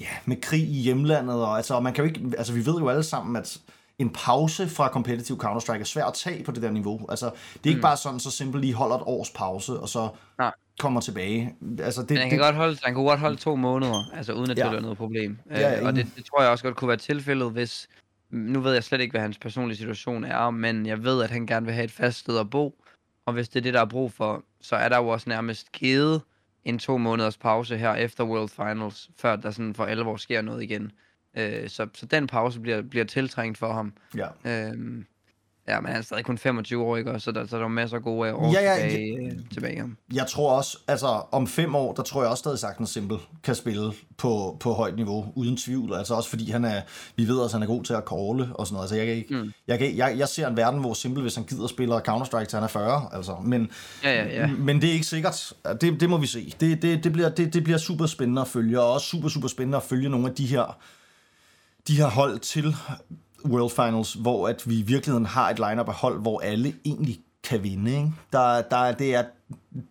ja, 0.00 0.06
med 0.24 0.36
krig 0.40 0.62
i 0.62 0.80
hjemlandet, 0.80 1.36
og 1.36 1.56
altså, 1.56 1.74
og 1.74 1.82
man 1.82 1.92
kan 1.94 2.04
jo 2.04 2.08
ikke, 2.08 2.32
altså 2.38 2.52
vi 2.52 2.66
ved 2.66 2.74
jo 2.78 2.88
alle 2.88 3.02
sammen, 3.02 3.36
at 3.36 3.58
en 3.98 4.10
pause 4.10 4.68
fra 4.68 4.88
competitive 4.88 5.38
Counter-Strike 5.44 5.80
er 5.80 5.84
svært 5.84 6.06
at 6.08 6.14
tage 6.14 6.44
på 6.44 6.52
det 6.52 6.62
der 6.62 6.70
niveau. 6.70 7.06
Altså, 7.08 7.26
det 7.26 7.60
er 7.64 7.68
ikke 7.68 7.78
mm. 7.78 7.82
bare 7.82 7.96
sådan, 7.96 8.20
så 8.20 8.30
simpelt 8.30 8.60
lige 8.60 8.74
holder 8.74 8.96
et 8.96 9.02
års 9.06 9.30
pause, 9.30 9.80
og 9.80 9.88
så 9.88 10.08
Nej. 10.38 10.52
kommer 10.78 11.00
tilbage. 11.00 11.54
Altså, 11.78 12.00
det, 12.00 12.10
Men 12.10 12.18
han, 12.18 12.24
det, 12.24 12.30
kan 12.30 12.38
godt 12.38 12.54
holde, 12.56 12.78
han 12.82 12.94
kunne 12.94 13.08
godt 13.08 13.20
holde 13.20 13.36
to 13.36 13.56
måneder, 13.56 14.10
altså 14.14 14.32
uden 14.32 14.50
at 14.50 14.58
Ja. 14.58 14.64
det 14.64 14.72
var 14.74 14.80
noget 14.80 14.96
problem. 14.96 15.38
Ja, 15.50 15.60
Ja, 15.60 15.72
ingen- 15.72 15.86
og 15.86 15.94
det, 15.96 16.06
det 16.16 16.24
tror 16.24 16.42
jeg 16.42 16.50
også 16.50 16.64
godt 16.64 16.76
kunne 16.76 16.88
være 16.88 16.96
tilfældet, 16.96 17.50
hvis... 17.50 17.88
Nu 18.30 18.60
ved 18.60 18.72
jeg 18.72 18.84
slet 18.84 19.00
ikke, 19.00 19.10
hvad 19.12 19.20
hans 19.20 19.38
personlige 19.38 19.76
situation 19.78 20.24
er, 20.24 20.50
men 20.50 20.86
jeg 20.86 21.04
ved, 21.04 21.22
at 21.22 21.30
han 21.30 21.46
gerne 21.46 21.66
vil 21.66 21.74
have 21.74 21.84
et 21.84 21.90
fast 21.90 22.18
sted 22.18 22.38
at 22.38 22.50
bo. 22.50 22.74
Og 23.26 23.32
hvis 23.32 23.48
det 23.48 23.56
er 23.56 23.62
det, 23.62 23.74
der 23.74 23.80
er 23.80 23.84
brug 23.84 24.12
for, 24.12 24.44
så 24.64 24.76
er 24.76 24.88
der 24.88 24.98
jo 24.98 25.08
også 25.08 25.28
nærmest 25.30 25.72
givet 25.72 26.22
en 26.64 26.78
to 26.78 26.98
måneders 26.98 27.36
pause 27.36 27.78
her 27.78 27.94
efter 27.94 28.24
World 28.24 28.48
Finals, 28.48 29.10
før 29.16 29.36
der 29.36 29.50
sådan 29.50 29.74
for 29.74 29.84
alvor 29.84 30.16
sker 30.16 30.42
noget 30.42 30.62
igen. 30.62 30.92
Øh, 31.36 31.68
så, 31.68 31.88
så 31.94 32.06
den 32.06 32.26
pause 32.26 32.60
bliver, 32.60 32.82
bliver 32.82 33.04
tiltrængt 33.04 33.58
for 33.58 33.72
ham. 33.72 33.92
ja. 34.16 34.28
Øh, 34.44 35.04
ja, 35.68 35.80
men 35.80 35.88
han 35.88 35.96
er 35.96 36.02
stadig 36.02 36.24
kun 36.24 36.38
25 36.38 36.82
år, 36.82 36.96
ikke? 36.96 37.20
Så 37.20 37.32
der, 37.32 37.46
så 37.46 37.58
der 37.58 37.64
er 37.64 37.68
masser 37.68 37.96
af 37.96 38.02
gode 38.02 38.34
år 38.34 38.52
Ja, 38.52 38.62
ja, 38.62 38.88
tilbage, 38.88 39.26
øh, 39.26 39.32
tilbage 39.52 39.80
ham. 39.80 39.96
Jeg 40.14 40.26
tror 40.26 40.56
også, 40.56 40.78
altså 40.88 41.22
om 41.32 41.46
fem 41.46 41.74
år, 41.74 41.92
der 41.92 42.02
tror 42.02 42.22
jeg 42.22 42.30
også 42.30 42.40
stadig 42.40 42.58
sagtens 42.58 42.90
Simple 42.90 43.18
kan 43.42 43.54
spille 43.54 43.92
på, 44.16 44.56
på 44.60 44.72
højt 44.72 44.96
niveau, 44.96 45.32
uden 45.34 45.56
tvivl. 45.56 45.94
Altså 45.94 46.14
også 46.14 46.28
fordi 46.28 46.50
han 46.50 46.64
er, 46.64 46.80
vi 47.16 47.28
ved 47.28 47.36
også, 47.36 47.56
at 47.56 47.60
han 47.60 47.70
er 47.70 47.74
god 47.74 47.84
til 47.84 47.94
at 47.94 48.02
call 48.08 48.52
og 48.54 48.66
sådan 48.66 48.74
noget. 48.74 48.84
Altså 48.84 48.96
jeg, 48.96 49.06
kan 49.06 49.14
ikke, 49.14 49.34
mm. 49.34 49.52
jeg, 49.68 49.78
kan, 49.78 49.96
jeg, 49.96 50.14
jeg 50.18 50.28
ser 50.28 50.48
en 50.48 50.56
verden, 50.56 50.80
hvor 50.80 50.94
Simple, 50.94 51.22
hvis 51.22 51.34
han 51.34 51.44
gider 51.44 51.66
spille 51.66 51.96
Counter-Strike 52.08 52.44
til 52.44 52.56
han 52.56 52.64
er 52.64 52.68
40, 52.68 53.08
altså. 53.12 53.36
Men, 53.44 53.70
Ja, 54.04 54.24
ja, 54.24 54.40
ja. 54.40 54.46
men 54.46 54.80
det 54.80 54.88
er 54.88 54.92
ikke 54.92 55.06
sikkert. 55.06 55.52
Det, 55.80 56.00
det 56.00 56.10
må 56.10 56.18
vi 56.18 56.26
se. 56.26 56.54
Det, 56.60 56.82
det, 56.82 57.04
det, 57.04 57.12
bliver, 57.12 57.28
det, 57.28 57.54
det 57.54 57.64
bliver 57.64 57.78
super 57.78 58.06
spændende 58.06 58.40
at 58.42 58.48
følge, 58.48 58.80
og 58.80 58.92
også 58.92 59.06
super, 59.06 59.28
super 59.28 59.48
spændende 59.48 59.76
at 59.76 59.82
følge 59.82 60.08
nogle 60.08 60.28
af 60.28 60.34
de 60.34 60.46
her, 60.46 60.78
de 61.88 61.96
her 61.96 62.06
hold 62.06 62.38
til 62.38 62.74
World 63.44 63.70
Finals, 63.70 64.12
hvor 64.12 64.48
at 64.48 64.68
vi 64.68 64.78
i 64.78 64.82
virkeligheden 64.82 65.26
har 65.26 65.50
et 65.50 65.58
lineup 65.58 65.88
af 65.88 65.94
hold, 65.94 66.20
hvor 66.20 66.40
alle 66.40 66.74
egentlig 66.84 67.20
kan 67.44 67.62
vinde. 67.62 67.90
Ikke? 67.90 68.12
Der, 68.32 68.62
der, 68.62 68.92
det, 68.92 69.14
er, 69.14 69.24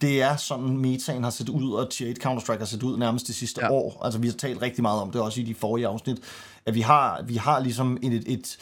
det 0.01 0.22
er 0.22 0.36
sådan, 0.36 0.78
metaen 0.78 1.24
har 1.24 1.32
set 1.32 1.49
ud, 1.49 1.74
og 1.74 1.89
Tier 1.89 2.12
1 2.12 2.26
Counter-Strike 2.26 2.60
har 2.60 2.66
set 2.66 2.84
ud 2.84 2.97
nærmest 2.97 3.28
det 3.28 3.36
sidste 3.36 3.62
ja. 3.66 3.72
År. 3.72 4.01
Altså, 4.04 4.20
vi 4.20 4.28
har 4.28 4.34
talt 4.34 4.62
rigtig 4.62 4.82
meget 4.82 5.01
om 5.01 5.12
det, 5.12 5.22
også 5.22 5.41
i 5.41 5.43
de 5.43 5.56
forrige 5.56 5.88
afsnit, 5.88 6.18
at 6.66 6.76
vi 6.76 6.82
har, 6.82 7.22
vi 7.28 7.36
har 7.36 7.60
ligesom 7.60 7.97
et, 8.01 8.14
et, 8.14 8.24
et 8.28 8.58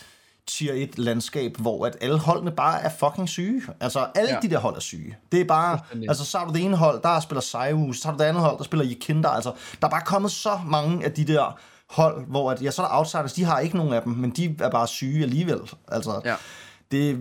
Tier 0.48 0.74
1 0.74 0.98
landskab, 0.98 1.58
hvor 1.58 1.86
at 1.86 1.98
alle 2.02 2.20
holdene 2.20 2.52
bare 2.52 2.82
er 2.82 2.90
fucking 3.00 3.30
syge. 3.30 3.62
Altså, 3.80 4.08
alle 4.16 4.34
ja. 4.34 4.40
De 4.42 4.50
der 4.50 4.60
hold 4.60 4.76
er 4.76 4.80
syge. 4.80 5.18
Det 5.32 5.42
er 5.42 5.46
bare, 5.46 5.80
altså, 6.10 6.26
så 6.26 6.38
har 6.38 6.48
du 6.48 6.54
det 6.54 6.62
ene 6.62 6.78
hold, 6.78 7.02
der 7.02 7.20
spiller 7.20 7.42
Sejhus, 7.42 8.00
så 8.00 8.08
har 8.08 8.18
du 8.18 8.24
det 8.24 8.30
andet 8.30 8.44
hold, 8.44 8.58
der 8.58 8.64
spiller 8.64 8.86
Yikinda. 8.90 9.30
Altså, 9.30 9.52
der 9.82 9.88
er 9.88 9.92
bare 9.92 10.02
kommet 10.06 10.32
så 10.32 10.60
mange 10.66 11.06
af 11.06 11.12
de 11.12 11.26
der 11.26 11.60
hold, 11.92 12.26
hvor 12.28 12.52
at, 12.52 12.62
ja, 12.62 12.72
så 12.72 12.82
er 12.82 12.88
der 12.88 12.98
outsiders, 12.98 13.34
de 13.34 13.44
har 13.44 13.60
ikke 13.60 13.78
nogen 13.78 13.94
af 13.94 14.02
dem, 14.02 14.14
men 14.14 14.30
de 14.30 14.56
er 14.60 14.70
bare 14.70 14.88
syge 14.88 15.24
alligevel. 15.24 15.60
Altså, 15.88 16.22
Ja. 16.26 16.36
det, 16.92 17.20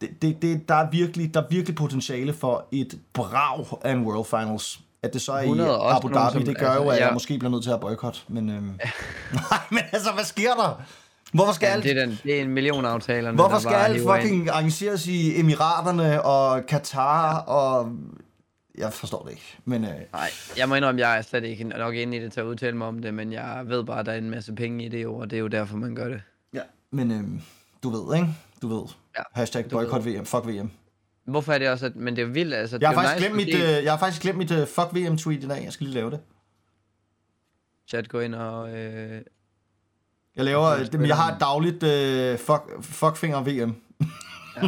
det, 0.00 0.22
det, 0.22 0.42
det, 0.42 0.68
der, 0.68 0.74
er 0.74 0.90
virkelig, 0.90 1.34
der 1.34 1.40
er 1.42 1.46
virkelig 1.50 1.76
potentiale 1.76 2.32
for 2.32 2.64
et 2.72 2.98
brag 3.12 3.66
af 3.84 3.92
en 3.92 4.02
World 4.06 4.24
Finals. 4.24 4.80
At 5.02 5.12
det 5.12 5.22
så 5.22 5.32
er 5.32 5.38
i 5.40 5.42
100 5.44 5.78
også 5.80 5.96
Abu 5.96 6.08
Dhabi, 6.08 6.32
som- 6.32 6.44
det 6.44 6.58
gør 6.58 6.66
altså, 6.68 6.82
jo, 6.82 6.88
at 6.90 6.98
jeg 7.00 7.06
ja. 7.06 7.12
måske 7.12 7.38
bliver 7.38 7.50
nødt 7.50 7.62
til 7.62 7.70
at 7.70 7.80
boykotte. 7.80 8.20
Men, 8.28 8.50
øhm, 8.50 8.62
nej, 9.50 9.58
men 9.70 9.80
altså, 9.92 10.12
hvad 10.12 10.24
sker 10.24 10.54
der? 10.54 10.80
Hvorfor 11.32 11.52
skal 11.52 11.66
Ja, 11.66 11.72
alt, 11.72 11.84
det, 11.84 11.90
er 11.98 12.06
den, 12.06 12.18
det 12.24 12.38
er 12.38 12.42
en 12.42 12.50
million 12.50 12.84
aftaler. 12.84 13.32
hvorfor 13.32 13.58
skal 13.58 13.74
alt 13.74 14.02
fucking 14.02 14.50
arrangeres 14.50 15.06
i 15.06 15.40
Emiraterne 15.40 16.22
og 16.22 16.66
Katar 16.66 17.32
ja. 17.34 17.38
og... 17.52 17.88
Jeg 18.78 18.92
forstår 18.92 19.22
det 19.22 19.30
ikke, 19.30 19.56
men... 19.64 19.84
Øh, 19.84 19.90
Nej, 20.12 20.30
jeg 20.56 20.68
må 20.68 20.74
indrømme, 20.74 21.00
jeg 21.00 21.18
er 21.18 21.22
slet 21.22 21.44
ikke 21.44 21.64
nok 21.64 21.94
inde 21.94 22.16
i 22.16 22.20
det 22.20 22.32
til 22.32 22.40
at 22.40 22.44
udtale 22.46 22.76
mig 22.76 22.86
om 22.86 22.98
det, 23.02 23.14
men 23.14 23.32
jeg 23.32 23.62
ved 23.66 23.84
bare, 23.84 24.00
at 24.00 24.06
der 24.06 24.12
er 24.12 24.18
en 24.18 24.30
masse 24.30 24.52
penge 24.52 24.84
i 24.84 24.88
det 24.88 25.06
og 25.06 25.30
det 25.30 25.36
er 25.36 25.40
jo 25.40 25.46
derfor, 25.48 25.76
man 25.76 25.94
gør 25.94 26.08
det. 26.08 26.22
ja, 26.52 26.60
men 26.90 27.10
øh, 27.10 27.24
du 27.82 27.90
ved, 27.90 28.16
ikke? 28.16 28.28
Du 28.62 28.68
ved. 28.68 28.82
Ja, 29.18 29.22
Hashtag 29.32 29.64
du 29.64 29.68
boycott 29.68 30.06
VM. 30.06 30.26
Fuck 30.26 30.46
VM. 30.46 30.70
Hvorfor 31.24 31.52
er 31.52 31.58
det 31.58 31.68
også, 31.70 31.86
at, 31.86 31.96
men 31.96 32.16
det 32.16 32.22
er 32.22 32.26
vildt, 32.26 32.54
altså... 32.54 32.78
Jeg 32.80 32.88
har, 32.88 32.94
faktisk 32.94 33.14
nice, 33.14 33.26
glemt 33.28 33.36
mit, 33.46 33.54
øh, 33.78 33.84
jeg 33.84 33.92
har 33.92 33.98
faktisk 33.98 34.22
glemt 34.22 34.38
mit 34.38 34.50
øh, 34.50 34.66
fuck 34.66 34.88
VM-tweet 34.94 35.44
i 35.44 35.48
dag. 35.48 35.64
Jeg 35.64 35.72
skal 35.72 35.84
lige 35.86 35.94
lave 35.94 36.10
det. 36.10 36.20
Chat, 37.88 38.08
gå 38.08 38.20
ind 38.20 38.34
og... 38.34 38.70
Øh, 38.76 39.22
Jeg 40.36 40.44
laver, 40.44 40.66
øh, 40.68 40.80
det, 40.92 41.08
jeg 41.08 41.16
har 41.16 41.32
et 41.34 41.40
dagligt 41.40 41.82
øh, 41.82 42.38
fuck, 42.38 42.62
fuckfinger 42.82 43.40
VM. 43.42 43.74
Ja. 44.56 44.62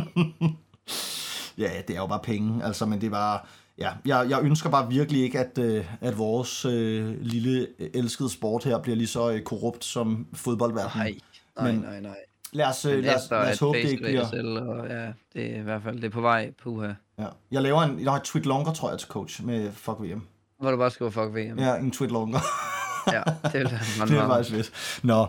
ja, 1.65 1.83
det 1.89 1.97
er 1.97 2.01
jo 2.01 2.07
bare 2.07 2.21
penge, 2.23 2.65
altså, 2.65 2.87
men 2.87 3.01
det 3.01 3.07
er 3.07 3.11
bare... 3.11 3.41
Ja, 3.79 3.91
jeg, 4.05 4.27
jeg 4.31 4.43
ønsker 4.43 4.71
bare 4.71 4.89
virkelig 4.89 5.23
ikke, 5.23 5.39
at, 5.39 5.59
øh, 5.59 5.85
at 6.01 6.19
vores 6.19 6.65
øh, 6.65 7.21
lille 7.21 7.67
øh, 7.79 7.91
elskede 7.95 8.31
sport 8.31 8.65
her 8.65 8.79
bliver 8.79 8.97
lige 8.97 9.07
så 9.07 9.31
øh, 9.31 9.43
korrupt 9.43 9.85
som 9.85 10.27
fodboldverdenen. 10.35 11.07
nej, 11.07 11.15
nej, 11.57 11.73
Men- 11.73 11.81
nej, 11.81 12.01
nej. 12.01 12.17
Lad 12.53 12.67
os, 12.67 12.85
øh, 12.85 12.95
Men 12.95 13.05
lad 13.05 13.15
os, 13.15 13.31
lad 13.31 13.53
os 13.53 13.59
håbe, 13.59 13.79
det 13.79 13.89
ikke 13.91 14.03
bliver... 14.05 14.29
selv, 14.29 14.59
og 14.59 14.87
ja, 14.89 15.07
det 15.35 15.53
er 15.55 15.57
i 15.59 15.63
hvert 15.63 15.83
fald, 15.83 15.97
det 15.97 16.05
er 16.05 16.11
på 16.11 16.21
vej, 16.21 16.51
puha. 16.63 16.93
Ja. 17.19 17.27
Jeg 17.51 17.63
laver 17.63 17.83
en, 17.83 18.01
jeg 18.01 18.11
har 18.11 18.17
et 18.19 18.23
tweet 18.25 18.47
longer, 18.47 18.73
tror 18.73 18.91
jeg, 18.91 18.99
til 18.99 19.09
coach 19.09 19.45
med 19.45 19.73
fuck 19.73 19.97
VM. 20.01 20.23
Hvor 20.59 20.71
du 20.71 20.77
bare 20.77 20.91
skriver 20.91 21.11
fuck 21.11 21.35
VM. 21.35 21.59
Ja, 21.59 21.77
en 21.77 21.91
tweet 21.91 22.11
longer. 22.11 22.39
ja 23.15 23.23
det 23.45 23.53
vil 23.55 23.71
være 23.71 24.09
det 24.09 24.17
er 24.17 24.29
faktisk 24.29 24.55
fedt. 24.55 25.01
Nå, 25.05 25.27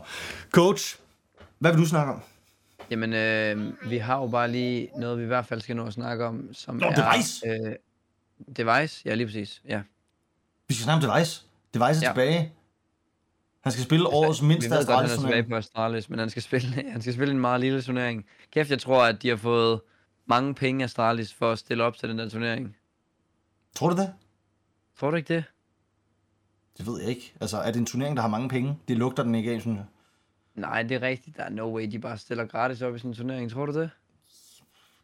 coach, 0.51 0.97
hvad 1.59 1.71
vil 1.71 1.81
du 1.81 1.87
snakke 1.87 2.13
om? 2.13 2.21
Jamen, 2.91 3.13
øh, 3.13 3.73
vi 3.89 3.97
har 3.97 4.17
jo 4.17 4.27
bare 4.27 4.51
lige 4.51 4.89
noget, 4.97 5.17
vi 5.17 5.23
i 5.23 5.27
hvert 5.27 5.45
fald 5.45 5.61
skal 5.61 5.75
nå 5.75 5.85
at 5.85 5.93
snakke 5.93 6.25
om, 6.25 6.53
som 6.53 6.75
Nå, 6.75 6.85
er... 6.87 7.13
Øh, 7.45 7.75
device, 8.57 9.01
ja 9.05 9.13
lige 9.15 9.27
præcis, 9.27 9.61
ja. 9.65 9.81
Vi 10.67 10.73
skal 10.73 10.83
snakke 10.83 11.07
om 11.07 11.13
Device. 11.13 11.43
Device 11.73 11.85
er 12.05 12.09
Ja. 12.09 12.13
tilbage. 12.13 12.53
Han 13.63 13.71
skal 13.71 13.85
spille 13.85 14.07
årets 14.07 14.41
mindste 14.41 14.69
ved 14.69 14.77
godt, 14.85 14.97
han 14.97 15.09
er 15.09 15.13
Astralis 15.13 15.45
på 15.49 15.55
Astralis, 15.55 16.09
men 16.09 16.19
han 16.19 16.29
skal, 16.29 16.41
spille, 16.41 16.67
han 16.91 17.01
skal 17.01 17.13
spille 17.13 17.33
en 17.33 17.39
meget 17.39 17.61
lille 17.61 17.81
turnering. 17.81 18.25
Kæft, 18.51 18.69
jeg 18.69 18.79
tror, 18.79 19.03
at 19.05 19.21
de 19.21 19.29
har 19.29 19.35
fået 19.35 19.81
mange 20.25 20.53
penge 20.55 20.83
af 20.83 20.87
Astralis 20.87 21.33
for 21.33 21.51
at 21.51 21.59
stille 21.59 21.83
op 21.83 21.97
til 21.97 22.09
den 22.09 22.19
der 22.19 22.29
turnering. 22.29 22.75
Tror 23.75 23.89
du 23.89 23.95
det? 23.95 24.13
Tror 24.99 25.09
du 25.11 25.17
ikke 25.17 25.33
det? 25.33 25.43
Det 26.77 26.87
ved 26.87 26.99
jeg 27.01 27.09
ikke. 27.09 27.33
Altså, 27.41 27.57
er 27.57 27.71
det 27.71 27.79
en 27.79 27.85
turnering, 27.85 28.15
der 28.15 28.21
har 28.21 28.29
mange 28.29 28.49
penge? 28.49 28.77
Det 28.87 28.97
lugter 28.97 29.23
den 29.23 29.35
ikke 29.35 29.51
af, 29.51 29.61
synes 29.61 29.77
jeg. 29.77 29.85
Nej, 30.55 30.83
det 30.83 30.91
er 30.95 31.01
rigtigt. 31.01 31.37
Der 31.37 31.43
er 31.43 31.49
no 31.49 31.75
way, 31.75 31.91
de 31.91 31.99
bare 31.99 32.17
stiller 32.17 32.45
gratis 32.45 32.81
op 32.81 32.95
i 32.95 32.99
sådan 32.99 33.11
en 33.11 33.15
turnering. 33.15 33.51
Tror 33.51 33.65
du 33.65 33.73
det? 33.81 33.89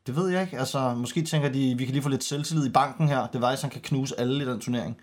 Det 0.07 0.15
ved 0.15 0.29
jeg 0.29 0.41
ikke. 0.41 0.59
Altså, 0.59 0.93
måske 0.93 1.21
tænker 1.21 1.49
de, 1.49 1.75
vi 1.77 1.85
kan 1.85 1.93
lige 1.93 2.03
få 2.03 2.09
lidt 2.09 2.23
selvtillid 2.23 2.65
i 2.65 2.71
banken 2.71 3.07
her. 3.07 3.27
Device, 3.27 3.61
han 3.61 3.69
kan 3.69 3.81
knuse 3.81 4.19
alle 4.19 4.43
i 4.43 4.47
den 4.47 4.59
turnering. 4.59 4.97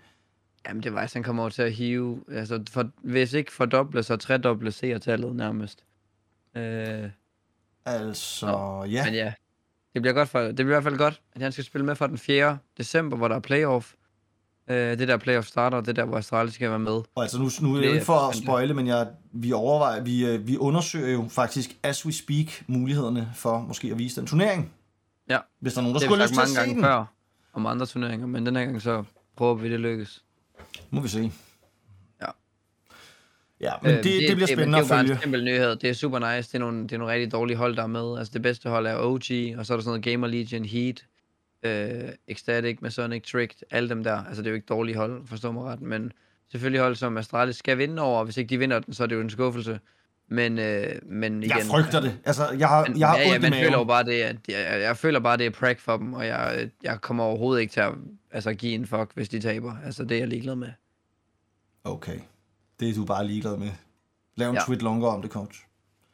Jamen, 0.67 0.83
det 0.83 0.93
var 0.93 1.09
han 1.13 1.23
kommer 1.23 1.43
over 1.43 1.49
til 1.49 1.61
at 1.61 1.73
hive, 1.73 2.23
altså, 2.31 2.63
for, 2.69 2.89
hvis 3.01 3.33
ikke 3.33 3.51
fordoble, 3.51 4.03
så 4.03 4.15
tredoble 4.15 4.71
seertallet 4.71 5.35
nærmest. 5.35 5.83
Øh, 6.55 7.09
Altså, 7.85 8.45
Nå, 8.45 8.83
ja. 8.83 9.05
Men 9.05 9.13
ja, 9.13 9.33
det 9.93 10.01
bliver, 10.01 10.13
godt 10.13 10.29
for, 10.29 10.39
det 10.39 10.55
bliver 10.55 10.67
i 10.67 10.73
hvert 10.73 10.83
fald 10.83 10.97
godt, 10.97 11.21
at 11.35 11.41
han 11.41 11.51
skal 11.51 11.63
spille 11.63 11.85
med 11.85 11.95
fra 11.95 12.07
den 12.07 12.17
4. 12.17 12.57
december, 12.77 13.17
hvor 13.17 13.27
der 13.27 13.35
er 13.35 13.39
playoff. 13.39 13.93
Øh, 14.67 14.97
det 14.97 15.07
der 15.07 15.17
playoff 15.17 15.47
starter, 15.47 15.81
det 15.81 15.95
der, 15.95 16.05
hvor 16.05 16.17
Astralis 16.17 16.53
skal 16.53 16.69
være 16.69 16.79
med. 16.79 17.01
Og 17.15 17.21
altså, 17.21 17.37
nu, 17.39 17.49
nu 17.61 17.71
er 17.71 17.79
det 17.79 17.87
Det 17.87 17.93
ikke 17.93 18.05
for 18.05 18.29
at 18.29 18.35
spoile, 18.35 18.73
men 18.73 18.87
jeg, 18.87 19.07
vi 19.31 19.51
overvejer, 19.51 20.01
vi, 20.01 20.25
øh, 20.25 20.47
vi 20.47 20.57
undersøger 20.57 21.13
jo 21.13 21.27
faktisk, 21.29 21.77
as 21.83 22.05
we 22.05 22.13
speak, 22.13 22.63
mulighederne 22.67 23.31
for 23.35 23.59
måske 23.59 23.91
at 23.91 23.97
vise 23.97 24.19
den 24.19 24.27
turnering. 24.27 24.73
Ja. 25.33 25.39
Hvis 25.59 25.73
der 25.73 25.79
er 25.79 25.83
nogen, 25.83 25.93
der 25.93 25.99
Det 25.99 26.05
skulle 26.05 26.17
have 26.21 26.27
lyst 26.29 26.33
til 26.33 26.41
at 26.41 26.47
mange 26.47 26.53
se 26.53 26.59
gange 26.59 26.75
den. 26.75 26.83
før 26.83 27.05
om 27.53 27.65
andre 27.65 27.85
turneringer, 27.85 28.27
men 28.27 28.45
den 28.45 28.55
her 28.55 28.65
gang 28.65 28.81
så 28.81 29.03
prøver 29.35 29.55
vi, 29.55 29.71
det 29.71 29.79
lykkes. 29.79 30.23
Må 30.89 31.01
vi 31.01 31.07
se. 31.07 31.31
Ja. 32.21 32.27
Ja, 33.61 33.71
men 33.81 33.91
Øh, 33.91 33.97
det, 33.97 34.03
det, 34.03 34.27
det 34.27 34.35
bliver 34.35 34.47
spændende 34.47 34.77
det 34.77 34.83
at 34.83 34.91
er 34.91 34.97
jo 34.97 35.07
bare 35.09 35.17
følge. 35.17 35.37
en 35.39 35.45
nyhed. 35.45 35.75
Det 35.75 35.89
er 35.89 35.93
super 35.93 36.19
nice. 36.19 36.49
Det 36.51 36.55
er 36.55 36.59
nogle, 36.59 36.83
det 36.83 36.91
er 36.91 36.97
nogle 36.97 37.13
rigtig 37.13 37.31
dårlige 37.31 37.57
hold, 37.57 37.75
der 37.75 37.83
er 37.83 37.87
med. 37.87 38.17
Altså 38.17 38.33
det 38.33 38.41
bedste 38.41 38.69
hold 38.69 38.87
er 38.87 38.95
OG, 38.97 39.13
og 39.59 39.65
så 39.65 39.73
er 39.73 39.77
der 39.77 39.81
sådan 39.83 39.83
noget 39.85 40.03
Gamer 40.03 40.27
Legion, 40.27 40.65
Heat, 40.65 41.05
øh, 41.63 42.09
Ecstatic, 42.27 42.77
Masonic, 42.81 43.23
Tricked, 43.31 43.57
alle 43.71 43.89
dem 43.89 44.03
der. 44.03 44.23
Altså 44.25 44.41
det 44.41 44.47
er 44.47 44.51
jo 44.51 44.55
ikke 44.55 44.65
dårlige 44.67 44.95
hold, 44.97 45.27
forstå 45.27 45.51
mig 45.51 45.63
ret, 45.63 45.81
men 45.81 46.11
selvfølgelig 46.51 46.81
hold 46.81 46.95
som 46.95 47.17
Astralis 47.17 47.55
skal 47.55 47.77
vinde 47.77 48.01
over, 48.01 48.19
og 48.19 48.25
hvis 48.25 48.37
ikke 48.37 48.49
de 48.49 48.57
vinder 48.57 48.79
den, 48.79 48.93
så 48.93 49.03
er 49.03 49.07
det 49.07 49.15
jo 49.15 49.21
en 49.21 49.29
skuffelse. 49.29 49.79
Men, 50.29 50.59
øh, 50.59 50.95
men 51.05 51.43
igen, 51.43 51.57
Jeg 51.57 51.65
frygter 51.65 51.99
det. 51.99 52.19
Altså, 52.25 52.49
jeg 52.59 52.67
har, 52.67 52.85
Men, 52.87 52.99
jeg 52.99 53.07
har 53.07 53.17
ja, 53.17 53.31
ja, 53.31 53.39
man 53.39 53.53
føler 53.53 53.77
jo 53.77 53.83
bare 53.83 54.03
det, 54.03 54.21
at 54.21 54.35
jeg, 54.47 54.81
jeg 54.81 54.97
føler 54.97 55.19
bare, 55.19 55.37
det 55.37 55.45
er 55.45 55.49
prank 55.49 55.79
for 55.79 55.97
dem, 55.97 56.13
og 56.13 56.27
jeg, 56.27 56.69
jeg 56.83 57.01
kommer 57.01 57.23
overhovedet 57.23 57.61
ikke 57.61 57.73
til 57.73 57.79
at 57.79 57.91
altså, 58.31 58.53
give 58.53 58.73
en 58.73 58.87
fuck, 58.87 59.11
hvis 59.13 59.29
de 59.29 59.39
taber. 59.39 59.73
Altså, 59.85 60.03
det 60.03 60.15
er 60.15 60.19
jeg 60.19 60.27
ligeglad 60.27 60.55
med. 60.55 60.69
Okay. 61.83 62.19
Det 62.79 62.89
er 62.89 62.93
du 62.93 63.05
bare 63.05 63.27
ligeglad 63.27 63.57
med. 63.57 63.69
Lav 64.35 64.49
en 64.49 64.55
Ja. 64.55 64.61
tweet 64.65 64.81
longer 64.81 65.07
om 65.07 65.21
det, 65.21 65.31
coach. 65.31 65.59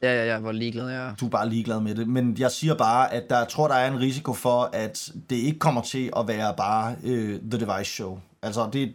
Ja, 0.02 0.14
ja, 0.14 0.34
ja, 0.34 0.40
hvor 0.40 0.52
ligeglad 0.52 0.90
jeg 0.90 1.08
er. 1.08 1.16
Du 1.16 1.26
er 1.26 1.30
bare 1.30 1.50
ligeglad 1.50 1.80
med 1.82 1.96
det. 1.96 2.08
Men 2.08 2.36
jeg 2.40 2.52
siger 2.52 2.76
bare, 2.76 3.14
at 3.14 3.30
der 3.30 3.38
jeg 3.38 3.48
tror, 3.48 3.68
der 3.68 3.76
er 3.76 3.92
en 3.92 4.00
risiko 4.00 4.34
for, 4.34 4.70
at 4.74 5.12
det 5.30 5.36
ikke 5.36 5.60
kommer 5.60 5.82
til 5.82 6.12
at 6.18 6.28
være 6.28 6.54
bare 6.58 6.96
øh, 7.04 7.40
The 7.52 7.60
Device 7.60 7.92
Show. 7.92 8.20
Altså, 8.42 8.70
det... 8.74 8.94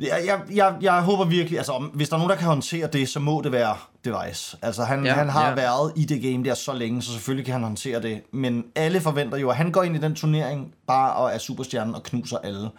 Jeg, 0.00 0.22
jeg, 0.26 0.40
jeg, 0.50 0.76
jeg 0.80 1.02
håber 1.02 1.24
virkelig, 1.24 1.58
altså 1.58 1.88
hvis 1.94 2.08
der 2.08 2.14
er 2.14 2.18
nogen, 2.18 2.30
der 2.30 2.36
kan 2.36 2.46
håndtere 2.46 2.86
det, 2.86 3.08
så 3.08 3.20
må 3.20 3.40
det 3.44 3.52
være 3.52 3.76
Device. 4.04 4.56
Altså 4.62 4.84
han, 4.84 5.04
ja, 5.04 5.12
han 5.12 5.28
har 5.28 5.48
ja. 5.48 5.54
været 5.54 5.92
i 5.96 6.04
det 6.04 6.22
game 6.22 6.44
der 6.44 6.54
så 6.54 6.72
længe, 6.72 7.02
så 7.02 7.12
selvfølgelig 7.12 7.44
kan 7.44 7.52
han 7.52 7.62
håndtere 7.62 8.02
det. 8.02 8.22
Men 8.32 8.64
alle 8.74 9.00
forventer 9.00 9.38
jo, 9.38 9.50
at 9.50 9.56
han 9.56 9.72
går 9.72 9.82
ind 9.82 9.96
i 9.96 9.98
den 9.98 10.14
turnering 10.14 10.74
bare 10.86 11.12
og 11.12 11.32
er 11.32 11.38
superstjernen 11.38 11.94
og 11.94 12.02
knuser 12.02 12.38
alle. 12.38 12.70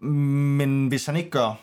Men 0.00 0.88
hvis 0.88 1.06
han 1.06 1.16
ikke 1.16 1.30
gør... 1.30 1.58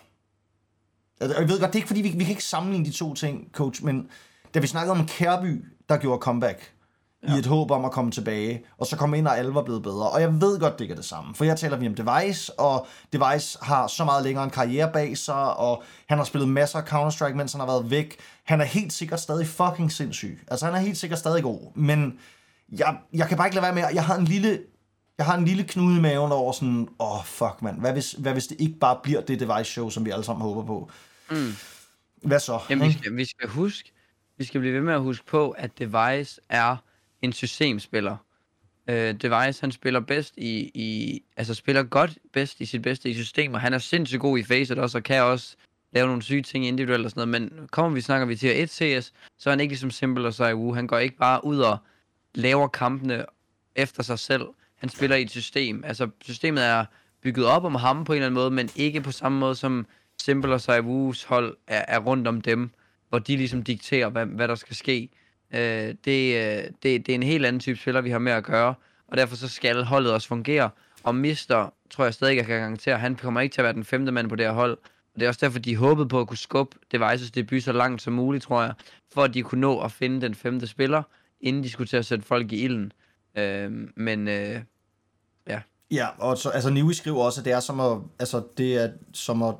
Altså, 1.22 1.36
og 1.36 1.42
Jeg 1.42 1.50
ved 1.50 1.60
godt, 1.60 1.74
det 1.74 1.76
er 1.76 1.80
ikke 1.80 1.88
fordi, 1.88 2.02
vi, 2.02 2.10
vi 2.10 2.24
kan 2.24 2.30
ikke 2.30 2.44
sammenligne 2.44 2.86
de 2.86 2.92
to 2.92 3.14
ting, 3.14 3.48
coach, 3.54 3.86
men 3.86 4.08
da 4.54 4.60
vi 4.60 4.68
snakkede 4.68 4.92
om 4.92 5.08
Kærby, 5.08 5.66
der 5.90 5.98
gjorde 5.98 6.22
comeback, 6.22 6.74
ja. 7.28 7.36
i 7.36 7.40
et 7.40 7.46
håb 7.46 7.72
om 7.72 7.86
at 7.86 7.92
komme 7.92 8.12
tilbage, 8.12 8.66
og 8.78 8.86
så 8.86 8.98
kom 8.98 9.14
ind, 9.14 9.28
og 9.28 9.38
alle 9.38 9.54
var 9.54 9.64
blevet 9.64 9.84
bedre. 9.84 10.10
Og 10.10 10.22
jeg 10.22 10.42
ved 10.42 10.60
godt, 10.60 10.74
det 10.74 10.82
ikke 10.82 10.92
er 10.92 10.96
det 10.96 11.06
samme, 11.06 11.36
for 11.36 11.46
jeg 11.46 11.58
taler 11.58 11.78
vi 11.78 11.88
om 11.88 11.96
Device, 11.96 12.60
og 12.60 12.88
Device 13.14 13.58
har 13.62 13.88
så 13.88 14.06
meget 14.06 14.24
længere 14.24 14.44
en 14.44 14.50
karriere 14.50 14.92
bag 14.94 15.18
sig, 15.18 15.58
og 15.58 15.84
han 16.08 16.18
har 16.18 16.26
spillet 16.26 16.50
masser 16.50 16.80
af 16.80 16.84
Counter-Strike, 16.84 17.34
mens 17.34 17.52
han 17.52 17.60
har 17.60 17.68
været 17.68 17.92
væk. 17.92 18.18
Han 18.44 18.62
er 18.62 18.66
helt 18.66 18.94
sikkert 18.94 19.20
stadig 19.20 19.48
fucking 19.48 19.92
sindssyg. 19.92 20.40
Altså, 20.48 20.66
han 20.66 20.76
er 20.76 20.80
helt 20.80 20.98
sikkert 20.98 21.20
stadig 21.20 21.44
god, 21.44 21.76
men 21.76 22.20
jeg, 22.72 22.98
jeg 23.14 23.28
kan 23.28 23.38
bare 23.38 23.48
ikke 23.48 23.56
lade 23.56 23.64
være 23.64 23.76
med, 23.76 23.84
jeg 23.94 24.06
har 24.06 24.16
en 24.16 24.26
lille, 24.26 24.60
jeg 25.18 25.26
har 25.26 25.38
en 25.38 25.46
lille 25.46 25.64
knude 25.64 25.98
i 25.98 26.02
maven 26.02 26.32
over 26.32 26.52
sådan, 26.52 26.88
åh, 27.00 27.20
oh, 27.20 27.26
fuck, 27.26 27.62
mand. 27.62 27.80
Hvad 27.80 27.94
hvis, 27.94 28.12
hvad 28.12 28.34
hvis 28.34 28.48
det 28.48 28.62
ikke 28.62 28.80
bare 28.80 29.00
bliver 29.04 29.22
det 29.22 29.40
Device-show, 29.40 29.90
som 29.90 30.06
vi 30.06 30.10
alle 30.10 30.24
sammen 30.24 30.42
håber 30.42 30.66
på? 30.66 30.90
Mm. 31.32 31.52
Hvad 32.24 32.40
så? 32.40 32.60
Jamen, 32.70 32.88
vi 32.88 32.94
skal, 32.94 33.16
vi 33.16 33.26
skal 33.26 33.50
huske, 33.50 33.92
vi 34.38 34.44
skal 34.44 34.60
blive 34.60 34.74
ved 34.74 34.82
med 34.82 34.94
at 34.94 35.02
huske 35.02 35.26
på, 35.26 35.50
at 35.50 35.80
Device 35.80 36.42
er 36.50 36.76
en 37.22 37.34
systemspiller. 37.34 38.18
Øh, 38.90 39.10
uh, 39.10 39.16
Device, 39.16 39.62
han 39.62 39.72
spiller 39.72 40.00
bedst 40.00 40.34
i, 40.38 40.72
i, 40.74 41.22
altså 41.38 41.54
spiller 41.54 41.84
godt 41.84 42.18
bedst 42.34 42.62
i 42.62 42.66
sit 42.66 42.82
bedste 42.82 43.10
i 43.10 43.14
systemer. 43.14 43.58
Han 43.58 43.74
er 43.74 43.78
sindssygt 43.78 44.22
god 44.22 44.38
i 44.38 44.44
facet 44.44 44.78
også, 44.78 44.98
og 44.98 45.04
kan 45.04 45.24
også 45.24 45.56
lave 45.92 46.08
nogle 46.08 46.22
syge 46.22 46.42
ting 46.42 46.68
individuelt 46.68 47.06
og 47.06 47.12
sådan 47.12 47.28
noget, 47.28 47.42
men 47.42 47.68
kommer 47.68 47.96
vi, 47.96 48.02
snakker 48.02 48.28
vi 48.28 48.36
til 48.36 48.62
1 48.64 48.70
CS, 48.70 49.14
så 49.38 49.50
er 49.50 49.52
han 49.52 49.60
ikke 49.60 49.72
ligesom 49.72 49.92
Simple 49.92 50.28
og 50.28 50.34
Saiwu. 50.34 50.74
Han 50.74 50.88
går 50.88 50.98
ikke 50.98 51.18
bare 51.18 51.46
ud 51.46 51.60
og 51.60 51.78
laver 52.36 52.68
kampene 52.68 53.26
efter 53.76 54.04
sig 54.04 54.20
selv. 54.20 54.44
Han 54.76 54.90
spiller 54.90 55.16
i 55.16 55.22
et 55.22 55.32
system. 55.32 55.84
Altså, 55.84 56.10
systemet 56.22 56.66
er 56.66 56.86
bygget 57.22 57.46
op 57.46 57.64
om 57.64 57.76
ham 57.76 58.04
på 58.04 58.14
en 58.14 58.16
eller 58.16 58.26
anden 58.26 58.36
måde, 58.36 58.52
men 58.52 58.70
ikke 58.76 59.02
på 59.02 59.12
samme 59.12 59.40
måde 59.40 59.56
som 59.56 59.86
Simple 60.22 60.54
og 60.54 60.62
Saiwus 60.62 61.24
hold 61.24 61.58
er, 61.68 61.86
er 61.88 62.00
rundt 62.00 62.28
om 62.28 62.42
dem, 62.42 62.72
hvor 63.10 63.20
de 63.20 63.38
ligesom 63.38 63.64
dikterer, 63.64 64.10
hvad, 64.10 64.26
hvad 64.26 64.48
der 64.48 64.56
skal 64.56 64.76
ske. 64.76 65.10
Øh, 65.54 65.96
det, 66.06 66.36
øh, 66.36 66.64
det, 66.84 66.84
det 66.84 67.10
er 67.10 67.16
en 67.16 67.24
helt 67.24 67.46
anden 67.46 67.60
type 67.60 67.78
spiller, 67.78 68.02
vi 68.02 68.10
har 68.10 68.20
med 68.20 68.32
at 68.32 68.44
gøre, 68.44 68.74
og 69.08 69.18
derfor 69.18 69.36
så 69.36 69.48
skal 69.48 69.84
holdet 69.84 70.14
også 70.14 70.28
fungere. 70.28 70.70
Og 71.04 71.16
Mister, 71.16 71.74
tror 71.90 72.04
jeg 72.04 72.14
stadig, 72.14 72.38
jeg 72.38 72.46
kan 72.46 72.60
garantere, 72.60 72.98
han 72.98 73.16
kommer 73.16 73.42
ikke 73.42 73.54
til 73.54 73.62
at 73.62 73.66
være 73.66 73.74
den 73.74 73.86
femte 73.86 74.12
mand 74.12 74.30
på 74.30 74.36
det 74.36 74.46
her 74.46 74.54
hold. 74.54 74.78
Og 75.14 75.20
det 75.20 75.24
er 75.24 75.28
også 75.28 75.46
derfor, 75.46 75.60
de 75.60 75.76
håbede 75.76 76.08
på 76.08 76.20
at 76.20 76.28
kunne 76.28 76.38
skubbe 76.38 76.78
Devices 76.92 77.32
debut 77.32 77.64
så 77.64 77.72
langt 77.72 78.02
som 78.02 78.14
muligt, 78.14 78.44
tror 78.44 78.62
jeg, 78.62 78.74
for 79.14 79.24
at 79.24 79.34
de 79.34 79.44
kunne 79.44 79.62
nå 79.62 79.80
at 79.80 79.92
finde 79.92 80.22
den 80.22 80.36
femte 80.36 80.68
spiller, 80.68 81.04
inden 81.42 81.64
de 81.64 81.70
skulle 81.70 81.88
til 81.88 81.98
at 81.98 82.06
sætte 82.06 82.26
folk 82.26 82.52
i 82.52 82.64
ilden. 82.64 82.92
Øh, 83.38 83.72
men 83.96 84.28
øh, 84.28 84.60
Ja, 85.48 85.62
Ja, 85.92 86.08
og 86.18 86.38
så, 86.38 86.50
altså 86.50 86.70
Niwi 86.70 86.94
skriver 86.94 87.24
også, 87.24 87.42
at 87.42 87.46
det 87.46 87.54
er 87.54 87.60
som 87.60 87.80
at, 87.80 87.98
altså 88.20 88.44
det 88.58 88.76
er 88.76 88.90
som 89.14 89.44
at, 89.44 89.56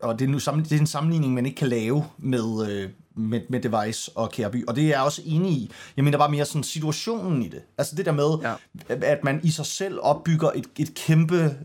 og 0.00 0.18
det 0.18 0.24
er, 0.24 0.28
nu 0.28 0.38
sammen, 0.38 0.64
det 0.64 0.72
er 0.72 0.78
en 0.78 0.86
sammenligning, 0.86 1.34
man 1.34 1.46
ikke 1.46 1.56
kan 1.56 1.68
lave 1.68 2.04
med, 2.18 2.70
øh, 2.70 2.90
med, 3.16 3.40
med 3.48 3.60
Device 3.60 4.10
og 4.14 4.30
Kærby, 4.30 4.66
og 4.66 4.76
det 4.76 4.84
er 4.84 4.88
jeg 4.88 5.00
også 5.02 5.22
enig 5.24 5.52
i. 5.52 5.70
Jeg 5.96 6.04
mener 6.04 6.18
bare 6.18 6.30
mere 6.30 6.44
sådan 6.44 6.62
situationen 6.62 7.42
i 7.42 7.48
det. 7.48 7.62
Altså 7.78 7.96
det 7.96 8.06
der 8.06 8.12
med, 8.12 8.38
Ja. 8.42 8.54
at 8.88 9.24
man 9.24 9.40
i 9.42 9.50
sig 9.50 9.66
selv 9.66 9.98
opbygger 10.02 10.50
et, 10.54 10.66
et 10.78 10.94
kæmpe, 10.94 11.56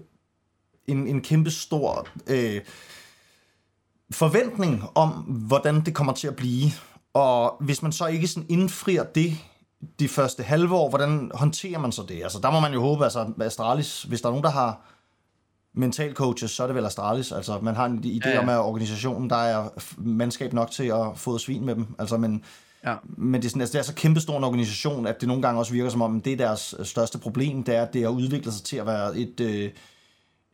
en, 0.87 1.07
en 1.07 1.21
kæmpe 1.21 1.51
stor 1.51 2.07
øh, 2.27 2.61
forventning 4.11 4.83
om, 4.95 5.09
hvordan 5.47 5.81
det 5.85 5.93
kommer 5.95 6.13
til 6.13 6.27
at 6.27 6.35
blive. 6.35 6.71
Og 7.13 7.55
hvis 7.59 7.81
man 7.81 7.91
så 7.91 8.05
ikke 8.05 8.27
sådan 8.27 8.45
indfrier 8.49 9.03
det 9.03 9.37
de 9.99 10.07
første 10.07 10.43
halve 10.43 10.75
år, 10.75 10.89
hvordan 10.89 11.31
håndterer 11.33 11.79
man 11.79 11.91
så 11.91 12.03
det? 12.03 12.23
Altså, 12.23 12.39
der 12.39 12.51
må 12.51 12.59
man 12.59 12.73
jo 12.73 12.81
håbe, 12.81 13.03
altså 13.03 13.27
Astralis, 13.41 14.03
hvis 14.03 14.21
der 14.21 14.27
er 14.27 14.31
nogen, 14.31 14.43
der 14.43 14.49
har 14.51 14.81
mental 15.75 16.13
coaches, 16.13 16.51
så 16.51 16.63
er 16.63 16.67
det 16.67 16.75
vel 16.75 16.85
Astralis. 16.85 17.31
Altså, 17.31 17.59
man 17.61 17.75
har 17.75 17.85
en 17.85 18.03
idé 18.05 18.29
ja, 18.29 18.33
ja. 18.33 18.39
om, 18.39 18.49
at 18.49 18.59
organisationen, 18.59 19.29
der 19.29 19.35
er 19.35 19.69
mandskab 19.97 20.53
nok 20.53 20.71
til 20.71 20.83
at 20.83 21.05
få 21.15 21.37
svin 21.37 21.65
med 21.65 21.75
dem. 21.75 21.95
Altså, 21.99 22.17
men, 22.17 22.43
ja. 22.85 22.95
men 23.17 23.41
det, 23.41 23.47
er 23.47 23.49
sådan, 23.49 23.61
altså, 23.61 23.73
det 23.73 23.79
er 23.79 23.83
så 23.83 23.95
kæmpestor 23.95 24.37
en 24.37 24.43
organisation, 24.43 25.07
at 25.07 25.21
det 25.21 25.27
nogle 25.27 25.41
gange 25.41 25.59
også 25.59 25.71
virker 25.71 25.89
som 25.89 26.01
om, 26.01 26.21
det 26.21 26.33
er 26.33 26.37
deres 26.37 26.75
største 26.83 27.17
problem, 27.17 27.63
det 27.63 27.75
er, 27.75 27.81
at 27.81 27.93
det 27.93 28.01
har 28.01 28.09
udviklet 28.09 28.53
sig 28.53 28.63
til 28.63 28.77
at 28.77 28.85
være 28.85 29.17
et... 29.17 29.39
Øh, 29.39 29.71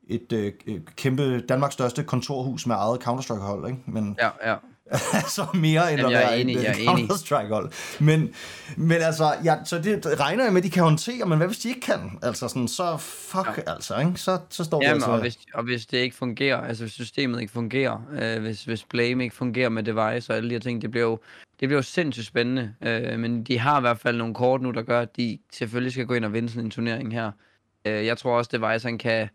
et 0.07 0.33
øh, 0.33 0.53
kæmpe 0.95 1.41
Danmarks 1.41 1.73
største 1.73 2.03
kontorhus 2.03 2.67
med 2.67 2.75
eget 2.75 2.99
Counter-Strike-hold, 3.03 3.67
ikke? 3.67 3.79
Men, 3.85 4.17
ja, 4.21 4.51
ja. 4.51 4.55
altså 5.13 5.45
mere 5.53 5.93
end 5.93 6.01
Jamen, 6.01 6.15
at 6.15 6.21
være 6.21 6.39
enig, 6.39 6.55
et 6.55 6.75
Counter-Strike-hold. 6.87 7.71
Men, 7.99 8.33
men 8.77 9.01
altså, 9.01 9.33
ja, 9.43 9.55
så 9.65 9.79
det 9.79 10.19
regner 10.19 10.43
jeg 10.43 10.53
med, 10.53 10.61
at 10.61 10.65
de 10.65 10.69
kan 10.69 10.83
håndtere, 10.83 11.25
men 11.25 11.37
hvad 11.37 11.47
hvis 11.47 11.59
de 11.59 11.69
ikke 11.69 11.81
kan? 11.81 12.19
Altså 12.21 12.47
sådan, 12.47 12.67
så 12.67 12.97
fuck 12.97 13.57
ja. 13.57 13.73
altså, 13.73 13.99
ikke? 13.99 14.11
Så, 14.15 14.39
så 14.49 14.63
står 14.63 14.83
Jamen, 14.83 14.89
det 14.89 14.93
altså... 14.95 15.11
Og 15.11 15.19
hvis, 15.19 15.37
og 15.53 15.63
hvis 15.63 15.85
det 15.85 15.97
ikke 15.97 16.15
fungerer, 16.15 16.61
altså 16.61 16.83
hvis 16.83 16.93
systemet 16.93 17.41
ikke 17.41 17.53
fungerer, 17.53 18.01
øh, 18.21 18.41
hvis, 18.41 18.63
hvis 18.63 18.83
Blame 18.83 19.23
ikke 19.23 19.35
fungerer 19.35 19.69
med 19.69 19.83
device 19.83 20.33
og 20.33 20.37
alle 20.37 20.49
de 20.49 20.55
her 20.55 20.59
ting, 20.59 20.81
det 20.81 20.91
bliver 20.91 21.05
jo, 21.05 21.19
det 21.59 21.67
bliver 21.67 21.77
jo 21.77 21.81
sindssygt 21.81 22.27
spændende. 22.27 22.73
Øh, 22.81 23.19
men 23.19 23.43
de 23.43 23.59
har 23.59 23.77
i 23.77 23.81
hvert 23.81 23.99
fald 23.99 24.17
nogle 24.17 24.33
kort 24.33 24.61
nu, 24.61 24.71
der 24.71 24.81
gør, 24.81 25.01
at 25.01 25.17
de 25.17 25.37
selvfølgelig 25.53 25.93
skal 25.93 26.05
gå 26.05 26.13
ind 26.13 26.25
og 26.25 26.33
vinde 26.33 26.49
sådan 26.49 26.65
en 26.65 26.71
turnering 26.71 27.13
her. 27.13 27.31
Øh, 27.85 28.05
jeg 28.05 28.17
tror 28.17 28.37
også, 28.37 28.49
Device 28.53 28.87
han 28.87 28.97
kan 28.97 29.29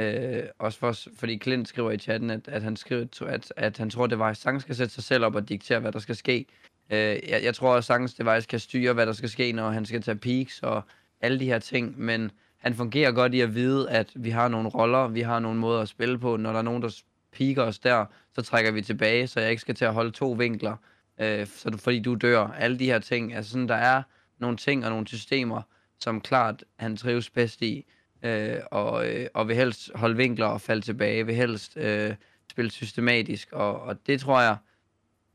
Øh, 0.00 0.42
også 0.58 0.78
for, 0.78 0.94
fordi 1.16 1.38
Clint 1.38 1.68
skriver 1.68 1.90
i 1.90 1.98
chatten, 1.98 2.30
at, 2.30 2.48
at 2.48 2.62
han 2.62 2.76
skriver, 2.76 3.06
at, 3.26 3.52
at 3.56 3.78
han 3.78 3.90
tror, 3.90 4.04
at 4.04 4.10
Device 4.10 4.40
sagtens 4.40 4.62
skal 4.62 4.76
sætte 4.76 4.94
sig 4.94 5.04
selv 5.04 5.24
op 5.24 5.34
og 5.34 5.48
diktere, 5.48 5.80
hvad 5.80 5.92
der 5.92 5.98
skal 5.98 6.16
ske. 6.16 6.46
Øh, 6.90 6.98
jeg, 6.98 7.40
jeg 7.42 7.54
tror 7.54 7.74
også, 7.74 7.86
sagtens 7.86 8.14
Device 8.14 8.48
kan 8.48 8.58
styre, 8.58 8.92
hvad 8.92 9.06
der 9.06 9.12
skal 9.12 9.28
ske, 9.28 9.52
når 9.52 9.70
han 9.70 9.86
skal 9.86 10.02
tage 10.02 10.16
peaks 10.16 10.60
og 10.62 10.82
alle 11.20 11.40
de 11.40 11.44
her 11.44 11.58
ting, 11.58 12.00
men 12.00 12.30
han 12.58 12.74
fungerer 12.74 13.12
godt 13.12 13.34
i 13.34 13.40
at 13.40 13.54
vide, 13.54 13.90
at 13.90 14.12
vi 14.14 14.30
har 14.30 14.48
nogle 14.48 14.68
roller, 14.68 15.08
vi 15.08 15.20
har 15.20 15.38
nogle 15.38 15.58
måder 15.58 15.80
at 15.80 15.88
spille 15.88 16.18
på. 16.18 16.36
Når 16.36 16.52
der 16.52 16.58
er 16.58 16.62
nogen, 16.62 16.82
der 16.82 17.02
piker 17.32 17.62
os 17.62 17.78
der, 17.78 18.04
så 18.34 18.42
trækker 18.42 18.70
vi 18.70 18.82
tilbage, 18.82 19.26
så 19.26 19.40
jeg 19.40 19.50
ikke 19.50 19.60
skal 19.60 19.74
til 19.74 19.84
at 19.84 19.94
holde 19.94 20.10
to 20.10 20.30
vinkler, 20.30 20.76
øh, 21.20 21.46
så 21.46 21.70
du, 21.70 21.78
fordi 21.78 22.00
du 22.00 22.14
dør. 22.14 22.46
Alle 22.46 22.78
de 22.78 22.84
her 22.84 22.98
ting. 22.98 23.34
Altså 23.34 23.50
sådan, 23.50 23.68
der 23.68 23.74
er 23.74 24.02
nogle 24.38 24.56
ting 24.56 24.84
og 24.84 24.90
nogle 24.90 25.06
systemer, 25.06 25.62
som 26.00 26.20
klart 26.20 26.64
han 26.76 26.96
trives 26.96 27.30
bedst 27.30 27.62
i 27.62 27.86
øh, 28.24 28.56
og, 28.70 29.08
øh, 29.08 29.26
og 29.34 29.48
vil 29.48 29.56
helst 29.56 29.90
holde 29.94 30.16
vinkler 30.16 30.46
og 30.46 30.60
falde 30.60 30.82
tilbage, 30.82 31.26
vil 31.26 31.34
helst 31.34 31.76
øh, 31.76 32.14
spille 32.50 32.70
systematisk, 32.70 33.52
og, 33.52 33.80
og 33.80 33.96
det 34.06 34.20
tror 34.20 34.40
jeg, 34.40 34.56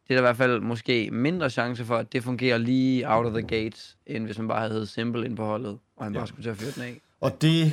det 0.08 0.14
er 0.14 0.22
der 0.22 0.22
i 0.22 0.28
hvert 0.28 0.38
fald 0.38 0.62
måske 0.62 1.10
mindre 1.12 1.50
chance 1.50 1.86
for, 1.86 1.98
at 1.98 2.14
det 2.14 2.24
fungerer 2.24 2.58
lige 2.58 3.10
out 3.10 3.26
of 3.26 3.32
the 3.32 3.42
gates, 3.42 3.98
end 4.06 4.26
hvis 4.26 4.38
man 4.38 4.48
bare 4.48 4.68
havde 4.68 4.88
Simple 4.88 5.26
ind 5.26 5.36
på 5.36 5.46
holdet, 5.46 5.78
og 5.98 6.04
han 6.04 6.14
ja. 6.14 6.20
bare 6.20 6.28
skulle 6.28 6.44
til 6.44 6.50
at 6.50 6.58
fyre 6.58 6.72
den 6.72 6.84
af. 6.84 7.02
Og 7.22 7.42
det 7.42 7.72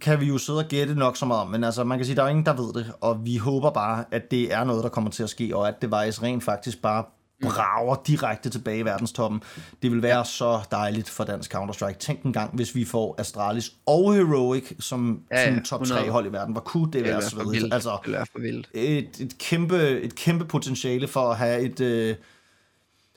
kan 0.00 0.20
vi 0.20 0.26
jo 0.26 0.38
sidde 0.38 0.58
og 0.58 0.64
gætte 0.68 0.94
nok 0.94 1.16
så 1.16 1.26
meget 1.26 1.42
om, 1.42 1.48
men 1.48 1.64
altså 1.64 1.84
man 1.84 1.98
kan 1.98 2.04
sige, 2.04 2.16
der 2.16 2.22
er 2.22 2.28
ingen, 2.28 2.46
der 2.46 2.56
ved 2.56 2.72
det, 2.72 2.92
og 3.00 3.24
vi 3.24 3.36
håber 3.36 3.70
bare, 3.70 4.04
at 4.10 4.30
det 4.30 4.52
er 4.52 4.64
noget, 4.64 4.84
der 4.84 4.90
kommer 4.90 5.10
til 5.10 5.22
at 5.22 5.30
ske, 5.30 5.56
og 5.56 5.68
at 5.68 5.82
Device 5.82 6.22
rent 6.22 6.44
faktisk 6.44 6.82
bare 6.82 7.04
brager 7.42 8.02
direkte 8.06 8.50
tilbage 8.50 8.78
i 8.78 8.84
verdenstoppen. 8.84 9.42
Det 9.82 9.92
vil 9.92 10.02
være 10.02 10.18
ja. 10.18 10.24
så 10.24 10.60
dejligt 10.70 11.08
for 11.08 11.24
dansk 11.24 11.54
Counter-Strike. 11.54 11.98
Tænk 11.98 12.22
en 12.22 12.32
gang, 12.32 12.54
hvis 12.54 12.74
vi 12.74 12.84
får 12.84 13.14
Astralis 13.18 13.72
og 13.86 14.14
Heroic 14.14 14.72
som 14.80 15.22
ja, 15.30 15.52
ja, 15.52 15.60
top 15.60 15.84
3 15.84 16.10
hold 16.10 16.26
i 16.26 16.32
verden. 16.32 16.52
Hvor 16.52 16.60
kunne 16.60 16.84
det, 16.84 16.92
det 16.92 17.04
være 17.04 17.22
svedigt? 17.22 17.74
Altså, 17.74 17.98
det 18.04 18.12
være 18.12 18.26
for 18.32 18.38
vildt. 18.38 18.68
Et, 18.74 19.20
et, 19.20 19.38
kæmpe, 19.38 20.00
et 20.00 20.14
kæmpe 20.14 20.44
potentiale 20.44 21.08
for 21.08 21.30
at 21.30 21.36
have 21.36 21.60
et, 21.60 21.80
øh, 21.80 22.16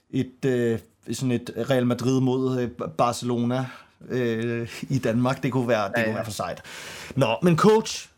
et, 0.09 0.45
øh, 0.45 0.79
sådan 1.11 1.31
et 1.31 1.51
Real 1.69 1.85
Madrid 1.85 2.21
mod 2.21 2.61
øh, 2.61 2.89
Barcelona 2.97 3.65
øh, 4.09 4.83
i 4.89 4.99
Danmark. 4.99 5.43
Det 5.43 5.51
kunne 5.51 5.67
være, 5.67 5.87
det 5.87 5.93
ja, 5.95 5.99
ja. 5.99 6.05
kunne 6.05 6.15
være 6.15 6.25
for 6.25 6.31
sejt. 6.31 6.61
Nå, 7.15 7.37
men 7.43 7.57
coach, 7.57 8.09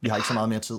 vi 0.00 0.08
har 0.08 0.16
ikke 0.16 0.28
så 0.28 0.34
meget 0.34 0.48
mere 0.48 0.58
tid. 0.58 0.78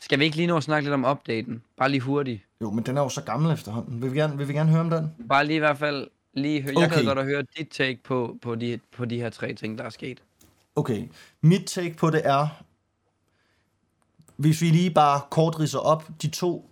Skal 0.00 0.18
vi 0.18 0.24
ikke 0.24 0.36
lige 0.36 0.46
nå 0.46 0.56
at 0.56 0.62
snakke 0.62 0.84
lidt 0.84 0.94
om 0.94 1.04
updaten? 1.04 1.62
Bare 1.78 1.88
lige 1.88 2.00
hurtigt. 2.00 2.47
Jo, 2.60 2.70
men 2.70 2.86
den 2.86 2.96
er 2.96 3.00
jo 3.00 3.08
så 3.08 3.22
gammel 3.22 3.52
efterhånden. 3.52 4.02
Vil 4.02 4.12
vi 4.12 4.18
gerne, 4.18 4.36
vil 4.36 4.48
vi 4.48 4.52
gerne 4.52 4.70
høre 4.70 4.80
om 4.80 4.90
den? 4.90 5.14
Bare 5.28 5.46
lige 5.46 5.56
i 5.56 5.58
hvert 5.58 5.78
fald 5.78 6.08
lige 6.34 6.62
høre. 6.62 6.72
Okay. 6.72 6.82
Jeg 6.82 6.90
kan 6.90 7.04
godt 7.04 7.24
høre 7.24 7.42
dit 7.58 7.68
take 7.68 8.00
på, 8.04 8.38
på, 8.42 8.54
de, 8.54 8.80
på 8.96 9.04
de 9.04 9.16
her 9.16 9.30
tre 9.30 9.54
ting, 9.54 9.78
der 9.78 9.84
er 9.84 9.90
sket. 9.90 10.22
Okay. 10.76 11.08
Mit 11.40 11.66
take 11.66 11.94
på 11.94 12.10
det 12.10 12.22
er, 12.24 12.48
hvis 14.36 14.60
vi 14.60 14.70
lige 14.70 14.90
bare 14.90 15.20
kort 15.30 15.60
ridser 15.60 15.78
op, 15.78 16.10
de 16.22 16.30
to, 16.30 16.70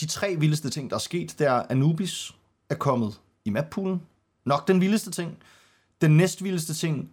de 0.00 0.06
tre 0.06 0.36
vildeste 0.38 0.70
ting, 0.70 0.90
der 0.90 0.96
er 0.96 1.00
sket, 1.00 1.34
det 1.38 1.46
er 1.46 1.62
Anubis 1.70 2.34
er 2.70 2.74
kommet 2.74 3.20
i 3.44 3.50
mappoolen. 3.50 4.02
Nok 4.44 4.68
den 4.68 4.80
vildeste 4.80 5.10
ting. 5.10 5.38
Den 6.00 6.16
næstvildeste 6.16 6.74
ting, 6.74 7.10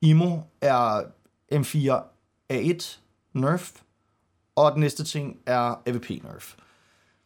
Imo 0.00 0.38
er 0.60 1.02
M4 1.52 2.02
A1 2.52 2.98
Nerf. 3.32 3.72
Og 4.56 4.72
den 4.72 4.80
næste 4.80 5.04
ting 5.04 5.36
er 5.46 5.82
AVP 5.86 6.10
Nerf. 6.10 6.54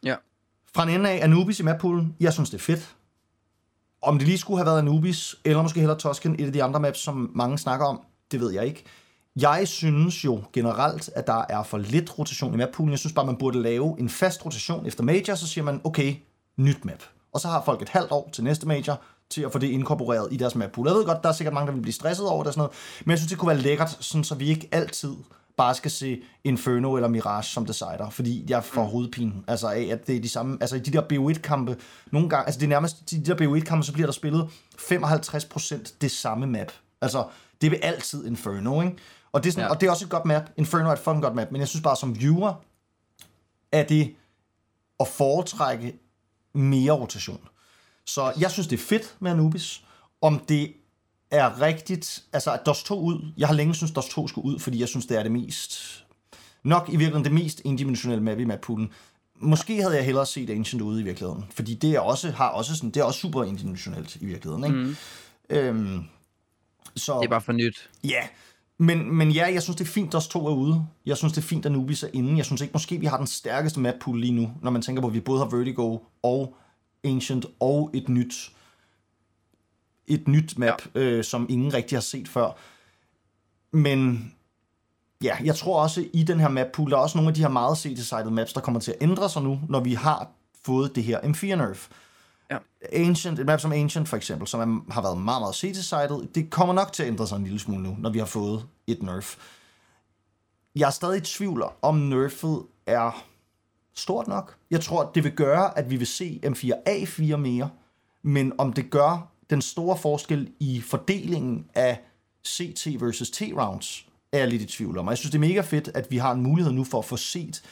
Ja. 0.03 0.15
Fra 0.75 0.83
en 0.83 0.89
ende 0.89 1.09
af 1.09 1.23
Anubis 1.23 1.59
i 1.59 1.63
mappoolen, 1.63 2.15
jeg 2.19 2.33
synes, 2.33 2.49
det 2.49 2.57
er 2.57 2.63
fedt. 2.63 2.95
Om 4.01 4.17
det 4.17 4.27
lige 4.27 4.37
skulle 4.37 4.57
have 4.57 4.65
været 4.65 4.79
Anubis, 4.79 5.35
eller 5.45 5.61
måske 5.61 5.79
heller 5.79 5.95
Tosken, 5.95 6.35
et 6.39 6.45
af 6.45 6.53
de 6.53 6.63
andre 6.63 6.79
maps, 6.79 6.99
som 6.99 7.31
mange 7.35 7.57
snakker 7.57 7.85
om, 7.85 8.01
det 8.31 8.39
ved 8.39 8.51
jeg 8.51 8.65
ikke. 8.65 8.83
Jeg 9.41 9.67
synes 9.67 10.25
jo 10.25 10.43
generelt, 10.53 11.09
at 11.15 11.27
der 11.27 11.45
er 11.49 11.63
for 11.63 11.77
lidt 11.77 12.19
rotation 12.19 12.53
i 12.53 12.57
mappoolen. 12.57 12.91
Jeg 12.91 12.99
synes 12.99 13.13
bare, 13.13 13.25
man 13.25 13.37
burde 13.37 13.61
lave 13.61 13.99
en 13.99 14.09
fast 14.09 14.45
rotation 14.45 14.85
efter 14.85 15.03
major, 15.03 15.35
så 15.35 15.47
siger 15.47 15.63
man, 15.65 15.81
okay, 15.83 16.15
nyt 16.57 16.85
map. 16.85 17.03
Og 17.33 17.39
så 17.39 17.47
har 17.47 17.63
folk 17.65 17.81
et 17.81 17.89
halvt 17.89 18.11
år 18.11 18.29
til 18.33 18.43
næste 18.43 18.67
major, 18.67 19.01
til 19.29 19.41
at 19.41 19.51
få 19.51 19.59
det 19.59 19.67
inkorporeret 19.67 20.27
i 20.31 20.37
deres 20.37 20.55
mappool. 20.55 20.87
Jeg 20.87 20.95
ved 20.95 21.05
godt, 21.05 21.23
der 21.23 21.29
er 21.29 21.33
sikkert 21.33 21.53
mange, 21.53 21.67
der 21.67 21.73
vil 21.73 21.81
blive 21.81 21.93
stresset 21.93 22.27
over 22.27 22.43
det 22.43 22.47
og 22.47 22.53
sådan 22.53 22.59
noget, 22.59 22.75
men 23.05 23.11
jeg 23.11 23.17
synes, 23.19 23.29
det 23.29 23.39
kunne 23.39 23.49
være 23.49 23.61
lækkert, 23.61 23.97
sådan, 23.99 24.23
så 24.23 24.35
vi 24.35 24.49
ikke 24.49 24.69
altid 24.71 25.15
bare 25.57 25.75
skal 25.75 25.91
se 25.91 26.21
Inferno 26.43 26.95
eller 26.95 27.07
Mirage 27.07 27.43
som 27.43 27.65
decider, 27.65 28.09
fordi 28.09 28.45
jeg 28.49 28.63
får 28.63 28.83
mm. 28.83 28.89
hovedpine, 28.89 29.33
altså 29.47 29.67
af, 29.67 29.87
at 29.91 30.07
det 30.07 30.15
er 30.15 30.19
de 30.19 30.29
samme, 30.29 30.57
altså 30.61 30.75
i 30.75 30.79
de 30.79 30.91
der 30.91 31.01
BO1-kampe, 31.01 31.77
nogle 32.11 32.29
gange, 32.29 32.45
altså 32.45 32.59
det 32.59 32.65
er 32.65 32.69
nærmest, 32.69 33.11
de 33.11 33.25
der 33.25 33.35
BO1-kampe, 33.35 33.85
så 33.85 33.93
bliver 33.93 34.07
der 34.07 34.13
spillet 34.13 34.49
55% 34.75 35.95
det 36.01 36.11
samme 36.11 36.47
map. 36.47 36.71
Altså, 37.01 37.27
det 37.61 37.71
vil 37.71 37.79
altid 37.83 38.25
Inferno, 38.25 38.81
ikke? 38.81 38.95
Og 39.31 39.43
det, 39.43 39.49
er 39.49 39.53
sådan, 39.53 39.65
ja. 39.67 39.73
og 39.73 39.81
det 39.81 39.87
er 39.87 39.91
også 39.91 40.05
et 40.05 40.11
godt 40.11 40.25
map. 40.25 40.49
Inferno 40.57 40.89
er 40.89 40.93
et 40.93 40.99
fun 40.99 41.21
godt 41.21 41.35
map, 41.35 41.51
men 41.51 41.59
jeg 41.59 41.67
synes 41.67 41.83
bare 41.83 41.95
som 41.95 42.19
viewer, 42.19 42.53
er 43.71 43.83
det 43.83 44.15
at 44.99 45.07
foretrække 45.07 45.99
mere 46.53 46.91
rotation. 46.91 47.39
Så 48.05 48.33
jeg 48.39 48.51
synes, 48.51 48.67
det 48.67 48.79
er 48.79 48.83
fedt 48.83 49.15
med 49.19 49.31
Anubis. 49.31 49.83
Om 50.21 50.39
det 50.39 50.73
er 51.31 51.61
rigtigt, 51.61 52.23
altså 52.33 52.51
at 52.53 52.65
DOS 52.65 52.83
2 52.83 52.99
ud, 52.99 53.31
jeg 53.37 53.47
har 53.47 53.55
længe 53.55 53.75
synes 53.75 53.91
DOS 53.91 54.09
2 54.09 54.27
skulle 54.27 54.45
ud, 54.45 54.59
fordi 54.59 54.79
jeg 54.79 54.87
synes, 54.87 55.05
det 55.05 55.17
er 55.17 55.23
det 55.23 55.31
mest, 55.31 56.03
nok 56.63 56.89
i 56.89 56.91
virkeligheden 56.91 57.23
det 57.23 57.33
mest 57.33 57.61
indimensionelle 57.65 58.23
map 58.23 58.39
i 58.39 58.45
mappoolen. 58.45 58.89
Måske 59.35 59.81
havde 59.81 59.95
jeg 59.95 60.05
hellere 60.05 60.25
set 60.25 60.49
Ancient 60.49 60.81
ude 60.81 61.01
i 61.01 61.03
virkeligheden, 61.03 61.45
fordi 61.55 61.73
det 61.73 61.91
er 61.91 61.99
også, 61.99 62.31
har 62.31 62.47
også 62.47 62.75
sådan, 62.75 62.89
det 62.89 62.99
er 62.99 63.03
også 63.03 63.19
super 63.19 63.43
indimensionelt 63.43 64.15
i 64.15 64.25
virkeligheden, 64.25 64.63
ikke? 64.63 64.77
Mm. 64.77 64.95
Øhm, 65.49 66.03
så, 66.95 67.19
det 67.19 67.25
er 67.25 67.29
bare 67.29 67.41
for 67.41 67.51
nyt. 67.51 67.89
Ja, 68.03 68.21
men, 68.79 69.15
men 69.15 69.31
ja, 69.31 69.53
jeg 69.53 69.63
synes, 69.63 69.75
det 69.75 69.87
er 69.87 69.91
fint, 69.91 70.07
at 70.07 70.13
DOS 70.13 70.27
2 70.27 70.47
er 70.47 70.55
ude. 70.55 70.85
Jeg 71.05 71.17
synes, 71.17 71.33
det 71.33 71.41
er 71.41 71.45
fint, 71.47 71.65
at 71.65 71.71
Nubis 71.71 72.03
er 72.03 72.09
inde. 72.13 72.37
Jeg 72.37 72.45
synes 72.45 72.61
ikke, 72.61 72.73
måske 72.73 72.99
vi 72.99 73.05
har 73.05 73.17
den 73.17 73.27
stærkeste 73.27 73.79
map 73.79 73.95
pool 74.01 74.19
lige 74.19 74.33
nu, 74.33 74.51
når 74.61 74.71
man 74.71 74.81
tænker 74.81 75.01
på, 75.01 75.07
at 75.07 75.13
vi 75.13 75.19
både 75.19 75.39
har 75.39 75.57
Vertigo 75.57 75.97
og 76.23 76.55
Ancient 77.03 77.45
og 77.59 77.91
et 77.93 78.09
nyt 78.09 78.51
et 80.07 80.27
nyt 80.27 80.57
map, 80.57 80.81
ja. 80.95 80.99
øh, 80.99 81.23
som 81.23 81.45
ingen 81.49 81.73
rigtig 81.73 81.95
har 81.95 82.01
set 82.01 82.27
før. 82.27 82.51
Men 83.71 84.31
ja, 85.23 85.37
jeg 85.43 85.55
tror 85.55 85.81
også, 85.81 86.05
i 86.13 86.23
den 86.23 86.39
her 86.39 86.49
map 86.49 86.67
pool, 86.73 86.91
der 86.91 86.97
er 86.97 87.01
også 87.01 87.17
nogle 87.17 87.29
af 87.29 87.33
de 87.33 87.41
her 87.41 87.49
meget 87.49 87.77
set 87.77 88.23
maps, 88.31 88.53
der 88.53 88.61
kommer 88.61 88.79
til 88.79 88.91
at 88.91 88.97
ændre 89.01 89.29
sig 89.29 89.43
nu, 89.43 89.59
når 89.69 89.79
vi 89.79 89.93
har 89.93 90.29
fået 90.65 90.95
det 90.95 91.03
her 91.03 91.19
M4 91.19 91.55
Nerf. 91.55 91.87
Ja. 92.51 92.57
Ancient, 92.93 93.39
et 93.39 93.45
map 93.45 93.59
som 93.59 93.71
Ancient 93.71 94.09
for 94.09 94.17
eksempel, 94.17 94.47
som 94.47 94.59
er, 94.59 94.93
har 94.93 95.01
været 95.01 95.17
meget, 95.17 95.41
meget 95.41 95.55
set 95.55 96.35
det 96.35 96.49
kommer 96.49 96.73
nok 96.73 96.93
til 96.93 97.03
at 97.03 97.09
ændre 97.09 97.27
sig 97.27 97.35
en 97.35 97.43
lille 97.43 97.59
smule 97.59 97.83
nu, 97.83 97.95
når 97.99 98.09
vi 98.09 98.19
har 98.19 98.25
fået 98.25 98.65
et 98.87 99.03
Nerf. 99.03 99.35
Jeg 100.75 100.87
er 100.87 100.91
stadig 100.91 101.17
i 101.17 101.21
tvivl 101.21 101.63
om 101.81 101.95
Nerfet 101.95 102.63
er 102.85 103.25
stort 103.93 104.27
nok. 104.27 104.55
Jeg 104.71 104.81
tror, 104.81 105.11
det 105.15 105.23
vil 105.23 105.31
gøre, 105.31 105.77
at 105.77 105.89
vi 105.89 105.95
vil 105.95 106.07
se 106.07 106.41
M4A4 106.45 107.35
mere, 107.35 107.69
men 108.21 108.53
om 108.57 108.73
det 108.73 108.89
gør, 108.89 109.31
den 109.49 109.61
store 109.61 109.97
forskel 109.97 110.49
i 110.59 110.81
fordelingen 110.81 111.65
af 111.75 111.99
CT 112.47 112.87
versus 113.01 113.29
T-rounds, 113.29 114.05
er 114.31 114.37
jeg 114.37 114.47
lidt 114.47 114.61
i 114.61 114.65
tvivl 114.65 114.97
om. 114.97 115.07
Og 115.07 115.11
jeg 115.11 115.17
synes, 115.17 115.31
det 115.31 115.37
er 115.37 115.47
mega 115.47 115.61
fedt, 115.61 115.89
at 115.93 116.11
vi 116.11 116.17
har 116.17 116.31
en 116.31 116.41
mulighed 116.41 116.73
nu 116.73 116.83
for 116.83 116.99
at 116.99 117.05
få 117.05 117.17
set 117.17 117.63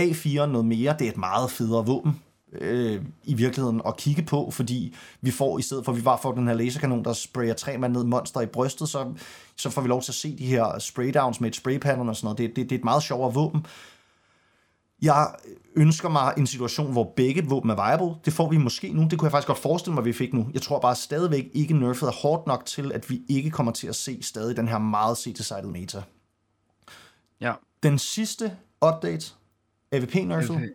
A4 0.00 0.46
noget 0.46 0.66
mere. 0.66 0.96
Det 0.98 1.06
er 1.06 1.10
et 1.10 1.16
meget 1.16 1.50
federe 1.50 1.86
våben 1.86 2.20
øh, 2.52 3.02
i 3.24 3.34
virkeligheden 3.34 3.82
at 3.86 3.96
kigge 3.96 4.22
på, 4.22 4.50
fordi 4.50 4.94
vi 5.20 5.30
får, 5.30 5.58
i 5.58 5.62
stedet 5.62 5.84
for 5.84 5.92
at 5.92 5.98
vi 5.98 6.02
bare 6.02 6.18
får 6.22 6.32
den 6.32 6.48
her 6.48 6.54
laserkanon, 6.54 7.04
der 7.04 7.12
sprayer 7.12 7.54
tre 7.54 7.78
mand 7.78 7.92
ned 7.92 8.04
monster 8.04 8.40
i 8.40 8.46
brystet, 8.46 8.88
så, 8.88 9.12
så 9.56 9.70
får 9.70 9.82
vi 9.82 9.88
lov 9.88 10.02
til 10.02 10.10
at 10.10 10.16
se 10.16 10.38
de 10.38 10.46
her 10.46 10.78
spraydowns 10.78 11.40
med 11.40 11.48
et 11.48 11.56
spraypanel 11.56 12.08
og 12.08 12.16
sådan 12.16 12.26
noget. 12.26 12.38
Det, 12.38 12.56
det, 12.56 12.70
det 12.70 12.72
er 12.72 12.78
et 12.78 12.84
meget 12.84 13.02
sjovere 13.02 13.34
våben. 13.34 13.66
Jeg 15.02 15.34
ønsker 15.76 16.08
mig 16.08 16.34
en 16.36 16.46
situation, 16.46 16.92
hvor 16.92 17.12
begge 17.16 17.46
våben 17.46 17.70
er 17.70 17.74
viable. 17.74 18.16
Det 18.24 18.32
får 18.32 18.50
vi 18.50 18.56
måske 18.56 18.92
nu. 18.92 19.06
Det 19.10 19.18
kunne 19.18 19.26
jeg 19.26 19.30
faktisk 19.32 19.46
godt 19.46 19.58
forestille 19.58 19.94
mig, 19.94 20.00
at 20.00 20.04
vi 20.04 20.12
fik 20.12 20.34
nu. 20.34 20.50
Jeg 20.54 20.62
tror 20.62 20.80
bare 20.80 20.96
stadigvæk 20.96 21.50
ikke, 21.54 21.74
nerfet 21.74 22.06
er 22.06 22.12
hårdt 22.12 22.46
nok 22.46 22.66
til, 22.66 22.92
at 22.92 23.10
vi 23.10 23.22
ikke 23.28 23.50
kommer 23.50 23.72
til 23.72 23.86
at 23.86 23.96
se 23.96 24.22
stadig 24.22 24.56
den 24.56 24.68
her 24.68 24.78
meget 24.78 25.18
set 25.18 25.64
meta. 25.64 26.02
Ja. 27.40 27.52
Den 27.82 27.98
sidste 27.98 28.56
update, 28.86 29.26
AVP-nerfet, 29.92 30.50
okay. 30.50 30.68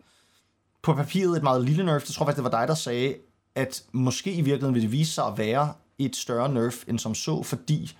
på 0.82 0.94
papiret 0.94 1.36
et 1.36 1.42
meget 1.42 1.64
lille 1.64 1.84
nerf. 1.84 2.02
Det 2.02 2.14
tror 2.14 2.24
jeg 2.24 2.26
faktisk, 2.26 2.44
det 2.44 2.52
var 2.52 2.60
dig, 2.60 2.68
der 2.68 2.74
sagde, 2.74 3.14
at 3.54 3.84
måske 3.92 4.32
i 4.32 4.40
virkeligheden 4.40 4.74
vil 4.74 4.82
det 4.82 4.92
vise 4.92 5.12
sig 5.12 5.24
at 5.24 5.38
være 5.38 5.72
et 5.98 6.16
større 6.16 6.48
nerf 6.48 6.84
end 6.88 6.98
som 6.98 7.14
så, 7.14 7.42
fordi 7.42 7.96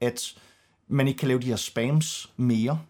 at 0.00 0.34
man 0.88 1.08
ikke 1.08 1.18
kan 1.18 1.28
lave 1.28 1.40
de 1.40 1.46
her 1.46 1.56
spams 1.56 2.32
mere. 2.36 2.80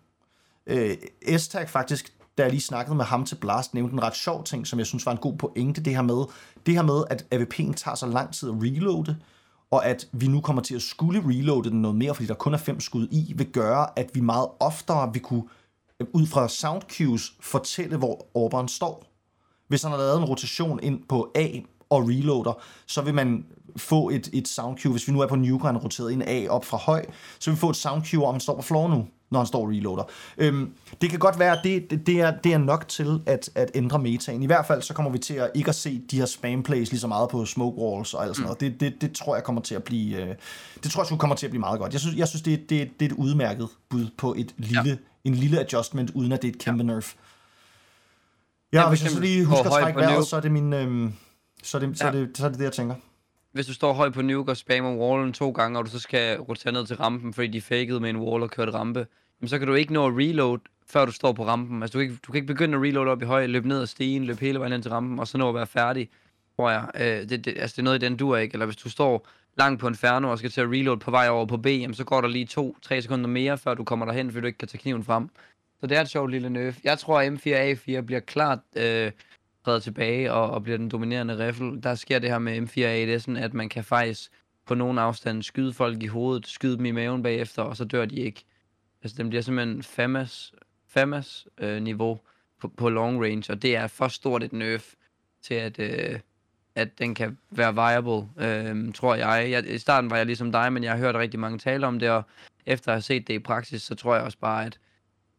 Øh, 0.67 0.97
S-Tag 1.39 1.69
faktisk, 1.69 2.13
da 2.39 2.43
jeg 2.43 2.51
lige 2.51 2.61
snakkede 2.61 2.97
med 2.97 3.05
ham 3.05 3.25
til 3.25 3.35
Blast, 3.35 3.75
nævnte 3.75 3.93
en 3.93 4.03
ret 4.03 4.17
sjov 4.17 4.45
ting, 4.45 4.67
som 4.67 4.79
jeg 4.79 4.87
synes 4.87 5.07
var 5.07 5.13
en 5.13 5.19
god 5.19 5.37
pointe, 5.37 5.81
det 5.81 5.95
her 5.95 6.03
med, 6.03 6.25
det 6.67 6.75
her 6.75 6.83
med 6.83 7.05
at 7.11 7.27
AVP'en 7.35 7.73
tager 7.75 7.95
så 7.95 8.07
lang 8.07 8.35
tid 8.35 8.49
at 8.49 8.55
reloade, 8.63 9.17
og 9.71 9.87
at 9.87 10.09
vi 10.13 10.27
nu 10.27 10.41
kommer 10.41 10.63
til 10.63 10.75
at 10.75 10.83
skulle 10.83 11.23
reloade 11.29 11.71
den 11.71 11.83
noget 11.83 11.97
mere, 11.97 12.15
fordi 12.15 12.27
der 12.27 12.35
kun 12.35 12.55
er 12.55 12.59
fem 12.59 12.81
skud 12.81 13.09
i, 13.11 13.33
vil 13.37 13.47
gøre, 13.47 13.99
at 13.99 14.11
vi 14.15 14.21
meget 14.21 14.47
oftere 14.61 15.13
vil 15.13 15.23
kunne, 15.23 15.45
øh, 16.01 16.07
ud 16.13 16.27
fra 16.27 16.49
sound 16.49 16.83
cues, 16.83 17.33
fortælle, 17.41 17.97
hvor 17.97 18.27
Auburn 18.35 18.69
står. 18.69 19.05
Hvis 19.69 19.83
han 19.83 19.91
har 19.91 19.99
lavet 19.99 20.19
en 20.19 20.25
rotation 20.25 20.81
ind 20.83 21.01
på 21.09 21.33
A 21.35 21.47
og 21.91 22.09
reloader, 22.09 22.63
så 22.87 23.03
vil 23.03 23.15
man 23.15 23.47
få 23.77 24.11
et, 24.11 24.31
et 24.33 24.49
sound 24.49 24.79
cue, 24.79 24.93
hvis 24.93 25.09
vi 25.09 25.13
nu 25.13 25.21
er 25.21 25.27
på 25.27 25.37
Nuke, 25.37 25.69
roteret 25.69 26.13
ind 26.13 26.23
A 26.23 26.47
op 26.49 26.65
fra 26.65 26.77
høj, 26.77 27.05
så 27.39 27.51
vil 27.51 27.57
vi 27.57 27.61
få 27.61 27.71
et 27.71 27.77
sound 27.77 28.05
cue, 28.05 28.27
om 28.27 28.35
han 28.35 28.41
står 28.41 28.57
på 28.57 28.63
floor 28.63 28.89
nu, 28.89 29.07
når 29.33 29.39
han 29.39 29.47
står 29.47 29.63
og 29.63 29.69
reloader. 29.69 30.03
Øhm, 30.39 30.73
det 31.01 31.11
kan 31.11 31.19
godt 31.19 31.39
være, 31.39 31.59
at 31.59 31.61
det, 31.65 31.91
det, 31.91 32.07
det, 32.07 32.21
er, 32.21 32.31
det 32.45 32.53
er 32.53 32.59
nok 32.59 32.89
til 32.89 33.21
at, 33.27 33.51
at 33.55 33.71
ændre 33.75 33.99
metaen. 33.99 34.43
I 34.43 34.47
hvert 34.47 34.67
fald 34.67 34.83
så 34.83 34.95
kommer 34.95 35.11
vi 35.11 35.19
til 35.19 35.35
at 35.35 35.51
ikke 35.55 35.69
at 35.69 35.75
se 35.75 36.03
de 36.11 36.19
her 36.19 36.27
spam 36.27 36.63
plays 36.63 36.91
lige 36.91 37.01
så 37.01 37.07
meget 37.07 37.29
på 37.29 37.45
smoke 37.45 37.79
walls 37.79 38.15
og 38.15 38.25
alt 38.25 38.37
sådan 38.37 38.43
mm. 38.43 38.47
noget. 38.47 38.61
Det, 38.61 38.81
det, 38.81 39.01
det 39.01 39.13
tror 39.13 39.35
jeg 39.35 39.45
kommer 39.45 39.63
til 39.63 39.75
at 39.75 39.85
blive, 39.85 40.23
øh, 40.23 40.35
det 40.83 40.91
tror 40.91 41.07
jeg 41.11 41.19
kommer 41.19 41.37
til 41.37 41.47
at 41.47 41.51
blive 41.51 41.61
meget 41.61 41.81
godt. 41.81 41.93
Jeg 41.93 42.01
synes, 42.01 42.17
jeg 42.17 42.29
synes 42.29 42.43
det, 42.43 42.71
det, 42.71 43.01
det 43.01 43.07
er 43.07 43.11
et 43.11 43.17
udmærket 43.17 43.69
bud 43.89 44.07
på 44.17 44.35
et 44.39 44.55
lille, 44.57 44.83
ja. 44.91 44.97
en 45.25 45.35
lille 45.35 45.61
adjustment, 45.61 46.11
uden 46.11 46.33
at 46.33 46.43
det 46.43 46.49
er 46.49 46.53
et 46.53 46.59
kæmpe 46.59 46.85
ja. 46.85 46.87
nerf. 46.93 47.15
Ja, 48.73 48.81
ja 48.81 48.89
hvis 48.89 49.03
jeg 49.03 49.11
så 49.11 49.21
lige 49.21 49.45
husker 49.45 49.65
at 49.65 49.83
trække 49.83 50.01
vejret, 50.01 50.27
så 50.27 50.37
er 50.37 50.41
det 50.41 50.53
min... 50.53 50.73
Øh, 50.73 51.11
så 51.63 51.79
er 51.79 51.81
det, 51.81 51.99
så, 51.99 52.05
ja. 52.05 52.11
er 52.11 52.15
det, 52.15 52.37
så 52.37 52.45
er 52.45 52.49
det 52.49 52.59
det, 52.59 52.65
jeg 52.65 52.73
tænker 52.73 52.95
hvis 53.53 53.67
du 53.67 53.75
står 53.75 53.93
højt 53.93 54.13
på 54.13 54.23
nuke 54.23 54.53
og 54.53 54.57
spammer 54.57 54.97
wallen 54.97 55.33
to 55.33 55.51
gange, 55.51 55.79
og 55.79 55.85
du 55.85 55.91
så 55.91 55.99
skal 55.99 56.41
rotere 56.41 56.73
ned 56.73 56.87
til 56.87 56.97
rampen, 56.97 57.35
fordi 57.35 57.49
de 57.49 57.61
fakede 57.61 58.01
med 58.01 58.11
en 58.11 58.17
wall 58.17 58.43
og 58.43 58.51
kørte 58.51 58.73
rampe, 58.73 59.07
men 59.43 59.49
så 59.49 59.59
kan 59.59 59.69
du 59.69 59.75
ikke 59.75 59.93
nå 59.93 60.07
at 60.07 60.15
reload, 60.17 60.59
før 60.87 61.05
du 61.05 61.13
står 61.13 61.33
på 61.33 61.47
rampen. 61.47 61.83
Altså 61.83 61.93
du 61.93 61.99
kan 61.99 62.11
ikke, 62.11 62.21
du 62.27 62.33
kan 62.33 62.39
ikke 62.39 62.53
begynde 62.53 62.77
at 62.77 62.83
reload 62.83 63.09
op 63.09 63.23
i 63.23 63.25
høj, 63.25 63.47
løbe 63.47 63.69
ned 63.69 63.81
ad 63.81 63.87
stigen, 63.87 64.25
løbe 64.25 64.41
hele 64.41 64.59
vejen 64.59 64.73
ind 64.73 64.83
til 64.83 64.91
rampen, 64.91 65.19
og 65.19 65.29
så 65.29 65.39
nå 65.39 65.49
at 65.49 65.55
være 65.55 65.67
færdig, 65.67 66.09
tror 66.57 66.71
jeg. 66.71 66.91
Øh, 66.95 67.29
det, 67.29 67.45
det, 67.45 67.55
altså 67.59 67.75
det 67.75 67.79
er 67.79 67.85
noget 67.85 68.03
i 68.03 68.07
den 68.07 68.17
du 68.17 68.35
ikke. 68.35 68.55
Eller 68.55 68.67
hvis 68.67 68.77
du 68.77 68.91
står 68.91 69.29
langt 69.59 69.81
på 69.81 69.89
Inferno 69.89 70.31
og 70.31 70.39
skal 70.39 70.51
til 70.51 70.61
at 70.61 70.71
reload 70.71 70.97
på 70.97 71.11
vej 71.11 71.29
over 71.29 71.47
på 71.47 71.57
B, 71.57 71.67
jamen 71.67 71.95
så 71.95 72.05
går 72.05 72.21
der 72.21 72.29
lige 72.29 72.49
2-3 72.61 73.01
sekunder 73.01 73.29
mere, 73.29 73.59
før 73.59 73.75
du 73.75 73.85
kommer 73.85 74.07
derhen, 74.07 74.31
fordi 74.31 74.41
du 74.41 74.47
ikke 74.47 74.59
kan 74.59 74.69
tage 74.69 74.79
kniven 74.79 75.05
frem. 75.05 75.29
Så 75.81 75.87
det 75.87 75.97
er 75.97 76.01
et 76.01 76.09
sjovt 76.09 76.31
lille 76.31 76.51
nerf. 76.51 76.79
Jeg 76.85 76.99
tror, 76.99 77.21
at 77.21 77.33
M4A4 77.33 78.01
bliver 78.01 78.21
klart 78.21 78.59
øh, 78.77 79.13
træder 79.65 79.79
tilbage 79.79 80.33
og, 80.33 80.51
og 80.51 80.63
bliver 80.63 80.79
den 80.79 80.89
dominerende 80.89 81.47
riffel. 81.47 81.83
Der 81.83 81.95
sker 81.95 82.19
det 82.19 82.31
her 82.31 82.39
med 82.39 82.59
M4A, 82.59 83.07
det 83.07 83.15
er 83.15 83.19
sådan, 83.19 83.37
at 83.37 83.55
man 83.55 83.69
kan 83.69 83.85
faktisk 83.85 84.31
på 84.67 84.75
nogen 84.75 84.99
afstand 84.99 85.43
skyde 85.43 85.73
folk 85.73 86.03
i 86.03 86.07
hovedet, 86.07 86.47
skyde 86.47 86.77
dem 86.77 86.85
i 86.85 86.91
maven 86.91 87.23
bagefter, 87.23 87.63
og 87.63 87.77
så 87.77 87.85
dør 87.85 88.05
de 88.05 88.17
ikke. 88.17 88.45
Altså, 89.03 89.17
den 89.17 89.29
bliver 89.29 89.43
simpelthen 89.43 89.83
FAMAS, 89.83 90.53
FAMAS 90.89 91.47
øh, 91.59 91.83
niveau 91.83 92.21
på, 92.61 92.69
på 92.69 92.89
long 92.89 93.25
range, 93.25 93.53
og 93.53 93.63
det 93.63 93.77
er 93.77 93.87
for 93.87 94.09
stort 94.09 94.43
et 94.43 94.53
nerf 94.53 94.95
til, 95.43 95.55
at, 95.55 95.79
øh, 95.79 96.19
at 96.75 96.99
den 96.99 97.15
kan 97.15 97.39
være 97.51 97.75
viable, 97.75 98.29
øh, 98.39 98.95
tror 98.95 99.15
jeg. 99.15 99.51
jeg. 99.51 99.67
I 99.67 99.79
starten 99.79 100.11
var 100.11 100.17
jeg 100.17 100.27
ligesom 100.27 100.53
dig, 100.53 100.73
men 100.73 100.85
jeg 100.85 100.93
har 100.93 100.99
hørt 100.99 101.15
rigtig 101.15 101.41
mange 101.41 101.59
tale 101.59 101.87
om 101.87 101.99
det, 101.99 102.11
og 102.11 102.23
efter 102.67 102.89
at 102.89 102.95
have 102.95 103.03
set 103.03 103.29
det 103.29 103.35
i 103.35 103.39
praksis, 103.39 103.83
så 103.83 103.95
tror 103.95 104.15
jeg 104.15 104.25
også 104.25 104.39
bare, 104.39 104.67
at 104.67 104.79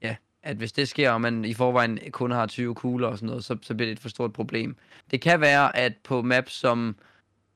ja, 0.01 0.16
at 0.43 0.57
hvis 0.57 0.72
det 0.72 0.89
sker, 0.89 1.11
og 1.11 1.22
man 1.22 1.45
i 1.45 1.53
forvejen 1.53 1.99
kun 2.11 2.32
har 2.32 2.45
20 2.45 2.76
kugler 2.76 3.07
og 3.07 3.18
sådan 3.18 3.28
noget, 3.28 3.43
så, 3.43 3.57
så 3.61 3.76
bliver 3.76 3.88
det 3.88 3.91
et 3.91 3.99
for 3.99 4.09
stort 4.09 4.34
problem. 4.34 4.76
Det 5.11 5.22
kan 5.22 5.41
være, 5.41 5.78
at 5.78 5.93
på 6.03 6.22
maps 6.22 6.53
som 6.53 6.95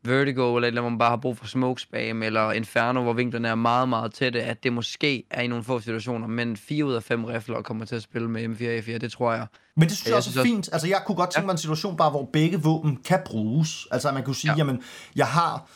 Vertigo, 0.08 0.56
eller, 0.56 0.68
eller 0.68 0.82
hvor 0.82 0.90
man 0.90 1.00
bare 1.00 1.10
har 1.10 1.18
brug 1.18 1.38
for 1.38 1.48
smoke 1.48 1.82
spam, 1.82 2.24
eller 2.24 2.52
Inferno, 2.52 3.04
hvor 3.04 3.14
vinklerne 3.14 3.48
er 3.48 3.56
meget, 3.56 3.90
meget 3.90 4.14
tætte, 4.14 4.44
at 4.44 4.64
det 4.64 4.74
måske 4.74 5.24
er 5.32 5.42
i 5.42 5.48
nogle 5.48 5.64
få 5.64 5.80
situationer, 5.80 6.28
men 6.28 6.58
4 6.58 6.86
ud 6.86 6.94
af 6.94 7.04
5 7.04 7.26
rifler 7.26 7.62
kommer 7.62 7.86
til 7.86 7.96
at 7.96 8.02
spille 8.02 8.30
med 8.30 8.46
M4A4, 8.46 8.98
det 8.98 9.12
tror 9.12 9.34
jeg. 9.34 9.48
Men 9.76 9.90
det 9.90 9.98
synes 9.98 10.06
jeg, 10.06 10.10
jeg 10.10 10.18
også 10.18 10.40
er 10.40 10.44
fint. 10.44 10.60
Også... 10.60 10.72
Altså, 10.72 10.88
jeg 10.88 11.02
kunne 11.06 11.16
godt 11.16 11.32
tænke 11.32 11.46
mig 11.46 11.52
en 11.52 11.58
situation 11.58 11.98
bare, 11.98 12.10
hvor 12.10 12.30
begge 12.34 12.62
våben 12.62 12.98
kan 13.06 13.20
bruges. 13.26 13.88
Altså, 13.92 14.08
at 14.08 14.14
man 14.14 14.24
kunne 14.24 14.36
sige, 14.36 14.52
ja. 14.52 14.58
jamen, 14.58 14.84
jeg 15.16 15.28
har 15.28 15.70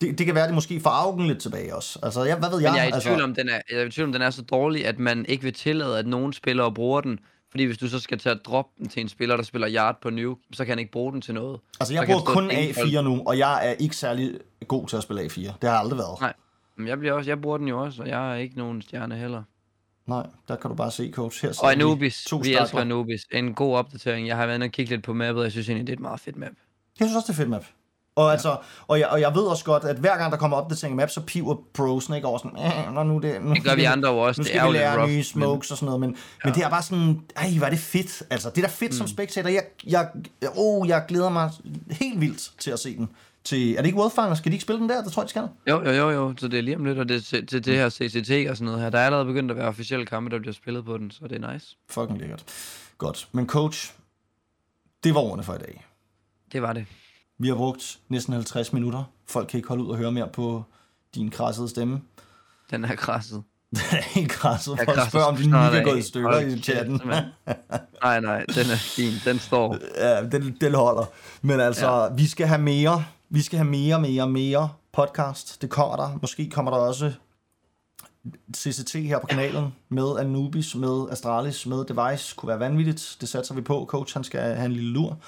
det, 0.00 0.18
det 0.18 0.26
kan 0.26 0.34
være, 0.34 0.44
at 0.44 0.48
det 0.48 0.54
måske 0.54 0.80
får 0.80 0.90
augen 0.90 1.26
lidt 1.26 1.38
tilbage 1.38 1.76
også. 1.76 1.98
Altså, 2.02 2.24
jeg, 2.24 2.36
hvad 2.36 2.50
ved 2.50 2.60
jeg? 2.60 2.70
Men 2.70 2.76
jeg 2.76 2.84
er 2.84 2.88
i 2.88 2.92
altså... 2.92 3.08
tvivl 3.08 3.22
om, 3.22 3.34
den 3.34 3.48
er, 3.48 3.60
jeg 3.70 3.80
er 3.80 3.84
i 3.84 3.90
tvivl 3.90 4.08
om, 4.08 4.12
den 4.12 4.22
er 4.22 4.30
så 4.30 4.42
dårlig, 4.42 4.86
at 4.86 4.98
man 4.98 5.26
ikke 5.28 5.44
vil 5.44 5.52
tillade, 5.52 5.98
at 5.98 6.06
nogen 6.06 6.32
spillere 6.32 6.74
bruger 6.74 7.00
den. 7.00 7.18
Fordi 7.50 7.64
hvis 7.64 7.78
du 7.78 7.88
så 7.88 7.98
skal 8.00 8.18
tage 8.18 8.34
at 8.34 8.40
droppe 8.44 8.72
den 8.78 8.88
til 8.88 9.00
en 9.00 9.08
spiller, 9.08 9.36
der 9.36 9.42
spiller 9.42 9.70
yard 9.70 10.00
på 10.02 10.10
new, 10.10 10.34
så 10.52 10.64
kan 10.64 10.72
han 10.72 10.78
ikke 10.78 10.92
bruge 10.92 11.12
den 11.12 11.20
til 11.20 11.34
noget. 11.34 11.60
Altså, 11.80 11.94
jeg 11.94 12.06
bruger 12.06 12.20
kun 12.20 12.50
A4 12.50 13.00
nu, 13.00 13.22
og 13.26 13.38
jeg 13.38 13.68
er 13.68 13.72
ikke 13.72 13.96
særlig 13.96 14.38
god 14.68 14.86
til 14.86 14.96
at 14.96 15.02
spille 15.02 15.22
A4. 15.22 15.40
Det 15.40 15.54
har 15.62 15.68
jeg 15.68 15.78
aldrig 15.78 15.98
været. 15.98 16.20
Nej, 16.20 16.32
men 16.76 16.88
jeg, 16.88 16.98
bliver 16.98 17.12
også, 17.12 17.30
jeg 17.30 17.40
bruger 17.40 17.58
den 17.58 17.68
jo 17.68 17.82
også, 17.82 18.02
og 18.02 18.08
jeg 18.08 18.32
er 18.32 18.34
ikke 18.34 18.58
nogen 18.58 18.82
stjerne 18.82 19.16
heller. 19.16 19.42
Nej, 20.06 20.26
der 20.48 20.56
kan 20.56 20.70
du 20.70 20.76
bare 20.76 20.90
se, 20.90 21.10
coach. 21.14 21.42
Her 21.42 21.58
og 21.62 21.72
Anubis. 21.72 22.24
To 22.24 22.36
vi 22.36 22.54
elsker 22.54 22.78
Anubis. 22.78 23.20
En 23.32 23.54
god 23.54 23.76
opdatering. 23.76 24.26
Jeg 24.28 24.36
har 24.36 24.46
været 24.46 24.56
inde 24.56 24.64
og 24.64 24.70
kigge 24.70 24.90
lidt 24.90 25.04
på 25.04 25.12
mappet, 25.12 25.40
og 25.40 25.44
jeg 25.44 25.52
synes 25.52 25.68
egentlig, 25.68 25.86
det 25.86 25.92
er 25.92 25.96
et 25.96 26.00
meget 26.00 26.20
fedt 26.20 26.36
map. 26.36 26.52
Jeg 27.00 27.08
synes 27.08 27.16
også, 27.16 27.26
det 27.26 27.28
er 27.28 27.32
et 27.32 27.36
fedt 27.36 27.50
map. 27.50 27.64
Og, 28.16 28.26
ja. 28.26 28.32
altså, 28.32 28.56
og, 28.88 28.98
jeg, 28.98 29.08
og 29.08 29.20
jeg 29.20 29.34
ved 29.34 29.42
også 29.42 29.64
godt, 29.64 29.84
at 29.84 29.96
hver 29.96 30.16
gang 30.18 30.32
der 30.32 30.38
kommer 30.38 30.56
opdatering 30.56 30.92
af 30.92 30.96
map, 30.96 31.10
så 31.10 31.20
piver 31.20 31.56
prosen 31.74 32.14
ikke 32.14 32.26
over 32.26 32.38
sådan, 32.38 32.96
øh, 32.98 33.06
nu 33.06 33.18
det, 33.18 33.42
nu, 33.42 33.54
det 33.54 33.64
gør 33.64 33.74
vi 33.74 33.84
andre 33.84 34.08
også. 34.08 34.40
Nu 34.40 34.44
skal 34.44 34.60
det 34.60 34.64
er 34.64 34.70
vi 34.70 34.76
lære 34.76 35.08
nye 35.08 35.24
smokes 35.24 35.70
men... 35.70 35.72
og 35.72 35.78
sådan 35.78 35.86
noget, 35.86 36.00
men, 36.00 36.10
ja. 36.10 36.16
men 36.44 36.54
det 36.54 36.62
er 36.64 36.70
bare 36.70 36.82
sådan, 36.82 37.20
ej, 37.36 37.50
hvor 37.56 37.66
er 37.66 37.70
det 37.70 37.78
fedt. 37.78 38.22
Altså, 38.30 38.50
det 38.50 38.58
er 38.58 38.66
da 38.66 38.72
fedt 38.72 38.92
mm. 38.92 38.96
som 38.96 39.06
spectator. 39.06 39.48
Jeg, 39.48 39.62
jeg, 39.86 40.08
oh, 40.56 40.88
jeg 40.88 41.04
glæder 41.08 41.28
mig 41.28 41.50
helt 41.90 42.20
vildt 42.20 42.52
til 42.58 42.70
at 42.70 42.78
se 42.78 42.96
den. 42.96 43.08
Til, 43.44 43.72
er 43.72 43.76
det 43.76 43.86
ikke 43.86 43.98
Worldfinder? 43.98 44.34
Skal 44.34 44.52
de 44.52 44.54
ikke 44.54 44.62
spille 44.62 44.80
den 44.80 44.88
der? 44.88 45.02
Det 45.02 45.12
tror 45.12 45.22
jeg, 45.22 45.26
de 45.26 45.30
skal. 45.30 45.48
Jo, 45.68 45.82
jo, 45.84 45.90
jo, 45.90 46.10
jo. 46.10 46.34
Så 46.38 46.48
det 46.48 46.58
er 46.58 46.62
lige 46.62 46.76
om 46.76 46.84
lidt, 46.84 46.98
og 46.98 47.08
det 47.08 47.24
til, 47.24 47.46
til 47.46 47.64
det 47.64 47.74
her 47.74 47.90
CCT 47.90 48.50
og 48.50 48.56
sådan 48.56 48.64
noget 48.64 48.80
her. 48.80 48.90
Der 48.90 48.98
er 48.98 49.06
allerede 49.06 49.26
begyndt 49.26 49.50
at 49.50 49.56
være 49.56 49.68
officielle 49.68 50.06
kampe, 50.06 50.30
der 50.30 50.38
bliver 50.38 50.54
spillet 50.54 50.84
på 50.84 50.98
den, 50.98 51.10
så 51.10 51.28
det 51.28 51.44
er 51.44 51.52
nice. 51.52 51.76
Fucking 51.90 52.18
lækkert. 52.18 52.44
Godt. 52.98 53.28
Men 53.32 53.46
coach, 53.46 53.92
det 55.04 55.14
var 55.14 55.20
ordene 55.20 55.42
for 55.42 55.54
i 55.54 55.58
dag. 55.58 55.86
Det 56.52 56.62
var 56.62 56.72
det. 56.72 56.86
Vi 57.40 57.48
har 57.48 57.54
brugt 57.54 57.98
næsten 58.08 58.34
50 58.34 58.72
minutter. 58.72 59.04
Folk 59.28 59.48
kan 59.48 59.58
ikke 59.58 59.68
holde 59.68 59.84
ud 59.84 59.90
og 59.90 59.96
høre 59.96 60.12
mere 60.12 60.28
på 60.32 60.64
din 61.14 61.30
krassede 61.30 61.68
stemme. 61.68 62.00
Den 62.70 62.84
er 62.84 62.94
krasset. 62.94 63.42
Den 63.70 63.98
er 63.98 64.02
helt 64.02 64.30
krasset. 64.30 64.76
Folk 64.76 64.88
krasset 64.88 65.10
spørger, 65.10 65.26
om 65.26 65.36
din 65.36 65.50
mic 65.50 65.56
er 65.56 65.84
gået 65.84 65.98
i 65.98 66.02
stykker 66.02 66.38
i 66.38 66.58
chatten. 66.58 67.00
nej, 68.02 68.20
nej, 68.20 68.44
den 68.44 68.70
er 68.70 68.76
fin. 68.76 69.12
Den 69.24 69.38
står. 69.38 69.76
Ja, 70.04 70.22
den, 70.22 70.56
den 70.60 70.74
holder. 70.74 71.04
Men 71.42 71.60
altså, 71.60 71.86
ja. 71.86 72.08
vi 72.14 72.26
skal 72.26 72.46
have 72.46 72.60
mere. 72.60 73.04
Vi 73.28 73.42
skal 73.42 73.58
have 73.58 73.70
mere, 73.70 74.00
mere, 74.00 74.28
mere 74.28 74.68
podcast. 74.92 75.62
Det 75.62 75.70
kommer 75.70 75.96
der. 75.96 76.18
Måske 76.22 76.50
kommer 76.50 76.70
der 76.70 76.78
også 76.78 77.12
CCT 78.56 78.92
her 78.94 79.18
på 79.18 79.26
kanalen 79.26 79.74
med 79.88 80.18
Anubis, 80.18 80.74
med 80.74 81.06
Astralis, 81.10 81.66
med 81.66 81.84
Device. 81.84 82.34
Kunne 82.36 82.48
være 82.48 82.60
vanvittigt. 82.60 83.16
Det 83.20 83.28
satser 83.28 83.54
vi 83.54 83.60
på. 83.60 83.86
Coach, 83.88 84.14
han 84.14 84.24
skal 84.24 84.40
have 84.40 84.66
en 84.66 84.72
lille 84.72 84.90
lur. 84.90 85.18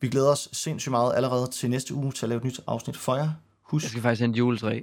Vi 0.00 0.08
glæder 0.08 0.30
os 0.30 0.48
sindssygt 0.52 0.90
meget 0.90 1.14
allerede 1.14 1.46
til 1.46 1.70
næste 1.70 1.94
uge 1.94 2.12
til 2.12 2.26
at 2.26 2.28
lave 2.28 2.38
et 2.38 2.44
nyt 2.44 2.60
afsnit 2.66 2.96
for 2.96 3.16
jer. 3.16 3.30
Husk. 3.62 3.84
Jeg 3.84 3.90
skal 3.90 4.02
faktisk 4.02 4.20
have 4.20 4.28
en 4.28 4.34
juletræ. 4.34 4.80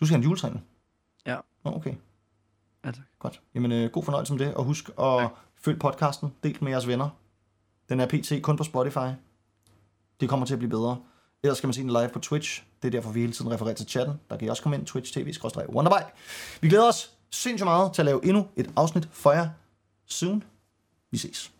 Du 0.00 0.06
skal 0.06 0.14
have 0.14 0.18
en 0.18 0.24
juletræ 0.24 0.48
nu? 0.48 0.60
Ja. 1.26 1.36
Nå, 1.64 1.70
okay. 1.70 1.94
Ja, 2.84 2.90
tak. 2.90 3.04
Godt. 3.18 3.40
Jamen, 3.54 3.72
øh, 3.72 3.90
god 3.90 4.04
fornøjelse 4.04 4.32
med 4.32 4.46
det, 4.46 4.54
og 4.54 4.64
husk 4.64 4.88
at 4.88 5.04
ja. 5.04 5.28
følge 5.56 5.78
podcasten. 5.78 6.34
Del 6.42 6.58
med 6.60 6.72
jeres 6.72 6.86
venner. 6.86 7.08
Den 7.88 8.00
er 8.00 8.06
pt. 8.06 8.42
kun 8.42 8.56
på 8.56 8.64
Spotify. 8.64 9.08
Det 10.20 10.28
kommer 10.28 10.46
til 10.46 10.54
at 10.54 10.58
blive 10.58 10.70
bedre. 10.70 10.98
Ellers 11.42 11.58
skal 11.58 11.66
man 11.66 11.74
se 11.74 11.80
den 11.80 11.90
live 11.90 12.08
på 12.12 12.18
Twitch. 12.18 12.64
Det 12.82 12.88
er 12.88 12.92
derfor, 12.92 13.10
vi 13.12 13.20
hele 13.20 13.32
tiden 13.32 13.50
refererer 13.50 13.74
til 13.74 13.88
chatten. 13.88 14.20
Der 14.30 14.36
kan 14.36 14.46
I 14.46 14.50
også 14.50 14.62
komme 14.62 14.76
ind, 14.76 14.86
Twitch 14.86 15.12
TV, 15.12 15.34
Wonderby. 15.68 16.02
Vi 16.60 16.68
glæder 16.68 16.88
os 16.88 17.10
sindssygt 17.30 17.64
meget 17.64 17.92
til 17.92 18.02
at 18.02 18.06
lave 18.06 18.24
endnu 18.24 18.48
et 18.56 18.70
afsnit 18.76 19.08
for 19.12 19.32
jer 19.32 19.48
soon. 20.06 20.44
Vi 21.10 21.18
ses. 21.18 21.53